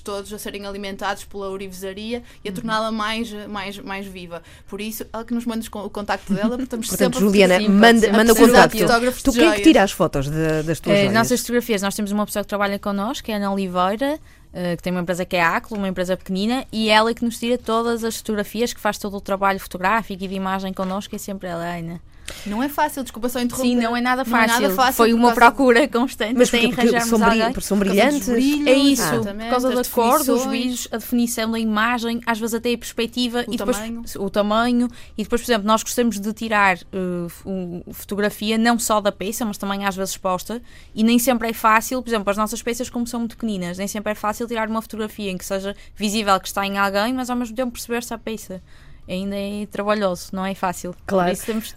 todos 0.00 0.32
a 0.32 0.38
serem 0.38 0.66
alimentados 0.66 1.24
pela 1.24 1.48
ourivesaria 1.48 2.22
e 2.44 2.48
a 2.48 2.50
uhum. 2.50 2.56
torná-la 2.56 2.92
mais, 2.92 3.32
mais, 3.48 3.78
mais 3.78 4.06
viva. 4.06 4.42
Por 4.66 4.80
isso, 4.80 5.06
ela 5.12 5.24
que 5.24 5.34
nos 5.34 5.44
manda 5.44 5.64
o 5.72 5.90
contacto 5.90 6.32
dela, 6.32 6.50
porque 6.50 6.64
estamos 6.64 6.88
Portanto, 6.88 7.14
sempre 7.14 7.20
Juliana, 7.20 7.68
manda, 7.68 8.12
manda 8.12 8.32
o 8.32 8.36
contacto. 8.36 8.78
Tu 9.22 9.32
quem 9.32 9.48
é 9.48 9.54
que 9.54 9.62
tira 9.62 9.82
as 9.82 9.92
fotos 9.92 10.28
de, 10.28 10.62
das 10.62 10.80
tuas 10.80 11.08
uh, 11.08 11.12
Nossas 11.12 11.40
fotografias, 11.40 11.82
nós 11.82 11.94
temos 11.94 12.12
uma 12.12 12.26
pessoa 12.26 12.42
que 12.42 12.48
trabalha 12.48 12.78
connosco, 12.78 13.24
que 13.24 13.32
é 13.32 13.34
a 13.34 13.38
Ana 13.38 13.52
Oliveira, 13.52 14.18
Uh, 14.52 14.76
que 14.76 14.82
tem 14.82 14.92
uma 14.92 15.00
empresa 15.00 15.24
que 15.24 15.34
é 15.34 15.42
a 15.42 15.56
Aclo, 15.56 15.78
uma 15.78 15.88
empresa 15.88 16.14
pequenina, 16.14 16.66
e 16.70 16.90
ela 16.90 17.08
é 17.08 17.14
que 17.14 17.24
nos 17.24 17.38
tira 17.38 17.56
todas 17.56 18.04
as 18.04 18.18
fotografias, 18.18 18.74
que 18.74 18.80
faz 18.80 18.98
todo 18.98 19.16
o 19.16 19.20
trabalho 19.20 19.58
fotográfico 19.58 20.22
e 20.22 20.28
de 20.28 20.34
imagem 20.34 20.74
connosco, 20.74 21.16
é 21.16 21.18
sempre 21.18 21.48
ela, 21.48 21.64
Ana. 21.64 22.02
Não 22.46 22.62
é 22.62 22.68
fácil, 22.68 23.02
desculpa 23.02 23.28
só 23.28 23.40
interromper. 23.40 23.68
Sim, 23.68 23.76
não 23.76 23.96
é 23.96 24.00
nada 24.00 24.24
fácil. 24.24 24.56
É 24.56 24.60
nada 24.60 24.74
fácil 24.74 24.94
Foi 24.94 25.12
uma 25.12 25.32
procura 25.32 25.86
constante 25.88 26.34
Mas 26.36 26.50
porque, 26.50 26.68
porque 26.68 27.00
são, 27.00 27.18
brilhantes, 27.18 27.64
são 27.64 27.78
brilhantes. 27.78 28.28
Brilhos, 28.28 28.66
é 28.66 28.74
isso, 28.74 29.20
por 29.20 29.50
causa 29.50 29.70
da 29.74 29.84
cor, 29.84 30.24
dos 30.24 30.46
brilhos, 30.46 30.88
a 30.90 30.96
definição 30.96 31.50
da 31.50 31.58
imagem, 31.58 32.20
às 32.26 32.38
vezes 32.38 32.54
até 32.54 32.72
a 32.72 32.78
perspectiva 32.78 33.44
o 33.46 33.54
e 33.54 33.56
depois 33.56 33.76
tamanho. 33.76 34.02
o 34.18 34.30
tamanho. 34.30 34.88
E 35.16 35.22
depois, 35.22 35.42
por 35.42 35.46
exemplo, 35.50 35.66
nós 35.66 35.82
gostamos 35.82 36.18
de 36.18 36.32
tirar 36.32 36.76
uh, 36.76 37.92
fotografia 37.92 38.56
não 38.56 38.78
só 38.78 39.00
da 39.00 39.12
peça, 39.12 39.44
mas 39.44 39.58
também 39.58 39.84
às 39.84 39.96
vezes 39.96 40.12
exposta. 40.12 40.62
E 40.94 41.02
nem 41.02 41.18
sempre 41.18 41.50
é 41.50 41.52
fácil, 41.52 42.02
por 42.02 42.08
exemplo, 42.08 42.30
as 42.30 42.36
nossas 42.36 42.62
peças, 42.62 42.88
como 42.88 43.06
são 43.06 43.20
muito 43.20 43.36
pequeninas, 43.36 43.78
nem 43.78 43.88
sempre 43.88 44.12
é 44.12 44.14
fácil 44.14 44.46
tirar 44.46 44.68
uma 44.68 44.82
fotografia 44.82 45.30
em 45.30 45.38
que 45.38 45.44
seja 45.44 45.74
visível 45.96 46.38
que 46.40 46.48
está 46.48 46.66
em 46.66 46.78
alguém, 46.78 47.12
mas 47.12 47.30
ao 47.30 47.36
mesmo 47.36 47.54
tempo 47.54 47.72
perceber-se 47.72 48.12
a 48.14 48.18
peça 48.18 48.62
ainda 49.08 49.36
é 49.36 49.66
trabalhoso, 49.66 50.30
não 50.32 50.44
é 50.44 50.54
fácil. 50.54 50.94
Claro. 51.06 51.36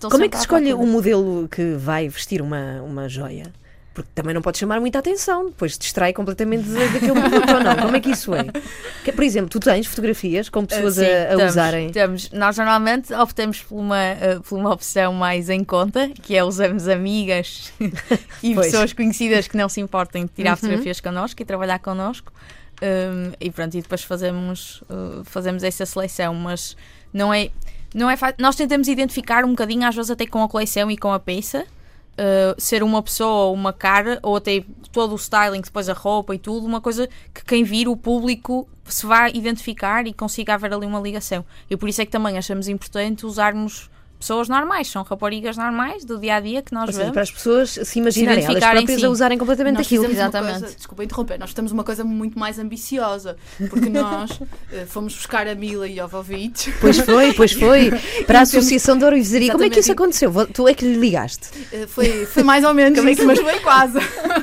Como 0.09 0.23
é 0.23 0.29
que 0.29 0.35
se 0.35 0.43
escolhe 0.43 0.73
o 0.73 0.85
modelo 0.85 1.47
que 1.49 1.73
vai 1.73 2.07
vestir 2.07 2.41
uma, 2.41 2.81
uma 2.81 3.09
joia? 3.09 3.51
Porque 3.95 4.09
também 4.13 4.33
não 4.33 4.41
pode 4.41 4.57
chamar 4.57 4.81
muita 4.81 4.99
atenção, 4.99 5.45
depois 5.45 5.77
distrai 5.77 6.11
completamente 6.11 6.67
daquele 6.67 7.13
produto 7.15 7.53
ou 7.53 7.63
não. 7.63 7.75
Como 7.77 7.95
é 7.95 7.99
que 8.01 8.11
isso 8.11 8.35
é? 8.35 8.43
Que, 9.05 9.11
por 9.13 9.23
exemplo, 9.23 9.49
tu 9.49 9.57
tens 9.57 9.87
fotografias 9.87 10.49
com 10.49 10.65
pessoas 10.65 10.97
uh, 10.97 10.99
sim, 10.99 11.05
a, 11.05 11.23
a 11.23 11.27
temos, 11.37 11.45
usarem. 11.45 11.89
Temos. 11.91 12.29
Nós 12.31 12.57
normalmente 12.57 13.13
optamos 13.13 13.61
por 13.61 13.77
uma, 13.77 13.95
uh, 13.95 14.41
por 14.41 14.59
uma 14.59 14.73
opção 14.73 15.13
mais 15.13 15.49
em 15.49 15.63
conta, 15.63 16.09
que 16.09 16.35
é 16.35 16.43
usamos 16.43 16.89
amigas 16.89 17.71
e 18.43 18.53
pois. 18.53 18.67
pessoas 18.67 18.91
conhecidas 18.91 19.47
que 19.47 19.55
não 19.55 19.69
se 19.69 19.79
importem 19.79 20.25
de 20.25 20.31
tirar 20.33 20.51
uhum. 20.51 20.57
fotografias 20.57 20.99
connosco 20.99 21.41
e 21.41 21.45
trabalhar 21.45 21.79
connosco. 21.79 22.33
Um, 22.81 23.31
e 23.39 23.49
pronto, 23.49 23.77
e 23.77 23.81
depois 23.81 24.03
fazemos, 24.03 24.81
uh, 24.89 25.23
fazemos 25.23 25.63
essa 25.63 25.85
seleção, 25.85 26.33
mas 26.35 26.75
não 27.15 27.33
é, 27.33 27.49
não 27.93 28.09
é 28.09 28.17
Nós 28.37 28.57
tentamos 28.57 28.89
identificar 28.89 29.45
um 29.45 29.51
bocadinho, 29.51 29.87
às 29.87 29.95
vezes 29.95 30.11
até 30.11 30.27
com 30.27 30.43
a 30.43 30.49
coleção 30.49 30.91
e 30.91 30.97
com 30.97 31.13
a 31.13 31.19
peça, 31.19 31.65
uh, 32.19 32.61
ser 32.61 32.83
uma 32.83 33.01
pessoa 33.01 33.45
ou 33.45 33.53
uma 33.53 33.71
cara, 33.71 34.19
ou 34.21 34.35
até 34.35 34.65
todo 34.91 35.13
o 35.13 35.15
styling, 35.15 35.61
depois 35.61 35.87
a 35.87 35.93
roupa 35.93 36.35
e 36.35 36.37
tudo, 36.37 36.67
uma 36.67 36.81
coisa 36.81 37.07
que 37.33 37.45
quem 37.45 37.63
vir, 37.63 37.87
o 37.87 37.95
público, 37.95 38.67
se 38.83 39.05
vai 39.05 39.31
identificar 39.33 40.05
e 40.05 40.13
consiga 40.13 40.55
haver 40.55 40.73
ali 40.73 40.85
uma 40.85 40.99
ligação. 40.99 41.45
E 41.69 41.77
por 41.77 41.87
isso 41.87 42.01
é 42.01 42.05
que 42.05 42.11
também 42.11 42.37
achamos 42.37 42.67
importante 42.67 43.25
usarmos 43.25 43.89
pessoas 44.19 44.49
normais, 44.49 44.87
são 44.87 45.03
raparigas 45.03 45.57
normais 45.57 46.03
do 46.03 46.19
dia 46.19 46.35
a 46.35 46.39
dia 46.39 46.61
que 46.61 46.73
nós 46.73 46.89
Ou 46.89 46.95
vemos. 46.95 47.11
para 47.11 47.21
as 47.21 47.31
pessoas 47.31 47.79
se 47.83 47.99
imaginarem 47.99 48.43
se 48.43 48.49
elas 48.49 48.63
próprias 48.63 49.03
a 49.03 49.09
usarem 49.09 49.37
completamente 49.37 49.77
nós 49.77 49.85
aquilo. 49.85 50.05
Exatamente. 50.05 50.59
Coisa, 50.59 50.75
desculpa 50.75 51.03
interromper, 51.03 51.39
nós 51.39 51.53
temos 51.53 51.71
uma 51.71 51.83
coisa 51.83 52.03
muito 52.03 52.37
mais 52.37 52.57
ambiciosa, 52.59 53.37
porque 53.69 53.89
nós 53.89 54.31
uh, 54.31 54.47
fomos 54.87 55.13
buscar 55.15 55.47
a 55.47 55.55
Mila 55.55 55.87
Jovovich. 55.87 56.71
Pois 56.79 56.97
foi, 56.97 57.33
pois 57.33 57.51
foi, 57.51 57.91
para 58.25 58.39
a 58.39 58.41
Associação 58.43 58.97
de 58.97 59.05
Ourivesaria. 59.05 59.51
Como 59.51 59.63
é 59.63 59.69
que 59.69 59.79
isso 59.79 59.91
aconteceu? 59.91 60.31
Tu 60.47 60.67
é 60.67 60.73
que 60.73 60.85
lhe 60.85 60.97
ligaste? 60.97 61.49
Uh, 61.73 61.87
foi, 61.87 62.25
foi 62.25 62.43
mais 62.43 62.63
ou 62.63 62.73
menos 62.73 62.97
é 62.97 63.11
isso, 63.11 63.25
mas 63.25 63.39
foi 63.39 63.59
quase. 63.59 63.99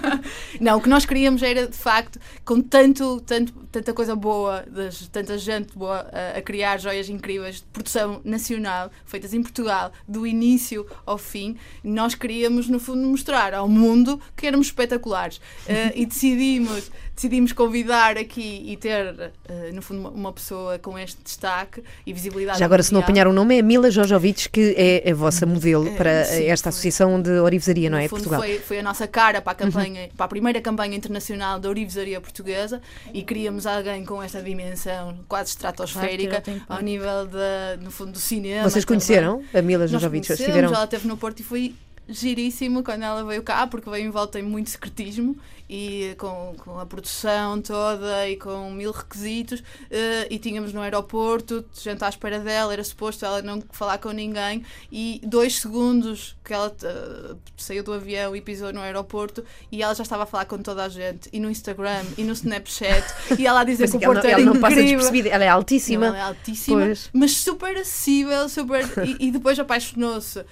Não, 0.61 0.79
o 0.79 0.81
que 0.81 0.89
nós 0.89 1.05
queríamos 1.05 1.43
era, 1.43 1.67
de 1.67 1.77
facto, 1.77 2.19
com 2.45 2.61
tanto, 2.61 3.21
tanto, 3.23 3.53
tanta 3.73 3.95
coisa 3.95 4.15
boa, 4.15 4.65
das, 4.69 5.09
tanta 5.09 5.39
gente 5.39 5.77
boa 5.77 6.07
a, 6.13 6.39
a 6.39 6.43
criar 6.43 6.79
joias 6.79 7.09
incríveis 7.09 7.57
de 7.57 7.63
produção 7.73 8.21
nacional, 8.23 8.91
feitas 9.07 9.33
em 9.33 9.43
Portugal 9.43 9.91
do 10.07 10.27
início 10.27 10.87
ao 11.07 11.17
fim, 11.17 11.57
nós 11.83 12.15
queríamos, 12.15 12.69
no 12.69 12.79
fundo, 12.79 13.09
mostrar 13.09 13.55
ao 13.55 13.67
mundo 13.67 14.21
que 14.37 14.47
éramos 14.47 14.67
espetaculares. 14.67 15.39
Uh, 15.39 15.93
e 15.97 16.05
decidimos, 16.05 16.93
decidimos 17.23 17.53
convidar 17.53 18.19
aqui 18.19 18.65
e 18.67 18.77
ter, 18.77 19.15
uh, 19.15 19.73
no 19.73 19.81
fundo, 19.81 20.09
uma, 20.09 20.33
pessoa 20.33 20.77
com 20.79 20.99
este 20.99 21.23
destaque 21.23 21.83
e 22.05 22.13
visibilidade. 22.13 22.59
Já 22.59 22.65
agora, 22.65 22.83
se 22.83 22.93
não 22.93 23.01
apanhar 23.01 23.29
o 23.29 23.33
nome, 23.33 23.59
é 23.59 23.63
Mila 23.63 23.91
Jojovic, 23.91 24.49
que 24.49 24.75
é 24.77 25.11
a 25.11 25.15
vossa 25.15 25.47
modelo 25.47 25.87
eh, 25.87 25.95
para 25.95 26.25
Sim, 26.25 26.47
esta 26.47 26.71
associação 26.71 27.23
de 27.23 27.31
Orivesaria, 27.31 27.89
não 27.89 27.97
é? 27.97 28.09
Fundo, 28.09 28.25
Portugal. 28.25 28.41
Foi, 28.41 28.59
foi 28.59 28.79
a 28.81 28.83
nossa 28.83 29.07
cara 29.07 29.41
para 29.41 29.53
a 29.53 29.65
uhum. 29.65 29.71
campanha, 29.71 30.03
uhum. 30.03 30.09
para 30.17 30.27
a 30.27 30.29
primeira 30.29 30.61
campanha 30.61 30.97
internacional 30.97 31.61
da 31.61 31.69
Orivesaria 31.69 32.21
portuguesa 32.21 32.83
e 33.15 33.23
queríamos 33.23 33.67
alguém 33.67 34.05
com 34.05 34.21
esta 34.21 34.43
dimensão 34.43 35.17
quase 35.29 35.51
estratosférica 35.51 36.41
claro 36.41 36.63
ao 36.69 36.81
nível 36.81 37.27
de, 37.27 37.85
no 37.85 37.91
fundo 37.93 38.13
do 38.13 38.19
cinema. 38.19 38.69
Vocês 38.69 38.85
conheceram 38.85 39.45
a 39.55 39.63
Mila 39.63 39.87
Jojovic? 39.87 40.33
Estiveram... 40.33 40.73
Ela 40.75 40.85
esteve 40.85 41.07
no 41.07 41.17
Porto 41.17 41.41
e 41.41 41.43
foi 41.45 41.75
giríssimo 42.09 42.83
quando 42.83 43.03
ela 43.05 43.25
veio 43.25 43.43
cá, 43.43 43.67
porque 43.67 43.89
veio 43.89 44.07
envolta 44.07 44.41
em 44.41 44.43
muito 44.43 44.71
secretismo 44.71 45.37
e 45.75 46.15
com, 46.19 46.55
com 46.59 46.79
a 46.79 46.85
produção 46.85 47.63
toda 47.63 48.29
e 48.29 48.37
com 48.37 48.71
mil 48.71 48.93
requisitos 48.93 49.61
uh, 49.61 50.27
e 50.29 50.39
tínhamos 50.39 50.71
no 50.75 50.83
aeroporto, 50.83 51.65
gente 51.73 52.05
à 52.05 52.11
espera 52.11 52.39
dela, 52.39 52.75
era 52.75 52.85
suposto 52.85 53.25
ela 53.25 53.41
não 53.41 53.63
falar 53.71 53.97
com 53.97 54.11
ninguém 54.11 54.67
e 54.93 55.19
dois 55.25 55.61
segundos 55.61 56.37
que 56.45 56.53
ela 56.53 56.69
uh, 56.69 57.39
saiu 57.57 57.83
do 57.83 57.95
avião 57.95 58.37
e 58.37 58.43
pisou 58.43 58.71
no 58.71 58.81
aeroporto 58.81 59.43
e 59.71 59.83
ela 59.83 59.95
já 59.95 60.03
estava 60.03 60.25
a 60.25 60.27
falar 60.27 60.45
com 60.45 60.59
toda 60.59 60.85
a 60.85 60.91
gente 60.91 61.31
e 61.33 61.41
no 61.41 61.51
Instagram 61.51 62.05
e 62.19 62.23
no 62.25 62.35
Snapchat 62.35 63.07
e 63.41 63.47
ela 63.47 63.61
a 63.61 63.65
dizer 63.65 63.91
que 63.91 63.97
o 63.97 64.01
Porto 64.01 64.27
era 64.27 64.43
ela 64.43 64.45
não 64.45 64.61
passa 64.61 64.77
despercebida, 64.77 65.31
ela 65.31 65.45
é 65.45 65.49
altíssima. 65.49 66.09
Não, 66.09 66.15
ela 66.15 66.19
é 66.19 66.29
altíssima, 66.29 66.81
pois. 66.81 67.09
mas 67.15 67.31
super 67.39 67.79
acessível, 67.79 68.47
super... 68.51 68.85
e, 69.07 69.29
e 69.29 69.31
depois 69.31 69.59
apaixonou-se. 69.59 70.39
Uh, 70.39 70.45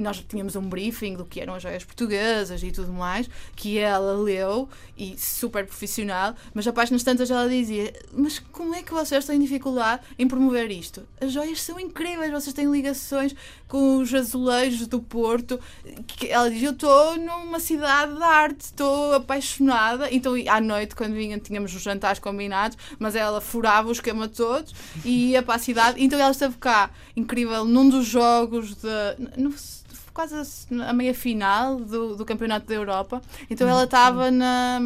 nós 0.00 0.24
tínhamos 0.28 0.56
um 0.56 0.62
briefing 0.62 1.14
do 1.14 1.24
que 1.24 1.40
eram 1.40 1.54
as 1.54 1.62
joias 1.62 1.84
portuguesas 1.84 2.64
e 2.64 2.72
tudo 2.72 2.92
mais, 2.92 3.30
que 3.54 3.78
ela 3.78 4.12
leu 4.14 4.55
e 4.96 5.16
super 5.18 5.66
profissional, 5.66 6.34
mas 6.54 6.66
a 6.66 6.72
páginas 6.72 7.02
tantas 7.02 7.30
ela 7.30 7.48
dizia: 7.48 7.92
Mas 8.12 8.38
como 8.38 8.74
é 8.74 8.82
que 8.82 8.92
vocês 8.92 9.24
têm 9.26 9.38
dificuldade 9.38 10.02
em 10.18 10.26
promover 10.26 10.70
isto? 10.70 11.06
As 11.20 11.32
joias 11.32 11.60
são 11.60 11.78
incríveis, 11.78 12.30
vocês 12.30 12.54
têm 12.54 12.70
ligações 12.70 13.34
com 13.68 13.98
os 13.98 14.14
azulejos 14.14 14.86
do 14.86 15.00
Porto. 15.00 15.60
Ela 16.28 16.50
diz: 16.50 16.62
Eu 16.62 16.72
estou 16.72 17.16
numa 17.16 17.60
cidade 17.60 18.14
de 18.14 18.22
arte, 18.22 18.60
estou 18.60 19.14
apaixonada. 19.14 20.08
Então, 20.10 20.34
à 20.48 20.60
noite, 20.60 20.94
quando 20.94 21.14
vinha, 21.14 21.38
tínhamos 21.38 21.74
os 21.74 21.82
jantares 21.82 22.18
combinados, 22.18 22.78
mas 22.98 23.14
ela 23.14 23.40
furava 23.40 23.88
o 23.88 23.92
esquema 23.92 24.28
todos 24.28 24.74
e 25.04 25.32
ia 25.32 25.42
para 25.42 25.56
a 25.56 25.58
cidade. 25.58 26.02
Então, 26.02 26.18
ela 26.18 26.30
esteve 26.30 26.56
cá, 26.58 26.90
incrível, 27.16 27.64
num 27.64 27.88
dos 27.88 28.06
jogos 28.06 28.74
de. 28.76 28.88
Não, 29.36 29.52
quase 30.16 30.34
a 30.88 30.92
meia 30.94 31.12
final 31.12 31.76
do, 31.76 32.16
do 32.16 32.24
Campeonato 32.24 32.66
da 32.66 32.74
Europa. 32.74 33.20
Então 33.50 33.68
ela 33.68 33.84
estava 33.84 34.30
na 34.30 34.80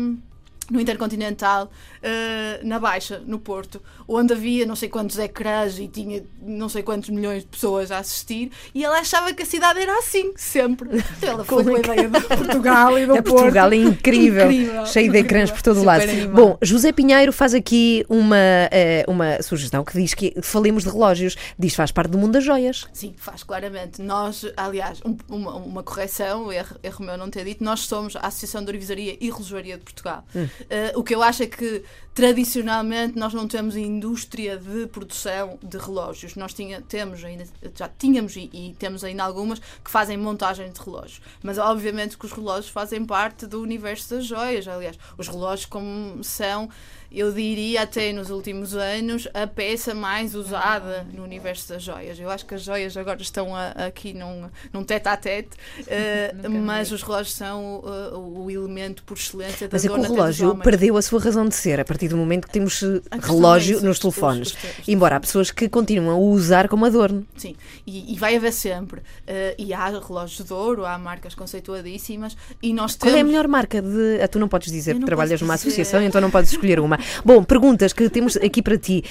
no 0.71 0.81
Intercontinental, 0.81 1.65
uh, 1.67 2.67
na 2.67 2.79
Baixa, 2.79 3.21
no 3.27 3.39
Porto, 3.39 3.83
onde 4.07 4.33
havia 4.33 4.65
não 4.65 4.77
sei 4.77 4.89
quantos 4.89 5.19
ecrãs 5.19 5.79
e 5.79 5.89
tinha 5.89 6.23
não 6.41 6.69
sei 6.69 6.83
quantos 6.83 7.11
milhões 7.11 7.43
de 7.43 7.49
pessoas 7.49 7.91
a 7.91 7.99
assistir, 7.99 8.51
e 8.75 8.85
ela 8.85 8.99
achava 8.99 9.33
que 9.33 9.43
a 9.43 9.47
cidade 9.47 9.81
era 9.81 9.99
assim, 9.99 10.33
sempre. 10.37 10.89
Então 11.19 11.31
ela 11.31 11.45
foi 11.45 11.65
com 11.65 11.75
a 11.75 11.79
ideia 11.79 12.09
de 12.09 12.21
Portugal 12.23 12.99
e 12.99 13.07
do 13.07 13.17
é 13.17 13.23
Porto. 13.23 13.37
Portugal 13.37 13.73
é 13.73 13.77
incrível, 13.77 14.51
incrível 14.51 14.87
cheio 14.87 15.07
incrível. 15.07 15.13
de 15.13 15.19
ecrãs 15.19 15.51
por 15.51 15.63
todo 15.63 15.81
o 15.81 15.85
lado. 15.85 16.03
Animado. 16.03 16.35
Bom, 16.35 16.59
José 16.63 16.93
Pinheiro 16.93 17.33
faz 17.33 17.55
aqui 17.55 18.05
uma, 18.09 18.37
uh, 18.37 19.11
uma 19.11 19.43
sugestão 19.43 19.85
que 19.85 19.93
diz 19.93 20.15
que 20.15 20.35
falemos 20.43 20.85
de 20.85 20.91
relógios, 20.91 21.37
diz 21.59 21.75
faz 21.75 21.91
parte 21.91 22.11
do 22.11 22.19
mundo 22.19 22.33
das 22.33 22.45
joias. 22.45 22.87
Sim, 22.93 23.15
faz 23.17 23.43
claramente. 23.43 24.01
Nós, 24.01 24.47
aliás, 24.57 25.01
um, 25.05 25.17
uma, 25.29 25.57
uma 25.57 25.83
correção, 25.83 26.53
erro, 26.53 26.77
erro 26.83 27.05
meu 27.05 27.17
não 27.17 27.31
ter 27.31 27.45
dito, 27.45 27.65
nós 27.65 27.81
somos 27.81 28.17
a 28.17 28.21
Associação 28.21 28.63
de 28.63 28.71
Orivesaria 28.71 29.17
e 29.21 29.31
Relojoaria 29.31 29.77
de 29.77 29.85
Portugal. 29.85 30.25
Hum. 30.35 30.49
Uh, 30.63 30.99
o 30.99 31.03
que 31.03 31.15
eu 31.15 31.23
acho 31.23 31.43
é 31.43 31.47
que 31.47 31.83
tradicionalmente 32.15 33.19
nós 33.19 33.33
não 33.33 33.47
temos 33.47 33.77
indústria 33.77 34.57
de 34.57 34.87
produção 34.87 35.59
de 35.63 35.79
relógios. 35.79 36.35
Nós 36.35 36.53
tinha, 36.53 36.81
temos 36.83 37.25
ainda, 37.25 37.45
já 37.75 37.89
tínhamos 37.89 38.37
e, 38.37 38.51
e, 38.53 38.77
temos 38.79 39.05
ainda 39.05 39.25
algumas 39.25 39.59
que 39.59 39.91
fazem 39.91 40.17
montagem 40.17 40.71
de 40.71 40.81
relógios. 40.81 41.21
Mas 41.43 41.59
obviamente 41.59 42.19
que 42.19 42.27
os 42.27 42.33
relógios 42.33 42.69
fazem 42.69 43.05
parte 43.05 43.47
do 43.47 43.61
universo 43.61 44.15
das 44.15 44.27
joias. 44.27 44.67
Aliás, 44.67 44.99
os 45.17 45.29
relógios 45.29 45.67
como 45.67 46.23
são 46.25 46.69
eu 47.13 47.33
diria 47.33 47.83
até 47.83 48.13
nos 48.13 48.31
últimos 48.31 48.75
anos, 48.75 49.27
a 49.35 49.45
peça 49.45 49.95
mais 49.95 50.35
usada 50.37 51.05
no 51.13 51.25
universo 51.25 51.71
das 51.71 51.83
joias. 51.83 52.21
Eu 52.21 52.31
acho 52.31 52.47
que 52.47 52.55
as 52.55 52.63
joias 52.63 52.97
agora 52.97 53.21
estão 53.21 53.55
a, 53.55 53.71
aqui 53.71 54.13
num, 54.13 54.49
num 54.73 54.85
tete 54.85 55.09
a 55.09 55.17
tete, 55.17 55.57
uh, 55.81 56.49
mas 56.49 56.93
os 56.93 57.03
relógios 57.03 57.35
são 57.35 57.81
uh, 57.81 58.17
o 58.17 58.49
elemento 58.49 59.03
por 59.03 59.17
excelência 59.17 59.67
da 59.67 59.75
Mas 59.75 59.85
é 59.85 59.89
que 59.89 59.95
o 59.95 60.03
relógio 60.03 60.57
perdeu 60.59 60.97
a 60.97 61.03
sua 61.03 61.21
razão 61.21 61.49
de 61.49 61.55
ser 61.55 61.81
a 61.81 61.85
partir 61.85 62.07
do 62.11 62.17
momento 62.17 62.47
que 62.47 62.53
temos 62.53 62.83
eh, 62.83 63.01
relógio 63.23 63.79
é 63.79 63.83
nos 63.83 63.99
telefones. 63.99 64.55
Embora 64.87 65.17
há 65.17 65.21
pessoas 65.21 65.51
que 65.51 65.69
continuam 65.69 66.11
a 66.11 66.19
usar 66.19 66.69
como 66.69 66.85
adorno. 66.85 67.27
Sim, 67.37 67.57
e, 67.87 68.13
e 68.13 68.19
vai 68.19 68.37
haver 68.37 68.53
sempre. 68.53 69.01
Uh, 69.01 69.55
e 69.57 69.73
há 69.73 69.87
relógios 69.87 70.47
de 70.47 70.53
ouro, 70.53 70.85
há 70.85 70.99
marcas 70.99 71.35
conceituadíssimas. 71.35 72.37
E 72.63 72.73
nós 72.75 72.97
temos... 72.97 73.13
Qual 73.13 73.19
é 73.19 73.21
a 73.21 73.25
melhor 73.25 73.49
marca 73.49 73.81
de. 73.81 74.21
Ah, 74.23 74.29
tu 74.29 74.39
não 74.39 74.49
podes 74.49 74.71
dizer 74.71 74.99
que 74.99 75.05
trabalhas 75.05 75.41
numa 75.41 75.55
associação, 75.55 76.03
então 76.03 76.21
não 76.21 76.31
podes 76.31 76.51
escolher 76.51 76.81
uma. 76.81 76.99
Bom, 77.25 77.43
perguntas 77.45 77.93
que 77.93 78.09
temos 78.11 78.37
aqui 78.37 78.61
para 78.61 78.77
ti. 78.77 79.05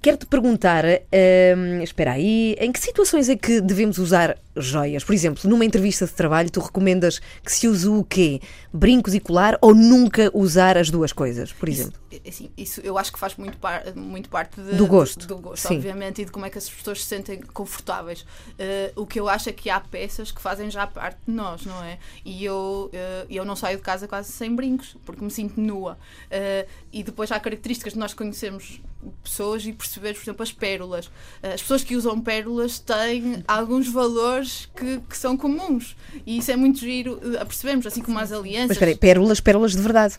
Quero-te 0.00 0.26
perguntar, 0.26 0.84
hum, 0.84 1.82
espera 1.82 2.12
aí, 2.12 2.56
em 2.60 2.70
que 2.70 2.78
situações 2.78 3.28
é 3.28 3.34
que 3.34 3.60
devemos 3.60 3.98
usar 3.98 4.38
joias? 4.56 5.04
Por 5.04 5.14
exemplo, 5.14 5.48
numa 5.48 5.64
entrevista 5.64 6.06
de 6.06 6.12
trabalho, 6.12 6.50
tu 6.50 6.60
recomendas 6.60 7.20
que 7.44 7.52
se 7.52 7.68
use 7.68 7.88
o 7.88 8.04
quê? 8.04 8.40
Brincos 8.72 9.14
e 9.14 9.20
colar 9.20 9.58
ou 9.60 9.74
nunca 9.74 10.30
usar 10.34 10.76
as 10.76 10.90
duas 10.90 11.12
coisas, 11.12 11.52
por 11.52 11.68
exemplo? 11.68 11.98
Isso, 12.10 12.20
é 12.24 12.28
assim, 12.28 12.50
isso 12.56 12.80
eu 12.82 12.98
acho 12.98 13.12
que 13.12 13.18
faz 13.18 13.36
muito, 13.36 13.58
par, 13.58 13.94
muito 13.94 14.28
parte 14.28 14.60
de, 14.60 14.76
do 14.76 14.86
gosto, 14.86 15.26
do 15.26 15.38
gosto 15.38 15.72
obviamente, 15.72 16.22
e 16.22 16.24
de 16.24 16.30
como 16.30 16.46
é 16.46 16.50
que 16.50 16.58
as 16.58 16.68
pessoas 16.68 17.02
se 17.02 17.08
sentem 17.08 17.40
confortáveis. 17.40 18.22
Uh, 18.22 19.02
o 19.02 19.06
que 19.06 19.20
eu 19.20 19.28
acho 19.28 19.48
é 19.48 19.52
que 19.52 19.70
há 19.70 19.80
peças 19.80 20.30
que 20.30 20.40
fazem 20.40 20.70
já 20.70 20.86
parte 20.86 21.18
de 21.26 21.32
nós, 21.32 21.64
não 21.64 21.82
é? 21.82 21.98
E 22.24 22.44
eu, 22.44 22.90
uh, 22.92 23.26
eu 23.30 23.44
não 23.44 23.56
saio 23.56 23.76
de 23.76 23.82
casa 23.82 24.08
quase 24.08 24.32
sem 24.32 24.54
brincos, 24.54 24.96
porque 25.04 25.22
me 25.22 25.30
sinto 25.30 25.60
nua. 25.60 25.98
Uh, 26.24 26.68
e 26.92 27.02
depois 27.02 27.30
há 27.30 27.38
características 27.38 27.92
que 27.92 27.98
nós 27.98 28.14
conhecemos 28.14 28.80
pessoas 29.22 29.64
e 29.64 29.72
perceber, 29.72 30.14
por 30.14 30.22
exemplo, 30.22 30.42
as 30.42 30.52
pérolas. 30.52 31.10
As 31.42 31.62
pessoas 31.62 31.84
que 31.84 31.94
usam 31.94 32.20
pérolas 32.20 32.80
têm 32.80 33.44
alguns 33.46 33.88
valores 33.88 34.47
que, 34.76 35.00
que 35.08 35.16
são 35.16 35.36
comuns. 35.36 35.96
E 36.26 36.38
isso 36.38 36.50
é 36.50 36.56
muito 36.56 36.78
giro 36.78 37.20
a 37.40 37.44
percebermos, 37.44 37.86
assim 37.86 38.02
como 38.02 38.18
as 38.18 38.32
alianças. 38.32 38.68
Mas 38.68 38.76
espera 38.76 38.90
aí, 38.90 38.96
pérolas, 38.96 39.40
pérolas 39.40 39.72
de 39.72 39.78
verdade 39.78 40.18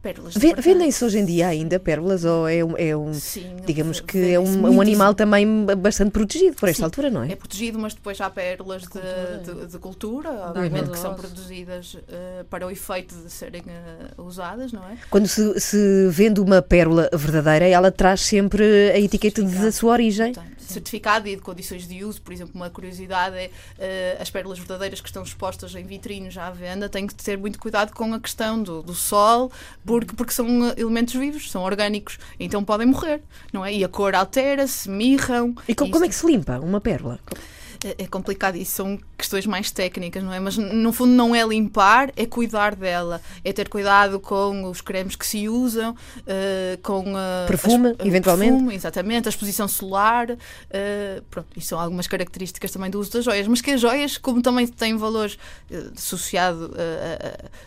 pérolas. 0.00 0.34
Vendem-se 0.34 1.04
hoje 1.04 1.18
em 1.18 1.24
dia 1.24 1.48
ainda 1.48 1.78
pérolas 1.78 2.24
ou 2.24 2.48
é 2.48 2.64
um, 2.64 2.76
é 2.76 2.96
um 2.96 3.12
Sim, 3.14 3.56
digamos 3.66 4.00
que 4.00 4.32
é 4.32 4.40
um, 4.40 4.76
um, 4.76 4.80
animal 4.80 5.14
também 5.14 5.66
bastante 5.78 6.10
protegido 6.10 6.56
por 6.56 6.68
esta 6.68 6.78
Sim, 6.78 6.84
altura, 6.84 7.10
não 7.10 7.22
é? 7.22 7.32
É 7.32 7.36
protegido, 7.36 7.78
mas 7.78 7.94
depois 7.94 8.20
há 8.20 8.30
pérolas 8.30 8.82
de 8.82 8.88
cultura, 8.88 9.42
de, 9.44 9.66
de 9.66 9.78
cultura 9.78 10.30
obviamente, 10.48 10.90
que 10.90 10.98
são 10.98 11.14
produzidas 11.14 11.94
uh, 11.94 12.44
para 12.48 12.66
o 12.66 12.70
efeito 12.70 13.14
de 13.14 13.30
serem 13.30 13.62
uh, 13.62 14.22
usadas, 14.22 14.72
não 14.72 14.84
é? 14.84 14.96
Quando 15.10 15.28
se, 15.28 15.60
se, 15.60 16.08
vende 16.10 16.40
uma 16.40 16.62
pérola 16.62 17.08
verdadeira, 17.12 17.66
ela 17.66 17.90
traz 17.90 18.22
sempre 18.22 18.90
a 18.90 18.98
etiqueta 18.98 19.42
da 19.42 19.70
sua 19.70 19.92
origem. 19.92 20.32
Portanto, 20.32 20.60
certificado 20.70 21.28
e 21.28 21.36
de 21.36 21.42
condições 21.42 21.86
de 21.86 22.04
uso, 22.04 22.22
por 22.22 22.32
exemplo, 22.32 22.52
uma 22.54 22.70
curiosidade 22.70 23.36
é 23.36 23.46
uh, 23.48 24.22
as 24.22 24.30
pérolas 24.30 24.58
verdadeiras 24.58 25.00
que 25.00 25.08
estão 25.08 25.22
expostas 25.22 25.74
em 25.74 25.84
vitrines 25.84 26.36
à 26.38 26.50
venda 26.50 26.88
têm 26.88 27.06
que 27.06 27.14
ter 27.14 27.36
muito 27.36 27.58
cuidado 27.58 27.92
com 27.92 28.14
a 28.14 28.20
questão 28.20 28.62
do, 28.62 28.82
do 28.82 28.94
sol, 28.94 29.50
porque, 29.90 30.14
porque 30.14 30.32
são 30.32 30.46
elementos 30.76 31.14
vivos, 31.14 31.50
são 31.50 31.62
orgânicos, 31.62 32.16
então 32.38 32.62
podem 32.62 32.86
morrer, 32.86 33.20
não 33.52 33.64
é? 33.64 33.74
E 33.74 33.82
a 33.82 33.88
cor 33.88 34.14
altera-se, 34.14 34.88
mirram. 34.88 35.52
E 35.66 35.74
como, 35.74 35.90
como 35.90 36.04
é 36.04 36.08
que 36.08 36.14
se 36.14 36.24
limpa 36.24 36.60
uma 36.60 36.80
pérola? 36.80 37.18
É, 37.84 38.04
é 38.04 38.06
complicado 38.06 38.56
isso 38.56 38.72
são 38.72 38.98
questões 39.16 39.46
mais 39.46 39.70
técnicas, 39.70 40.22
não 40.22 40.32
é? 40.32 40.40
Mas 40.40 40.56
no 40.56 40.92
fundo 40.92 41.12
não 41.12 41.34
é 41.34 41.42
limpar, 41.46 42.12
é 42.16 42.26
cuidar 42.26 42.74
dela, 42.74 43.20
é 43.44 43.52
ter 43.52 43.68
cuidado 43.68 44.20
com 44.20 44.64
os 44.64 44.80
cremes 44.80 45.16
que 45.16 45.26
se 45.26 45.48
usam, 45.48 45.92
uh, 45.92 46.82
com 46.82 47.12
uh, 47.12 47.46
perfume, 47.46 47.96
as, 47.98 48.06
eventualmente. 48.06 48.52
Perfume, 48.52 48.74
exatamente, 48.74 49.28
a 49.28 49.30
exposição 49.30 49.68
solar, 49.68 50.30
uh, 50.30 50.36
pronto, 51.30 51.48
isso 51.56 51.68
são 51.68 51.80
algumas 51.80 52.06
características 52.06 52.70
também 52.70 52.90
do 52.90 52.98
uso 52.98 53.12
das 53.12 53.24
joias, 53.24 53.46
mas 53.46 53.60
que 53.60 53.70
as 53.70 53.80
joias, 53.80 54.18
como 54.18 54.42
também 54.42 54.66
têm 54.66 54.96
valor 54.96 55.30
associado 55.96 56.74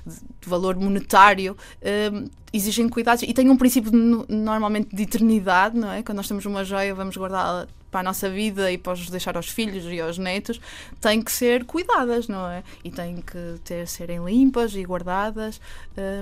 de 0.05 0.49
valor 0.49 0.75
monetário, 0.75 1.55
exigem 2.51 2.87
cuidados 2.89 3.23
e 3.23 3.33
têm 3.33 3.49
um 3.49 3.57
princípio 3.57 3.91
normalmente 4.27 4.95
de 4.95 5.03
eternidade, 5.03 5.77
não 5.77 5.91
é? 5.91 6.03
Quando 6.03 6.17
nós 6.17 6.27
temos 6.27 6.45
uma 6.45 6.63
joia, 6.63 6.93
vamos 6.93 7.15
guardá-la 7.17 7.67
para 7.93 7.99
a 7.99 8.03
nossa 8.03 8.27
vida 8.27 8.71
e 8.71 8.77
para 8.77 8.93
os 8.93 9.07
deixar 9.07 9.37
aos 9.37 9.47
filhos 9.47 9.85
e 9.85 10.01
aos 10.01 10.17
netos, 10.17 10.59
têm 10.99 11.21
que 11.21 11.31
ser 11.31 11.63
cuidadas, 11.63 12.27
não 12.27 12.49
é? 12.49 12.63
E 12.83 12.89
têm 12.89 13.17
que 13.17 13.59
ter, 13.63 13.87
serem 13.87 14.25
limpas 14.25 14.73
e 14.75 14.83
guardadas. 14.83 15.61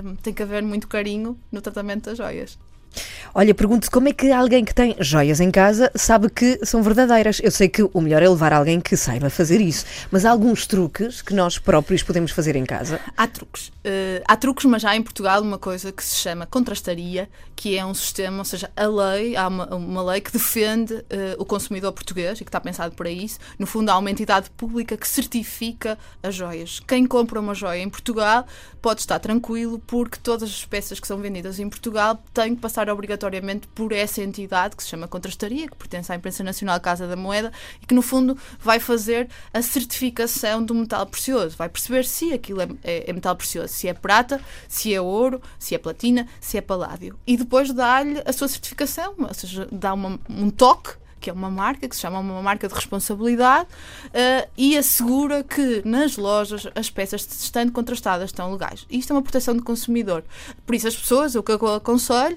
Um, 0.04 0.14
tem 0.16 0.34
que 0.34 0.42
haver 0.42 0.62
muito 0.62 0.86
carinho 0.86 1.38
no 1.50 1.62
tratamento 1.62 2.04
das 2.04 2.18
joias. 2.18 2.58
Olha, 3.34 3.54
pergunto 3.54 3.90
como 3.90 4.08
é 4.08 4.12
que 4.12 4.30
alguém 4.30 4.64
que 4.64 4.74
tem 4.74 4.94
joias 5.00 5.40
em 5.40 5.50
casa 5.50 5.90
sabe 5.94 6.28
que 6.28 6.60
são 6.64 6.82
verdadeiras. 6.82 7.40
Eu 7.42 7.50
sei 7.50 7.68
que 7.68 7.82
o 7.82 8.00
melhor 8.00 8.22
é 8.22 8.28
levar 8.28 8.52
alguém 8.52 8.80
que 8.80 8.96
saiba 8.96 9.30
fazer 9.30 9.60
isso, 9.60 9.86
mas 10.10 10.24
há 10.24 10.30
alguns 10.30 10.66
truques 10.66 11.22
que 11.22 11.32
nós 11.32 11.58
próprios 11.58 12.02
podemos 12.02 12.30
fazer 12.30 12.56
em 12.56 12.64
casa? 12.64 13.00
Há 13.16 13.26
truques. 13.26 13.68
Uh, 13.68 14.22
há 14.26 14.36
truques, 14.36 14.64
mas 14.66 14.84
há 14.84 14.94
em 14.94 15.02
Portugal 15.02 15.40
uma 15.40 15.58
coisa 15.58 15.90
que 15.90 16.04
se 16.04 16.16
chama 16.16 16.46
contrastaria, 16.46 17.28
que 17.56 17.76
é 17.76 17.84
um 17.84 17.94
sistema, 17.94 18.38
ou 18.38 18.44
seja, 18.44 18.70
a 18.76 18.86
lei, 18.86 19.34
há 19.34 19.48
uma, 19.48 19.74
uma 19.74 20.02
lei 20.02 20.20
que 20.20 20.30
defende 20.30 20.94
uh, 20.94 21.04
o 21.38 21.44
consumidor 21.44 21.92
português 21.92 22.40
e 22.40 22.44
que 22.44 22.48
está 22.48 22.60
pensado 22.60 22.94
para 22.94 23.10
isso. 23.10 23.38
No 23.58 23.66
fundo, 23.66 23.88
há 23.90 23.98
uma 23.98 24.10
entidade 24.10 24.50
pública 24.50 24.96
que 24.96 25.08
certifica 25.08 25.98
as 26.22 26.34
joias. 26.34 26.80
Quem 26.86 27.06
compra 27.06 27.40
uma 27.40 27.54
joia 27.54 27.80
em 27.80 27.88
Portugal 27.88 28.46
pode 28.80 29.00
estar 29.00 29.18
tranquilo 29.20 29.80
porque 29.86 30.18
todas 30.22 30.50
as 30.50 30.64
peças 30.64 30.98
que 30.98 31.06
são 31.06 31.18
vendidas 31.18 31.58
em 31.58 31.68
Portugal 31.68 32.22
têm 32.34 32.54
que 32.54 32.60
passar 32.60 32.81
passar 32.82 32.90
obrigatoriamente 32.90 33.68
por 33.68 33.92
essa 33.92 34.22
entidade 34.22 34.74
que 34.76 34.82
se 34.82 34.88
chama 34.88 35.06
Contrastaria, 35.06 35.68
que 35.68 35.76
pertence 35.76 36.10
à 36.10 36.16
Imprensa 36.16 36.42
Nacional 36.42 36.80
Casa 36.80 37.06
da 37.06 37.16
Moeda 37.16 37.52
e 37.80 37.86
que, 37.86 37.94
no 37.94 38.02
fundo, 38.02 38.36
vai 38.58 38.80
fazer 38.80 39.28
a 39.52 39.62
certificação 39.62 40.64
do 40.64 40.74
metal 40.74 41.06
precioso. 41.06 41.56
Vai 41.56 41.68
perceber 41.68 42.04
se 42.04 42.32
aquilo 42.32 42.60
é, 42.60 42.68
é, 42.82 43.10
é 43.10 43.12
metal 43.12 43.36
precioso, 43.36 43.72
se 43.72 43.88
é 43.88 43.94
prata, 43.94 44.40
se 44.68 44.92
é 44.92 45.00
ouro, 45.00 45.40
se 45.58 45.74
é 45.74 45.78
platina, 45.78 46.26
se 46.40 46.58
é 46.58 46.60
paládio. 46.60 47.16
E 47.26 47.36
depois 47.36 47.72
dá-lhe 47.72 48.20
a 48.24 48.32
sua 48.32 48.48
certificação, 48.48 49.14
ou 49.18 49.34
seja, 49.34 49.68
dá 49.70 49.94
uma, 49.94 50.18
um 50.28 50.50
toque 50.50 51.02
que 51.22 51.30
é 51.30 51.32
uma 51.32 51.48
marca, 51.48 51.88
que 51.88 51.94
se 51.94 52.02
chama 52.02 52.18
uma 52.18 52.42
marca 52.42 52.66
de 52.66 52.74
responsabilidade, 52.74 53.68
uh, 54.08 54.50
e 54.58 54.76
assegura 54.76 55.44
que 55.44 55.80
nas 55.84 56.16
lojas 56.16 56.66
as 56.74 56.90
peças, 56.90 57.26
estando 57.40 57.70
contrastadas, 57.70 58.30
estão 58.30 58.50
legais. 58.50 58.84
Isto 58.90 59.12
é 59.12 59.16
uma 59.16 59.22
proteção 59.22 59.54
do 59.56 59.62
consumidor. 59.62 60.24
Por 60.66 60.74
isso, 60.74 60.88
as 60.88 60.96
pessoas, 60.96 61.36
o 61.36 61.42
que 61.42 61.52
eu 61.52 61.74
aconselho, 61.74 62.36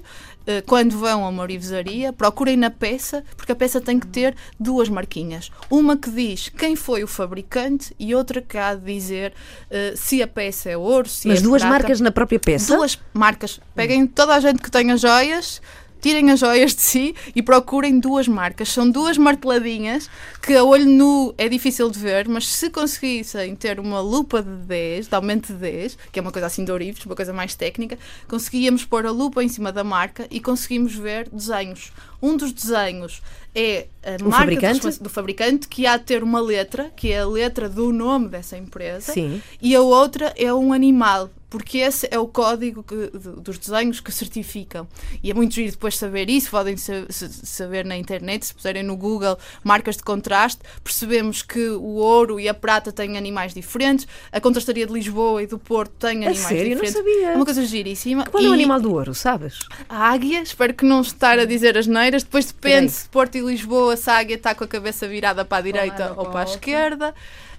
quando 0.66 0.98
vão 0.98 1.24
a 1.24 1.28
uma 1.28 1.42
orivesaria, 1.42 2.12
procurem 2.12 2.56
na 2.56 2.70
peça, 2.70 3.24
porque 3.36 3.52
a 3.52 3.56
peça 3.56 3.80
tem 3.80 3.98
que 3.98 4.06
ter 4.06 4.34
duas 4.58 4.88
marquinhas. 4.88 5.50
Uma 5.70 5.96
que 5.96 6.10
diz 6.10 6.48
quem 6.48 6.76
foi 6.76 7.02
o 7.02 7.06
fabricante 7.06 7.94
e 7.98 8.14
outra 8.14 8.40
que 8.40 8.56
há 8.56 8.74
de 8.74 8.92
dizer 8.92 9.32
uh, 9.70 9.96
se 9.96 10.22
a 10.22 10.26
peça 10.28 10.70
é 10.70 10.76
ouro, 10.76 11.08
se 11.08 11.28
Mas 11.28 11.40
é 11.40 11.42
duas 11.42 11.62
prata. 11.62 11.74
marcas 11.74 12.00
na 12.00 12.10
própria 12.10 12.38
peça? 12.38 12.76
Duas 12.76 12.98
marcas. 13.12 13.60
Peguem 13.74 14.06
toda 14.06 14.34
a 14.34 14.40
gente 14.40 14.62
que 14.62 14.70
tenha 14.70 14.96
joias 14.96 15.60
tirem 16.06 16.30
as 16.30 16.38
joias 16.38 16.72
de 16.72 16.82
si 16.82 17.16
e 17.34 17.42
procurem 17.42 17.98
duas 17.98 18.28
marcas. 18.28 18.68
São 18.68 18.88
duas 18.88 19.18
marteladinhas 19.18 20.08
que 20.40 20.54
a 20.54 20.62
olho 20.62 20.86
nu 20.86 21.34
é 21.36 21.48
difícil 21.48 21.90
de 21.90 21.98
ver, 21.98 22.28
mas 22.28 22.46
se 22.46 22.70
conseguissem 22.70 23.56
ter 23.56 23.80
uma 23.80 23.98
lupa 23.98 24.40
de 24.40 24.54
10, 24.68 25.08
de 25.08 25.14
aumento 25.16 25.52
de 25.52 25.58
10, 25.58 25.98
que 26.12 26.20
é 26.20 26.22
uma 26.22 26.30
coisa 26.30 26.46
assim 26.46 26.64
de 26.64 26.70
ourives, 26.70 27.04
uma 27.04 27.16
coisa 27.16 27.32
mais 27.32 27.56
técnica, 27.56 27.98
conseguíamos 28.28 28.84
pôr 28.84 29.04
a 29.04 29.10
lupa 29.10 29.42
em 29.42 29.48
cima 29.48 29.72
da 29.72 29.82
marca 29.82 30.28
e 30.30 30.38
conseguimos 30.38 30.94
ver 30.94 31.28
desenhos. 31.28 31.90
Um 32.26 32.36
dos 32.36 32.52
desenhos 32.52 33.22
é 33.54 33.86
a 34.04 34.22
o 34.22 34.28
marca 34.28 34.38
fabricante? 34.38 35.02
do 35.02 35.08
fabricante 35.08 35.68
que 35.68 35.86
há 35.86 35.96
de 35.96 36.04
ter 36.04 36.22
uma 36.22 36.40
letra, 36.40 36.90
que 36.96 37.12
é 37.12 37.20
a 37.20 37.26
letra 37.26 37.68
do 37.68 37.92
nome 37.92 38.28
dessa 38.28 38.56
empresa, 38.56 39.12
Sim. 39.12 39.40
e 39.62 39.74
a 39.74 39.80
outra 39.80 40.34
é 40.36 40.52
um 40.52 40.72
animal 40.72 41.30
porque 41.48 41.78
esse 41.78 42.08
é 42.10 42.18
o 42.18 42.26
código 42.26 42.82
que, 42.82 43.10
dos 43.40 43.56
desenhos 43.58 44.00
que 44.00 44.10
certificam. 44.12 44.86
E 45.22 45.30
é 45.30 45.34
muito 45.34 45.54
giro 45.54 45.70
depois 45.70 45.96
saber 45.96 46.28
isso, 46.28 46.50
podem 46.50 46.76
saber 46.76 47.84
na 47.84 47.96
internet, 47.96 48.46
se 48.46 48.54
puserem 48.54 48.82
no 48.82 48.96
Google 48.96 49.38
marcas 49.62 49.96
de 49.96 50.02
contraste, 50.02 50.60
percebemos 50.82 51.42
que 51.42 51.68
o 51.70 51.94
ouro 51.94 52.40
e 52.40 52.48
a 52.48 52.54
prata 52.54 52.92
têm 52.92 53.16
animais 53.16 53.54
diferentes, 53.54 54.06
a 54.32 54.40
contrastaria 54.40 54.86
de 54.86 54.92
Lisboa 54.92 55.42
e 55.42 55.46
do 55.46 55.58
Porto 55.58 55.92
têm 55.92 56.26
animais 56.26 56.38
sério? 56.38 56.74
diferentes. 56.74 56.94
Não 56.94 57.02
sabia. 57.02 57.30
É 57.30 57.36
uma 57.36 57.44
coisa 57.44 57.64
giríssima. 57.64 58.26
Qual 58.26 58.42
é 58.44 58.48
o 58.48 58.52
animal 58.52 58.80
do 58.80 58.92
ouro, 58.92 59.14
sabes? 59.14 59.60
A 59.88 60.10
águia, 60.10 60.42
espero 60.42 60.74
que 60.74 60.84
não 60.84 61.00
estar 61.00 61.38
a 61.38 61.44
dizer 61.44 61.78
as 61.78 61.86
neiras, 61.86 62.15
depois 62.22 62.46
depende 62.46 62.90
se 62.92 63.08
Porto 63.08 63.36
e 63.36 63.40
Lisboa, 63.40 63.96
se 63.96 64.08
a 64.10 64.18
águia 64.18 64.36
está 64.36 64.54
com 64.54 64.64
a 64.64 64.68
cabeça 64.68 65.06
virada 65.06 65.44
para 65.44 65.58
a 65.58 65.60
direita 65.60 66.14
ou 66.16 66.26
para 66.26 66.40
a 66.40 66.44
esquerda. 66.44 67.14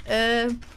Uh, 0.05 0.76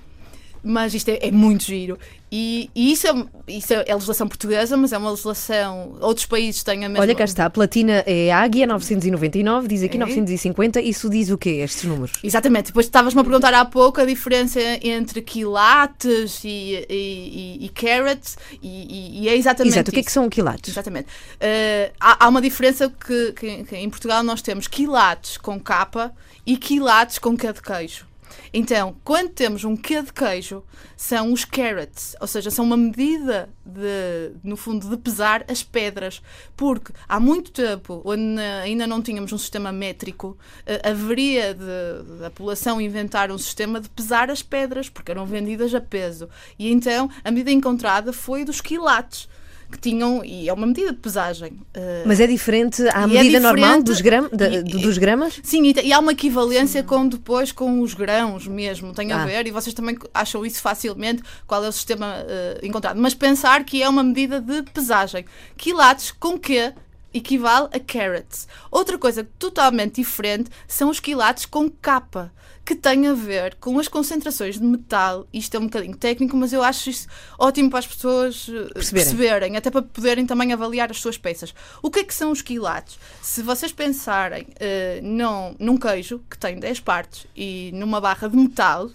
Mas 0.63 0.93
isto 0.95 1.09
é, 1.09 1.19
é 1.23 1.31
muito 1.31 1.65
giro. 1.65 1.99
E, 2.33 2.71
e 2.77 2.93
isso, 2.93 3.09
é, 3.09 3.25
isso 3.49 3.73
é, 3.75 3.93
legislação 3.93 4.29
portuguesa, 4.29 4.77
mas 4.77 4.93
é 4.93 4.99
uma 4.99 5.11
legislação. 5.11 5.97
Outros 6.01 6.27
países 6.27 6.63
têm 6.63 6.85
a 6.85 6.89
mesma. 6.89 7.01
Olha, 7.03 7.15
cá 7.15 7.25
está, 7.25 7.47
a 7.47 7.51
platina 7.51 8.05
é 8.07 8.31
Águia 8.31 8.67
999, 8.69 9.67
diz 9.67 9.83
aqui 9.83 9.97
É. 9.97 10.01
950, 10.01 10.81
isso 10.81 11.11
diz 11.11 11.31
o 11.31 11.37
quê, 11.39 11.51
estes 11.65 11.85
números? 11.85 12.13
Exatamente, 12.23 12.67
depois 12.67 12.87
estavas-me 12.87 13.21
a 13.21 13.25
perguntar 13.25 13.53
há 13.55 13.65
pouco 13.65 14.01
a 14.01 14.05
diferença 14.05 14.61
entre 14.83 15.23
quilates 15.23 16.45
e, 16.45 16.87
e, 16.89 17.59
e, 17.61 17.65
e 17.65 17.69
carats, 17.71 18.37
e, 18.63 19.23
e- 19.25 19.29
é 19.29 19.37
exatamente 19.37 19.75
Exato, 19.75 19.91
o 19.91 19.93
que 19.93 19.99
é 19.99 20.01
isso. 20.01 20.07
que 20.07 20.13
são 20.13 20.29
quilates? 20.29 20.71
Exatamente. 20.71 21.09
Eh, 21.41 21.91
há, 21.99 22.27
há 22.27 22.29
uma 22.29 22.41
diferença 22.41 22.89
que, 22.91 23.33
que- 23.33 23.65
que 23.65 23.77
em 23.77 23.91
Portugal 23.91 24.23
nós 24.23 24.41
temos 24.41 24.69
quilates 24.69 25.37
com 25.37 25.59
capa 25.59 26.13
e 26.47 26.57
quilates 26.57 27.19
com 27.19 27.35
de 27.35 27.63
queijo. 27.63 28.10
Então, 28.53 28.97
quando 29.05 29.31
temos 29.31 29.65
um 29.65 29.77
Q 29.77 30.03
de 30.03 30.13
queijo, 30.13 30.63
são 30.97 31.33
os 31.33 31.45
carats, 31.45 32.15
ou 32.21 32.27
seja, 32.27 32.51
são 32.51 32.65
uma 32.65 32.77
medida 32.77 33.49
de, 33.65 34.33
no 34.43 34.57
fundo, 34.57 34.89
de 34.89 34.97
pesar 34.97 35.45
as 35.49 35.63
pedras. 35.63 36.23
Porque 36.57 36.93
há 37.09 37.19
muito 37.19 37.51
tempo, 37.53 38.03
onde 38.05 38.41
ainda 38.63 38.87
não 38.87 39.03
tínhamos 39.03 39.33
um 39.33 39.39
sistema 39.39 39.73
métrico, 39.73 40.37
eh, 40.67 40.81
haveria 40.89 41.55
de, 41.55 42.19
da 42.21 42.31
população 42.31 42.81
inventar 42.81 43.31
um 43.31 43.39
sistema 43.39 43.81
de 43.81 43.89
pesar 43.89 44.31
as 44.31 44.43
pedras, 44.43 44.89
porque 44.89 45.11
eram 45.11 45.27
vendidas 45.27 45.75
a 45.75 45.81
peso. 45.81 46.29
E 46.59 46.71
então 46.71 47.11
a 47.25 47.31
medida 47.31 47.51
encontrada 47.51 48.13
foi 48.13 48.45
dos 48.45 48.61
quilates 48.61 49.29
que 49.71 49.79
tinham, 49.79 50.25
e 50.25 50.49
é 50.49 50.53
uma 50.53 50.67
medida 50.67 50.93
de 50.93 50.99
pesagem. 50.99 51.53
eh, 51.73 52.03
Mas 52.05 52.21
é 52.21 52.27
diferente 52.27 52.83
à 52.89 53.03
é 53.03 53.07
medida 53.07 53.41
normal 53.41 53.83
diferente- 53.83 53.85
dos, 53.87 54.01
gram, 54.01 54.29
e- 54.33 54.63
do- 54.63 54.79
dos 54.81 54.99
gramas? 54.99 55.41
Sim, 55.43 55.63
e, 55.67 55.75
e 55.85 55.93
há 55.93 55.99
uma 55.99 56.13
equivalência 56.13 56.83
com 56.83 57.07
depois 57.09 57.53
com 57.53 57.81
os 57.81 57.95
grãos 57.95 58.47
mesmo, 58.47 58.93
tem 58.93 59.13
a 59.13 59.23
Ah. 59.23 59.27
ver, 59.27 59.47
e 59.47 59.51
vocês 59.51 59.73
também 59.75 59.97
acham 60.13 60.45
isso 60.45 60.61
facilmente, 60.61 61.23
qual 61.47 61.65
é 61.65 61.69
o 61.69 61.73
sistema 61.73 62.17
eh, 62.29 62.61
encontrado. 62.63 63.01
Mas 63.01 63.15
pensar 63.15 63.65
que 63.65 63.83
é 63.83 63.89
uma 63.89 64.03
medida 64.03 64.41
de 64.41 64.63
pesagem. 64.73 65.25
Quilates 65.57 66.11
com 66.11 66.39
que 66.39 66.73
equivale 67.13 67.69
a 67.73 67.79
carats. 67.81 68.47
Outra 68.71 68.99
coisa 68.99 69.29
totalmente 69.39 69.97
diferente 69.97 70.51
são 70.69 70.91
os 70.91 71.01
quilates 71.01 71.47
com 71.47 71.69
capa, 71.71 72.33
que 72.65 72.75
tem 72.77 73.07
a 73.09 73.15
ver 73.15 73.57
com 73.57 73.79
as 73.79 73.89
concentrações 73.89 74.57
de 74.59 74.65
metal. 74.65 75.27
Isto 75.33 75.57
é 75.57 75.61
um 75.61 75.65
bocadinho 75.65 75.97
técnico, 75.97 76.37
mas 76.37 76.53
eu 76.53 76.63
acho 76.63 76.91
isso 76.91 77.09
ótimo 77.39 77.69
para 77.71 77.81
as 77.81 77.87
pessoas 77.87 78.47
eh, 78.49 78.73
Perceberem. 78.75 78.93
perceberem, 78.93 79.57
até 79.57 79.71
para 79.71 79.83
poderem 79.83 80.25
também 80.27 80.53
avaliar 80.53 80.91
as 80.91 81.01
suas 81.01 81.19
peças. 81.19 81.53
O 81.83 81.91
que 81.91 82.01
é 82.01 82.05
que 82.05 82.15
são 82.15 82.31
os 82.31 82.43
quilates? 82.43 82.99
Se 83.23 83.43
vocês 83.43 83.73
pensarem 83.73 84.47
eh, 84.61 85.01
num, 85.03 85.57
num 85.59 85.77
queijo 85.77 86.21
que 86.31 86.39
tem 86.39 86.59
10 86.61 86.81
partes 86.81 87.27
e 87.35 87.71
numa 87.75 88.01
barra 88.01 88.29
de 88.29 88.37
metal, 88.37 88.89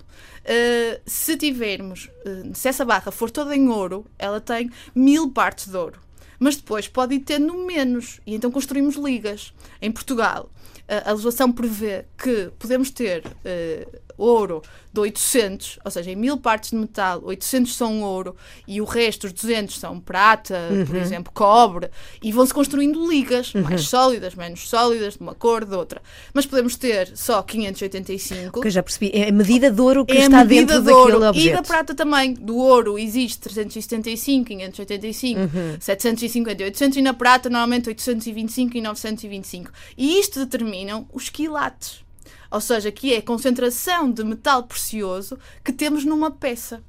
eh, 0.45 1.01
se 1.05 1.36
tivermos, 1.36 2.09
eh, 2.26 2.43
se 2.53 2.70
essa 2.70 2.86
barra 2.86 3.11
for 3.11 3.30
toda 3.30 3.55
em 3.55 3.68
ouro, 3.68 4.05
ela 4.18 4.39
tem 4.39 4.70
mil 4.93 5.32
partes 5.32 5.68
de 5.68 5.76
ouro. 5.76 5.99
Mas 6.39 6.55
depois 6.55 6.88
pode 6.88 7.15
ir 7.15 7.19
tendo 7.19 7.53
menos, 7.65 8.19
e 8.25 8.36
então 8.36 8.51
construímos 8.51 8.95
ligas. 8.95 9.53
Em 9.81 9.91
Portugal, 9.91 10.49
a 10.88 11.11
legislação 11.11 11.51
prevê 11.51 12.05
que 12.17 12.51
podemos 12.59 12.91
ter 12.91 13.23
eh, 13.43 13.88
ouro 14.18 14.61
de 14.93 14.99
800, 15.01 15.80
ou 15.84 15.91
seja, 15.91 16.11
em 16.11 16.16
mil 16.16 16.38
partes 16.38 16.70
de 16.72 16.78
metal, 16.78 17.22
800 17.24 17.76
são 17.76 18.01
ouro 18.01 18.36
e 18.66 18.80
o 18.80 18.86
resto, 18.86 19.26
os 19.28 19.34
200, 19.34 19.78
são 19.78 19.99
prata, 19.99 20.57
por 20.88 20.95
exemplo, 20.95 21.34
cobre, 21.34 21.89
e 22.24 22.32
vão-se 22.32 22.53
construindo 22.53 23.05
ligas 23.09 23.53
mais 23.53 23.82
sólidas, 23.89 24.36
menos 24.36 24.70
sólidas, 24.70 25.16
de 25.16 25.20
uma 25.22 25.36
cor, 25.36 25.66
de 25.66 25.76
outra. 25.76 26.01
Mas 26.34 26.45
podemos 26.45 26.76
ter 26.78 27.11
só 27.18 27.41
585. 27.43 28.61
Que 28.61 28.68
eu 28.68 28.72
já 28.72 28.82
percebi, 28.82 29.11
é 29.13 29.28
a 29.30 29.32
medida 29.32 29.70
de 29.70 29.82
ouro 29.82 30.05
que 30.05 30.13
É 30.18 30.22
está 30.22 30.43
dentro 30.43 30.82
de 30.82 30.89
ouro. 30.91 31.20
daquele 31.20 31.47
E 31.47 31.51
da 31.51 31.59
objeto. 31.59 31.68
prata 31.68 31.93
também. 31.93 32.34
Do 32.34 32.55
ouro 32.57 32.97
existe 32.97 33.39
375, 33.41 34.45
585, 34.45 35.39
Uhum. 35.39 35.78
750 35.80 36.61
e 36.61 36.66
800 36.66 36.97
e 36.97 37.01
na 37.01 37.13
prata 37.13 37.49
normalmente 37.49 37.89
825 37.89 38.78
e 38.78 38.82
925. 38.82 39.72
E 39.97 40.20
isto 40.20 40.39
determinam 40.39 41.07
os 41.13 41.30
quilates. 41.30 42.05
Ou 42.51 42.61
seja, 42.61 42.91
que 42.91 43.13
é 43.13 43.17
a 43.17 43.21
concentração 43.21 44.11
de 44.11 44.23
metal 44.23 44.63
precioso 44.63 45.38
que 45.63 45.71
temos 45.71 46.05
numa 46.05 46.32
peça. 46.32 46.84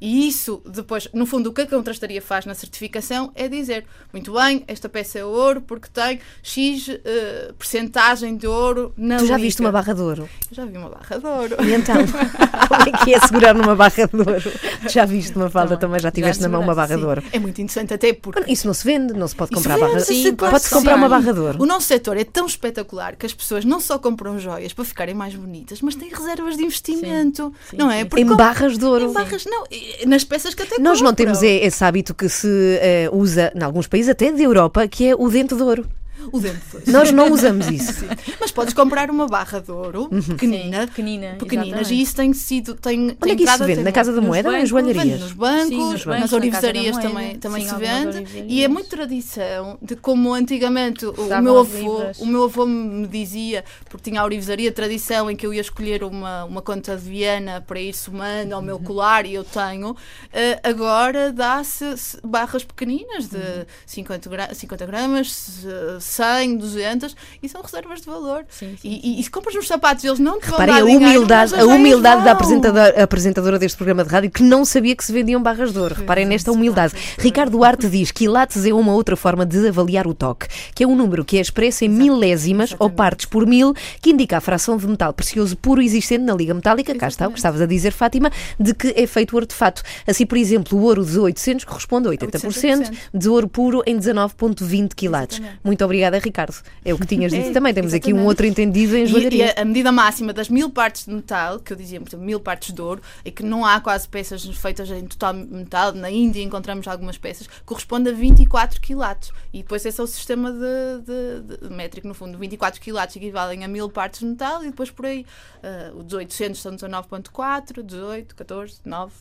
E 0.00 0.28
isso, 0.28 0.62
depois, 0.64 1.08
no 1.12 1.26
fundo, 1.26 1.50
o 1.50 1.52
que 1.52 1.62
a 1.62 1.66
contrastaria 1.66 2.22
faz 2.22 2.46
na 2.46 2.54
certificação 2.54 3.32
é 3.34 3.48
dizer: 3.48 3.84
muito 4.12 4.32
bem, 4.32 4.62
esta 4.68 4.88
peça 4.88 5.18
é 5.18 5.24
ouro 5.24 5.60
porque 5.60 5.88
tem 5.92 6.20
X 6.42 6.88
eh, 7.04 7.52
percentagem 7.58 8.36
de 8.36 8.46
ouro 8.46 8.92
na 8.96 9.16
Tu 9.18 9.26
já 9.26 9.34
liga. 9.34 9.46
viste 9.46 9.60
uma 9.60 9.72
barra 9.72 9.92
de 9.94 10.00
ouro? 10.00 10.28
Eu 10.50 10.54
já 10.56 10.64
vi 10.64 10.76
uma 10.78 10.88
barra 10.88 11.18
de 11.18 11.26
ouro. 11.26 11.56
E 11.64 11.74
então, 11.74 11.96
como 12.68 12.82
é 12.82 13.04
que 13.04 13.14
é 13.14 13.20
segurar 13.20 13.54
numa 13.54 13.74
barra 13.74 14.06
de 14.06 14.16
ouro? 14.16 14.52
Tu 14.82 14.88
já 14.92 15.04
viste 15.04 15.34
uma 15.36 15.50
falda, 15.50 15.76
Também. 15.76 15.80
também 15.98 16.00
já 16.00 16.10
tiveste 16.10 16.42
na 16.42 16.48
mão 16.48 16.60
uma 16.60 16.74
barra 16.74 16.94
Sim, 16.94 17.00
de 17.00 17.04
ouro. 17.06 17.22
É 17.32 17.38
muito 17.38 17.60
interessante, 17.60 17.92
até 17.94 18.12
porque. 18.12 18.50
Isso 18.52 18.66
não 18.66 18.74
se 18.74 18.84
vende, 18.84 19.12
não 19.14 19.26
se 19.26 19.34
pode 19.34 19.50
comprar 19.50 19.74
vende, 19.76 19.86
barra 19.88 20.00
sim, 20.00 20.34
Pode-se 20.34 20.70
comprar 20.70 20.94
uma 20.96 21.08
barra 21.08 21.32
de 21.32 21.40
ouro. 21.40 21.62
O 21.62 21.66
nosso 21.66 21.86
setor 21.88 22.16
é 22.16 22.24
tão 22.24 22.46
espetacular 22.46 23.16
que 23.16 23.26
as 23.26 23.34
pessoas 23.34 23.64
não 23.64 23.80
só 23.80 23.98
compram 23.98 24.38
joias 24.38 24.72
para 24.72 24.84
ficarem 24.84 25.14
mais 25.14 25.34
bonitas, 25.34 25.80
mas 25.82 25.96
têm 25.96 26.08
reservas 26.08 26.56
de 26.56 26.62
investimento. 26.64 27.52
Sim, 27.68 27.76
não 27.76 27.90
é? 27.90 28.04
Porque 28.04 28.22
Em 28.22 28.26
barras 28.36 28.78
de 28.78 28.84
ouro. 28.84 29.06
em 29.10 29.12
barras, 29.12 29.44
não, 29.44 29.64
nas 30.06 30.24
peças 30.24 30.54
que 30.54 30.62
até 30.62 30.78
Nós 30.80 31.00
não 31.00 31.10
compram. 31.10 31.26
temos 31.26 31.42
é- 31.42 31.64
esse 31.66 31.82
hábito 31.84 32.14
que 32.14 32.28
se 32.28 32.48
eh, 32.80 33.08
usa 33.12 33.52
em 33.54 33.62
alguns 33.62 33.86
países, 33.86 34.08
até 34.08 34.30
da 34.32 34.42
Europa, 34.42 34.86
que 34.88 35.08
é 35.08 35.14
o 35.14 35.28
dente 35.28 35.54
de 35.54 35.62
ouro. 35.62 35.86
O 36.32 36.40
dente 36.40 36.58
de. 36.84 36.90
Nós 36.92 37.10
não 37.12 37.32
usamos 37.32 37.68
isso. 37.68 38.04
Mas 38.40 38.50
podes 38.50 38.74
comprar 38.74 39.10
uma 39.10 39.26
barra 39.26 39.60
de 39.60 39.70
ouro 39.70 40.08
Uhum. 40.10 40.20
pequenina. 40.22 40.86
pequenina, 40.86 41.36
Pequeninas, 41.38 41.68
exatamente. 41.68 41.94
e 41.94 42.02
isso 42.02 42.16
tem 42.16 42.32
sido. 42.32 42.74
Tem, 42.74 43.00
Onde 43.04 43.14
tem 43.14 43.32
é 43.32 43.36
que 43.36 43.44
isso 43.44 43.56
se 43.58 43.64
vende? 43.64 43.82
Na 43.82 43.92
Casa 43.92 44.12
da 44.12 44.20
Moeda 44.20 44.48
ou 44.48 44.54
em 44.54 44.58
bancos, 44.58 44.68
joalharias? 44.70 45.20
Nos 45.20 45.32
bancos, 45.32 45.68
Sim, 45.68 45.76
nos 45.78 45.90
nas 45.92 46.04
bancos, 46.04 46.20
na 46.20 46.20
Casa 46.20 46.36
orivezarias 46.36 46.96
da 46.96 47.02
também, 47.02 47.38
também 47.38 47.62
Sim, 47.62 47.68
se 47.68 47.74
vende. 47.76 48.44
E 48.48 48.64
é 48.64 48.68
muito 48.68 48.88
tradição 48.88 49.78
de 49.80 49.96
como 49.96 50.34
antigamente 50.34 51.06
o 51.06 51.40
meu 51.42 51.58
avô, 51.58 52.02
o 52.18 52.26
meu 52.26 52.44
avô 52.44 52.66
me 52.66 53.06
dizia, 53.06 53.64
porque 53.88 54.10
tinha 54.10 54.20
a 54.20 54.24
orivesaria 54.24 54.70
tradição 54.72 55.30
em 55.30 55.36
que 55.36 55.46
eu 55.46 55.54
ia 55.54 55.60
escolher 55.60 56.02
uma, 56.04 56.44
uma 56.44 56.62
conta 56.62 56.96
de 56.96 57.02
Viana 57.08 57.62
para 57.66 57.80
ir 57.80 57.94
somando 57.94 58.54
ao 58.54 58.60
Uhum. 58.60 58.66
meu 58.66 58.78
colar 58.78 59.24
e 59.26 59.34
eu 59.34 59.44
tenho, 59.44 59.96
eh, 60.32 60.58
agora 60.62 61.32
dá-se 61.32 61.96
se- 61.96 62.18
barras 62.24 62.64
pequeninas 62.64 63.28
de 63.28 63.36
Uhum. 63.36 63.64
50, 63.86 64.28
gra 64.30 64.54
50 64.54 64.84
gramas, 64.86 65.64
100, 66.08 66.56
200 66.56 67.16
e 67.42 67.48
são 67.48 67.62
reservas 67.62 68.00
de 68.00 68.06
valor. 68.06 68.44
Sim, 68.48 68.76
sim, 68.80 68.88
E, 68.88 69.16
e, 69.16 69.20
e 69.20 69.22
se 69.22 69.30
compras 69.30 69.54
nos 69.54 69.66
sapatos, 69.66 70.04
eles 70.04 70.18
não 70.18 70.38
te 70.40 70.48
vão 70.48 70.58
Reparem 70.58 70.74
dar 70.74 70.80
a 70.80 70.84
humildade, 70.84 71.54
a 71.54 71.58
joias 71.58 71.76
humildade 71.76 72.16
da 72.18 72.24
vão. 72.24 72.32
apresentadora, 72.32 73.02
apresentadora 73.02 73.58
deste 73.58 73.76
programa 73.76 74.04
de 74.04 74.10
rádio 74.10 74.30
que 74.30 74.42
não 74.42 74.64
sabia 74.64 74.94
que 74.94 75.04
se 75.04 75.12
vendiam 75.12 75.42
barras 75.42 75.72
de 75.72 75.78
ouro. 75.78 75.94
Reparem 75.94 76.26
nesta 76.26 76.52
humildade. 76.52 76.94
Ricardo 77.18 77.52
Duarte 77.52 77.88
diz 77.88 78.10
que 78.10 78.18
quilates 78.24 78.64
é 78.66 78.72
uma 78.74 78.92
outra 78.92 79.16
forma 79.16 79.46
de 79.46 79.68
avaliar 79.68 80.06
o 80.06 80.12
toque, 80.14 80.46
que 80.74 80.82
é 80.82 80.86
um 80.86 80.96
número 80.96 81.24
que 81.24 81.38
é 81.38 81.40
expresso 81.40 81.84
em 81.84 81.88
milésimas 81.88 82.74
ou 82.78 82.90
partes 82.90 83.26
por 83.26 83.46
mil, 83.46 83.74
que 84.02 84.10
indica 84.10 84.36
a 84.38 84.40
fração 84.40 84.76
de 84.76 84.86
metal 84.86 85.12
precioso 85.12 85.56
puro 85.56 85.80
existente 85.80 86.24
na 86.24 86.34
liga 86.34 86.52
metálica, 86.52 86.94
cá 86.94 87.08
está 87.08 87.26
o 87.26 87.30
que 87.30 87.38
estavas 87.38 87.60
a 87.60 87.66
dizer, 87.66 87.92
Fátima, 87.92 88.30
de 88.58 88.74
que 88.74 88.92
é 88.96 89.06
feito 89.06 89.34
o 89.34 89.38
artefato. 89.38 89.82
Assim, 90.06 90.26
por 90.26 90.36
exemplo, 90.36 90.78
o 90.78 90.82
ouro 90.82 91.04
de 91.04 91.18
800 91.18 91.64
corresponde 91.64 92.08
a 92.08 92.10
80%, 92.10 92.92
de 93.14 93.28
ouro 93.28 93.48
puro 93.48 93.82
em 93.86 93.96
19,20 93.98 94.94
quilates. 94.94 95.38
Exatamente. 95.38 95.60
Muito 95.64 95.84
obrigada, 95.84 95.97
Ricardo. 96.18 96.54
É 96.84 96.94
o 96.94 96.98
que 96.98 97.06
tinhas 97.06 97.30
dito 97.32 97.48
É, 97.48 97.52
também. 97.52 97.74
Temos 97.74 97.92
aqui 97.92 98.06
um 98.08 98.16
exatamente. 98.16 98.28
outro 98.28 98.46
entendido 98.46 98.96
em 98.96 99.00
E, 99.00 99.04
e 99.04 99.06
joalharia. 99.06 99.54
a, 99.56 99.62
a 99.62 99.64
medida 99.64 99.90
máxima 99.92 100.32
das 100.32 100.48
mil 100.48 100.70
partes 100.70 101.04
de 101.06 101.12
metal, 101.12 101.58
que 101.58 101.72
eu 101.72 101.76
dizia, 101.76 102.00
por 102.00 102.08
exemplo, 102.08 102.24
mil 102.24 102.40
partes 102.40 102.72
de 102.72 102.80
ouro, 102.80 103.02
e 103.24 103.30
que 103.30 103.42
não 103.42 103.64
há 103.64 103.80
quase 103.80 104.08
peças 104.08 104.44
feitas 104.44 104.90
em 104.90 105.06
total 105.06 105.34
metal, 105.34 105.92
na 105.92 106.10
Índia 106.10 106.42
encontramos 106.42 106.86
algumas 106.88 107.18
peças, 107.18 107.48
corresponde 107.64 108.10
a 108.10 108.12
24 108.12 108.80
quilates. 108.80 109.30
E 109.52 109.58
depois 109.58 109.84
esse 109.84 110.00
é 110.00 110.04
o 110.04 110.06
sistema 110.06 110.52
de, 110.52 110.58
de- 111.04 111.68
de- 111.68 111.74
métrico, 111.74 112.06
no 112.08 112.14
fundo. 112.14 112.36
24 112.38 112.80
quilates 112.80 113.16
equivalem 113.16 113.64
a 113.64 113.68
mil 113.68 113.88
partes 113.88 114.20
de 114.20 114.26
metal 114.26 114.62
e 114.62 114.66
depois 114.66 114.90
por 114.90 115.06
aí 115.06 115.24
ah, 115.62 115.92
os 115.94 116.12
800 116.12 116.60
são 116.60 116.72
19.4, 116.76 117.82
18, 117.82 118.34
14, 118.34 118.74
9. 118.84 119.12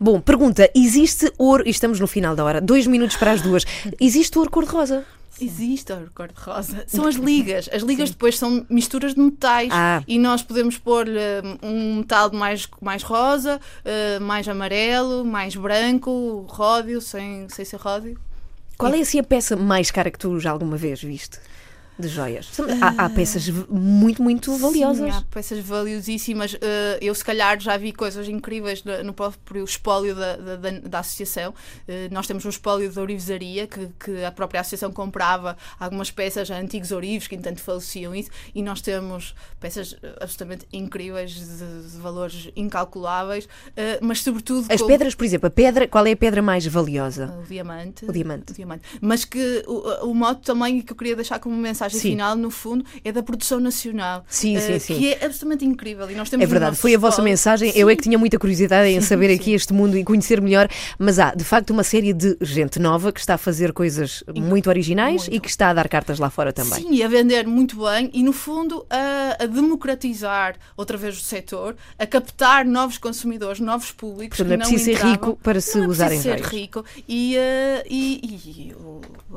Bom, 0.00 0.20
pergunta: 0.20 0.70
existe 0.74 1.32
ouro? 1.36 1.64
e 1.66 1.70
Estamos 1.70 1.98
no 1.98 2.06
final 2.06 2.36
da 2.36 2.44
hora, 2.44 2.60
dois 2.60 2.86
minutos 2.86 3.16
para 3.16 3.32
as 3.32 3.42
duas. 3.42 3.64
Existe 4.00 4.38
ouro 4.38 4.48
cor-de-rosa? 4.50 5.04
Existe 5.40 5.92
a 5.92 6.02
cor-de-rosa. 6.14 6.84
São 6.88 7.06
as 7.06 7.16
ligas. 7.16 7.68
As 7.72 7.82
ligas 7.82 8.10
depois 8.10 8.38
são 8.38 8.64
misturas 8.68 9.14
de 9.14 9.20
metais 9.20 9.68
Ah. 9.72 10.02
e 10.06 10.18
nós 10.18 10.42
podemos 10.42 10.78
pôr 10.78 11.06
um 11.62 11.96
metal 11.98 12.30
mais, 12.32 12.68
mais 12.80 13.02
rosa, 13.02 13.60
eh, 13.84 14.18
mais 14.20 14.46
amarelo, 14.48 15.24
mais 15.24 15.56
branco, 15.56 16.46
ródio, 16.48 17.00
sem, 17.00 17.48
sem 17.48 17.64
ser 17.64 17.76
ródio. 17.80 18.18
Qual 18.76 18.92
é 18.92 19.00
assim 19.00 19.18
a 19.18 19.24
peça 19.24 19.56
mais 19.56 19.90
cara 19.90 20.10
que 20.10 20.18
tu 20.18 20.38
já 20.40 20.50
alguma 20.50 20.76
vez 20.76 21.00
viste? 21.02 21.38
De 21.98 22.08
joias? 22.08 22.48
Há, 22.80 23.04
há 23.04 23.10
peças 23.10 23.46
v- 23.46 23.66
muito, 23.70 24.22
muito 24.22 24.56
valiosas. 24.56 25.12
Sim, 25.14 25.18
há 25.20 25.22
peças 25.30 25.58
valiosíssimas. 25.60 26.56
Eh, 26.60 26.98
eu, 27.00 27.14
se 27.14 27.24
calhar, 27.24 27.60
já 27.60 27.76
vi 27.76 27.92
coisas 27.92 28.28
incríveis 28.28 28.82
no, 29.04 29.12
próprio 29.12 29.62
espólio 29.64 30.14
da, 30.14 30.36
da, 30.36 30.56
da- 30.56 30.98
associação. 30.98 31.54
Eh, 31.86 32.08
nós 32.10 32.26
temos 32.26 32.44
um 32.44 32.48
espólio 32.48 32.90
de 32.90 32.98
ourivesaria 32.98 33.66
que, 33.66 33.88
que 33.98 34.24
a 34.24 34.32
própria 34.32 34.60
associação 34.60 34.90
comprava 34.92 35.56
algumas 35.78 36.10
peças 36.10 36.50
a 36.50 36.56
antigos 36.58 36.90
ourives 36.90 37.26
que, 37.28 37.36
entanto, 37.36 37.60
faleciam 37.60 38.14
isso. 38.14 38.30
E 38.54 38.62
nós 38.62 38.80
temos 38.80 39.34
peças 39.60 39.96
absolutamente 40.20 40.66
incríveis, 40.72 41.32
de, 41.34 41.90
de 41.92 41.96
valores 41.98 42.48
incalculáveis, 42.56 43.48
eh, 43.76 43.98
mas, 44.02 44.20
sobretudo, 44.22 44.66
As 44.68 44.80
com- 44.80 44.86
pedras, 44.88 45.14
por 45.14 45.24
exemplo, 45.24 45.46
a 45.46 45.50
pedra, 45.50 45.86
qual 45.86 46.06
é 46.06 46.12
a 46.12 46.16
pedra 46.16 46.42
mais 46.42 46.66
valiosa? 46.66 47.32
o 47.40 47.46
diamante. 47.46 48.04
O 48.04 48.12
diamante. 48.12 48.52
O 48.52 48.54
diamante. 48.54 48.82
Mas 49.00 49.24
que 49.24 49.62
o, 49.66 50.08
o 50.10 50.14
modo 50.14 50.40
também 50.40 50.80
que 50.82 50.92
eu 50.92 50.96
queria 50.96 51.14
deixar 51.14 51.38
como 51.38 51.54
mensagem 51.56 51.83
Sim. 51.92 52.10
final, 52.10 52.36
no 52.36 52.50
fundo, 52.50 52.84
é 53.04 53.10
da 53.12 53.22
produção 53.22 53.58
nacional. 53.60 54.24
Sim, 54.28 54.58
sim, 54.60 54.72
eh, 54.72 54.78
sim. 54.78 54.98
Que 54.98 55.08
é 55.14 55.24
absolutamente 55.24 55.64
incrível. 55.64 56.10
E 56.10 56.14
nós 56.14 56.28
temos 56.30 56.44
É 56.44 56.46
verdade, 56.46 56.76
foi 56.76 56.94
a 56.94 56.98
vossa 56.98 57.14
espólio- 57.16 57.30
mensagem. 57.30 57.72
Eu 57.74 57.88
é 57.88 57.96
que 57.96 58.02
Sim. 58.04 58.10
tinha 58.10 58.18
muita 58.18 58.38
curiosidade 58.38 58.88
em 58.90 59.00
saber 59.00 59.28
sim. 59.28 59.34
aqui 59.34 59.52
este 59.52 59.72
mundo 59.72 59.96
e 59.96 60.04
conhecer 60.04 60.40
melhor, 60.40 60.68
mas 60.98 61.18
há 61.18 61.34
de 61.34 61.44
facto 61.44 61.70
uma 61.70 61.82
série 61.84 62.12
de 62.12 62.36
gente 62.40 62.78
nova 62.78 63.12
que 63.12 63.20
está 63.20 63.34
a 63.34 63.38
fazer 63.38 63.72
coisas 63.72 64.22
muito 64.34 64.68
originais 64.68 65.22
muito. 65.22 65.34
e 65.34 65.40
que 65.40 65.48
está 65.48 65.70
a 65.70 65.74
dar 65.74 65.88
cartas 65.88 66.18
lá 66.18 66.30
fora 66.30 66.52
também. 66.52 66.82
Sim, 66.82 66.92
e 66.94 67.02
a 67.02 67.08
vender 67.08 67.46
muito 67.46 67.82
bem 67.84 68.10
e, 68.12 68.22
no 68.22 68.32
fundo, 68.32 68.86
a, 68.90 69.42
a 69.42 69.46
democratizar 69.46 70.56
outra 70.76 70.96
vez 70.96 71.16
o 71.18 71.20
setor, 71.20 71.76
a 71.98 72.06
captar 72.06 72.64
novos 72.64 72.98
consumidores, 72.98 73.60
novos 73.60 73.90
públicos. 73.92 74.36
Portanto, 74.38 74.58
não 74.60 74.66
é 74.66 74.68
preciso 74.68 74.84
ser 74.98 75.06
rico 75.06 75.38
para 75.42 75.60
se 75.60 75.76
Não 75.78 75.84
é 75.84 75.88
usarem 75.88 76.20
preciso 76.20 76.44
ser 76.48 76.54
rico 76.56 76.84
e, 77.08 77.36
eh, 77.36 77.84
e, 77.88 78.20
e 78.24 78.74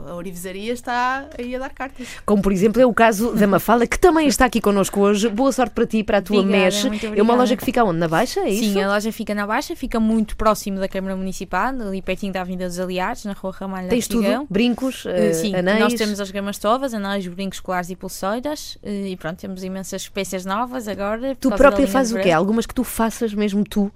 a 0.09 0.15
orivesaria 0.15 0.73
está 0.73 1.27
aí 1.37 1.55
a 1.55 1.59
dar 1.59 1.69
cartas. 1.71 2.07
Como 2.25 2.36
por 2.41 2.51
exemplo 2.51 2.81
é 2.81 2.85
o 2.85 2.93
caso 2.93 3.33
da 3.33 3.45
Mafalda, 3.47 3.85
que 3.87 3.99
também 3.99 4.27
está 4.27 4.45
aqui 4.45 4.59
connosco 4.61 4.99
hoje. 4.99 5.29
Boa 5.29 5.51
sorte 5.51 5.73
para 5.73 5.85
ti 5.85 5.99
e 5.99 6.03
para 6.03 6.17
a 6.19 6.21
tua 6.21 6.39
Obrigada, 6.39 6.65
mesh. 6.65 6.85
É 7.15 7.21
uma 7.21 7.35
loja 7.35 7.55
que 7.55 7.63
fica 7.63 7.83
onde? 7.83 7.99
Na 7.99 8.07
Baixa? 8.07 8.41
É? 8.41 8.51
Sim, 8.51 8.81
a 8.81 8.87
loja 8.87 9.11
fica 9.11 9.33
na 9.35 9.45
Baixa, 9.47 9.75
fica 9.75 9.99
muito 9.99 10.35
próximo 10.37 10.79
da 10.79 10.87
Câmara 10.87 11.15
Municipal, 11.15 11.69
ali 11.69 12.01
pertinho 12.01 12.33
da 12.33 12.41
Avenida 12.41 12.67
dos 12.67 12.79
Aliados, 12.79 13.25
na 13.25 13.33
Rua 13.33 13.53
Ramalho 13.57 13.89
Tens 13.89 14.07
tudo? 14.07 14.47
Brincos, 14.49 15.05
Eh, 15.05 15.29
eh, 15.29 15.33
Sim, 15.33 15.55
anéis? 15.55 15.79
nós 15.79 15.93
temos 15.93 16.19
as 16.19 16.31
gamas 16.31 16.57
todas, 16.57 16.93
anéis, 16.93 17.25
brincos, 17.27 17.59
colares 17.59 17.89
e 17.89 17.95
pulseiras 17.95 18.77
eh, 18.83 19.09
e 19.09 19.15
pronto, 19.17 19.37
temos 19.39 19.63
imensas 19.63 20.07
peças 20.09 20.45
novas 20.45 20.87
agora. 20.87 21.35
Tu 21.39 21.49
própria 21.51 21.87
fazes 21.87 22.13
o 22.13 22.19
quê? 22.19 22.31
Algumas 22.31 22.65
que 22.65 22.73
tu 22.73 22.83
faças 22.83 23.33
mesmo 23.33 23.63
tu? 23.63 23.91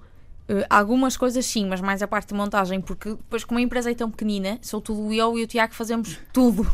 Eh, 0.48 0.66
algumas 0.68 1.16
coisas 1.16 1.46
sim, 1.46 1.66
mas 1.66 1.80
mais 1.80 2.02
a 2.02 2.08
parte 2.08 2.28
de 2.28 2.34
montagem, 2.34 2.80
porque 2.80 3.10
depois, 3.10 3.44
como 3.44 3.58
a 3.58 3.62
empresa 3.62 3.90
é 3.90 3.94
tão 3.94 4.10
pequenina, 4.10 4.58
sou 4.60 4.80
tudo 4.80 5.12
eu 5.12 5.38
e 5.38 5.44
o 5.44 5.46
Tiago 5.46 5.74
fazemos 5.74 6.18
tudo. 6.32 6.66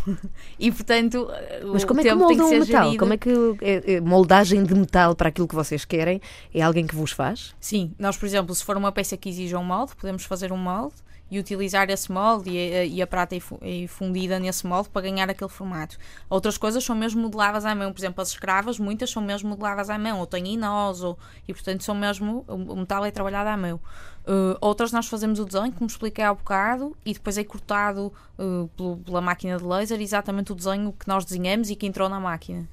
e 0.58 0.70
portanto, 0.72 1.28
eh, 1.32 1.62
Mas 1.64 1.82
o 1.82 1.86
como 1.86 2.00
é 2.00 2.02
que 2.04 2.14
moldam 2.14 2.48
que 2.48 2.54
o 2.56 2.60
metal? 2.60 2.84
gerido. 2.84 2.98
Como 2.98 3.12
é 3.12 3.16
que 3.16 3.30
é, 3.60 4.00
moldagem 4.00 4.64
de 4.64 4.74
metal 4.74 5.14
para 5.14 5.28
aquilo 5.28 5.46
que 5.46 5.54
vocês 5.54 5.84
querem? 5.84 6.20
É 6.52 6.62
alguém 6.62 6.86
que 6.86 6.94
vos 6.96 7.12
faz? 7.12 7.54
Sim, 7.60 7.92
nós, 7.98 8.16
por 8.16 8.26
exemplo, 8.26 8.54
se 8.54 8.64
for 8.64 8.76
uma 8.76 8.90
peça 8.90 9.16
que 9.16 9.28
exija 9.28 9.58
um 9.58 9.64
molde, 9.64 9.94
podemos 9.96 10.24
fazer 10.24 10.52
um 10.52 10.56
molde 10.58 10.94
e 11.30 11.38
utilizar 11.38 11.90
esse 11.90 12.10
molde 12.10 12.50
e 12.50 12.74
a, 12.74 12.84
e 12.84 13.02
a 13.02 13.06
prata 13.06 13.36
é 13.36 13.40
fu- 13.40 13.60
fundida 13.88 14.38
nesse 14.38 14.66
molde 14.66 14.88
para 14.88 15.02
ganhar 15.02 15.28
aquele 15.28 15.50
formato. 15.50 15.96
Outras 16.28 16.56
coisas 16.56 16.82
são 16.82 16.96
mesmo 16.96 17.22
modeladas 17.22 17.64
à 17.64 17.74
mão, 17.74 17.92
por 17.92 18.00
exemplo, 18.00 18.22
as 18.22 18.30
escravas, 18.30 18.78
muitas 18.78 19.10
são 19.10 19.22
mesmo 19.22 19.50
modeladas 19.50 19.90
à 19.90 19.98
mão, 19.98 20.18
ou 20.18 20.26
têm 20.26 20.54
inós, 20.54 21.02
ou, 21.02 21.18
e 21.46 21.52
portanto 21.52 21.84
são 21.84 21.94
mesmo, 21.94 22.44
o 22.48 22.76
metal 22.76 23.04
é 23.04 23.10
trabalhado 23.10 23.48
à 23.50 23.56
mão. 23.56 23.80
Uh, 24.26 24.56
outras 24.60 24.92
nós 24.92 25.06
fazemos 25.06 25.38
o 25.38 25.44
desenho, 25.44 25.72
como 25.72 25.86
expliquei 25.86 26.22
há 26.22 26.34
bocado, 26.34 26.94
e 27.04 27.14
depois 27.14 27.38
é 27.38 27.44
cortado 27.44 28.12
uh, 28.38 28.98
pela 29.04 29.20
máquina 29.20 29.56
de 29.56 29.64
laser 29.64 30.00
exatamente 30.00 30.52
o 30.52 30.54
desenho 30.54 30.92
que 30.92 31.08
nós 31.08 31.24
desenhamos 31.24 31.70
e 31.70 31.76
que 31.76 31.86
entrou 31.86 32.08
na 32.08 32.20
máquina. 32.20 32.68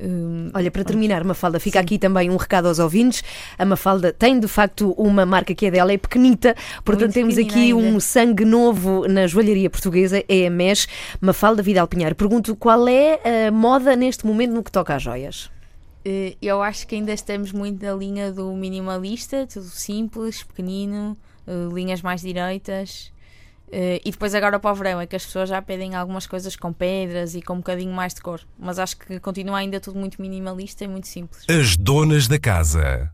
Um, 0.00 0.50
Olha, 0.54 0.70
para 0.70 0.84
terminar, 0.84 1.24
Mafalda, 1.24 1.58
fica 1.58 1.80
aqui 1.80 1.98
também 1.98 2.30
um 2.30 2.36
recado 2.36 2.68
aos 2.68 2.78
ouvintes. 2.78 3.22
A 3.58 3.64
Mafalda 3.64 4.12
tem 4.12 4.38
de 4.38 4.46
facto 4.46 4.92
uma 4.92 5.26
marca 5.26 5.54
que 5.54 5.66
é 5.66 5.70
dela, 5.70 5.92
é 5.92 5.98
pequenita, 5.98 6.54
portanto 6.84 7.14
Muito 7.14 7.34
temos 7.34 7.38
aqui 7.38 7.72
ainda. 7.72 7.76
um 7.76 7.98
sangue 8.00 8.44
novo 8.44 9.06
na 9.08 9.26
joalharia 9.26 9.68
portuguesa, 9.68 10.22
é 10.28 10.46
a 10.46 10.50
Mesh. 10.50 10.86
Mafalda 11.20 11.62
Vidal 11.62 11.88
Pinheiro, 11.88 12.14
pergunto 12.14 12.54
qual 12.54 12.86
é 12.88 13.46
a 13.48 13.50
moda 13.50 13.96
neste 13.96 14.24
momento 14.26 14.52
no 14.52 14.62
que 14.62 14.70
toca 14.70 14.94
às 14.94 15.02
joias? 15.02 15.50
Eh, 16.04 16.36
Eu 16.40 16.62
acho 16.62 16.86
que 16.86 16.94
ainda 16.94 17.12
estamos 17.12 17.52
muito 17.52 17.84
na 17.84 17.92
linha 17.92 18.30
do 18.32 18.52
minimalista, 18.54 19.46
tudo 19.46 19.66
simples, 19.66 20.42
pequenino, 20.44 21.16
eh, 21.46 21.68
linhas 21.74 22.02
mais 22.02 22.20
direitas. 22.20 23.12
Eh, 23.70 24.00
E 24.04 24.10
depois 24.10 24.34
agora 24.34 24.58
para 24.58 24.72
o 24.72 24.74
verão 24.74 25.00
é 25.00 25.06
que 25.06 25.16
as 25.16 25.24
pessoas 25.24 25.48
já 25.48 25.60
pedem 25.60 25.94
algumas 25.94 26.26
coisas 26.26 26.56
com 26.56 26.72
pedras 26.72 27.34
e 27.34 27.42
com 27.42 27.54
um 27.54 27.58
bocadinho 27.58 27.92
mais 27.92 28.14
de 28.14 28.20
cor. 28.20 28.40
Mas 28.58 28.78
acho 28.78 28.96
que 28.96 29.20
continua 29.20 29.58
ainda 29.58 29.80
tudo 29.80 29.98
muito 29.98 30.20
minimalista 30.20 30.84
e 30.84 30.88
muito 30.88 31.08
simples. 31.08 31.44
As 31.48 31.76
donas 31.76 32.28
da 32.28 32.38
casa. 32.38 33.10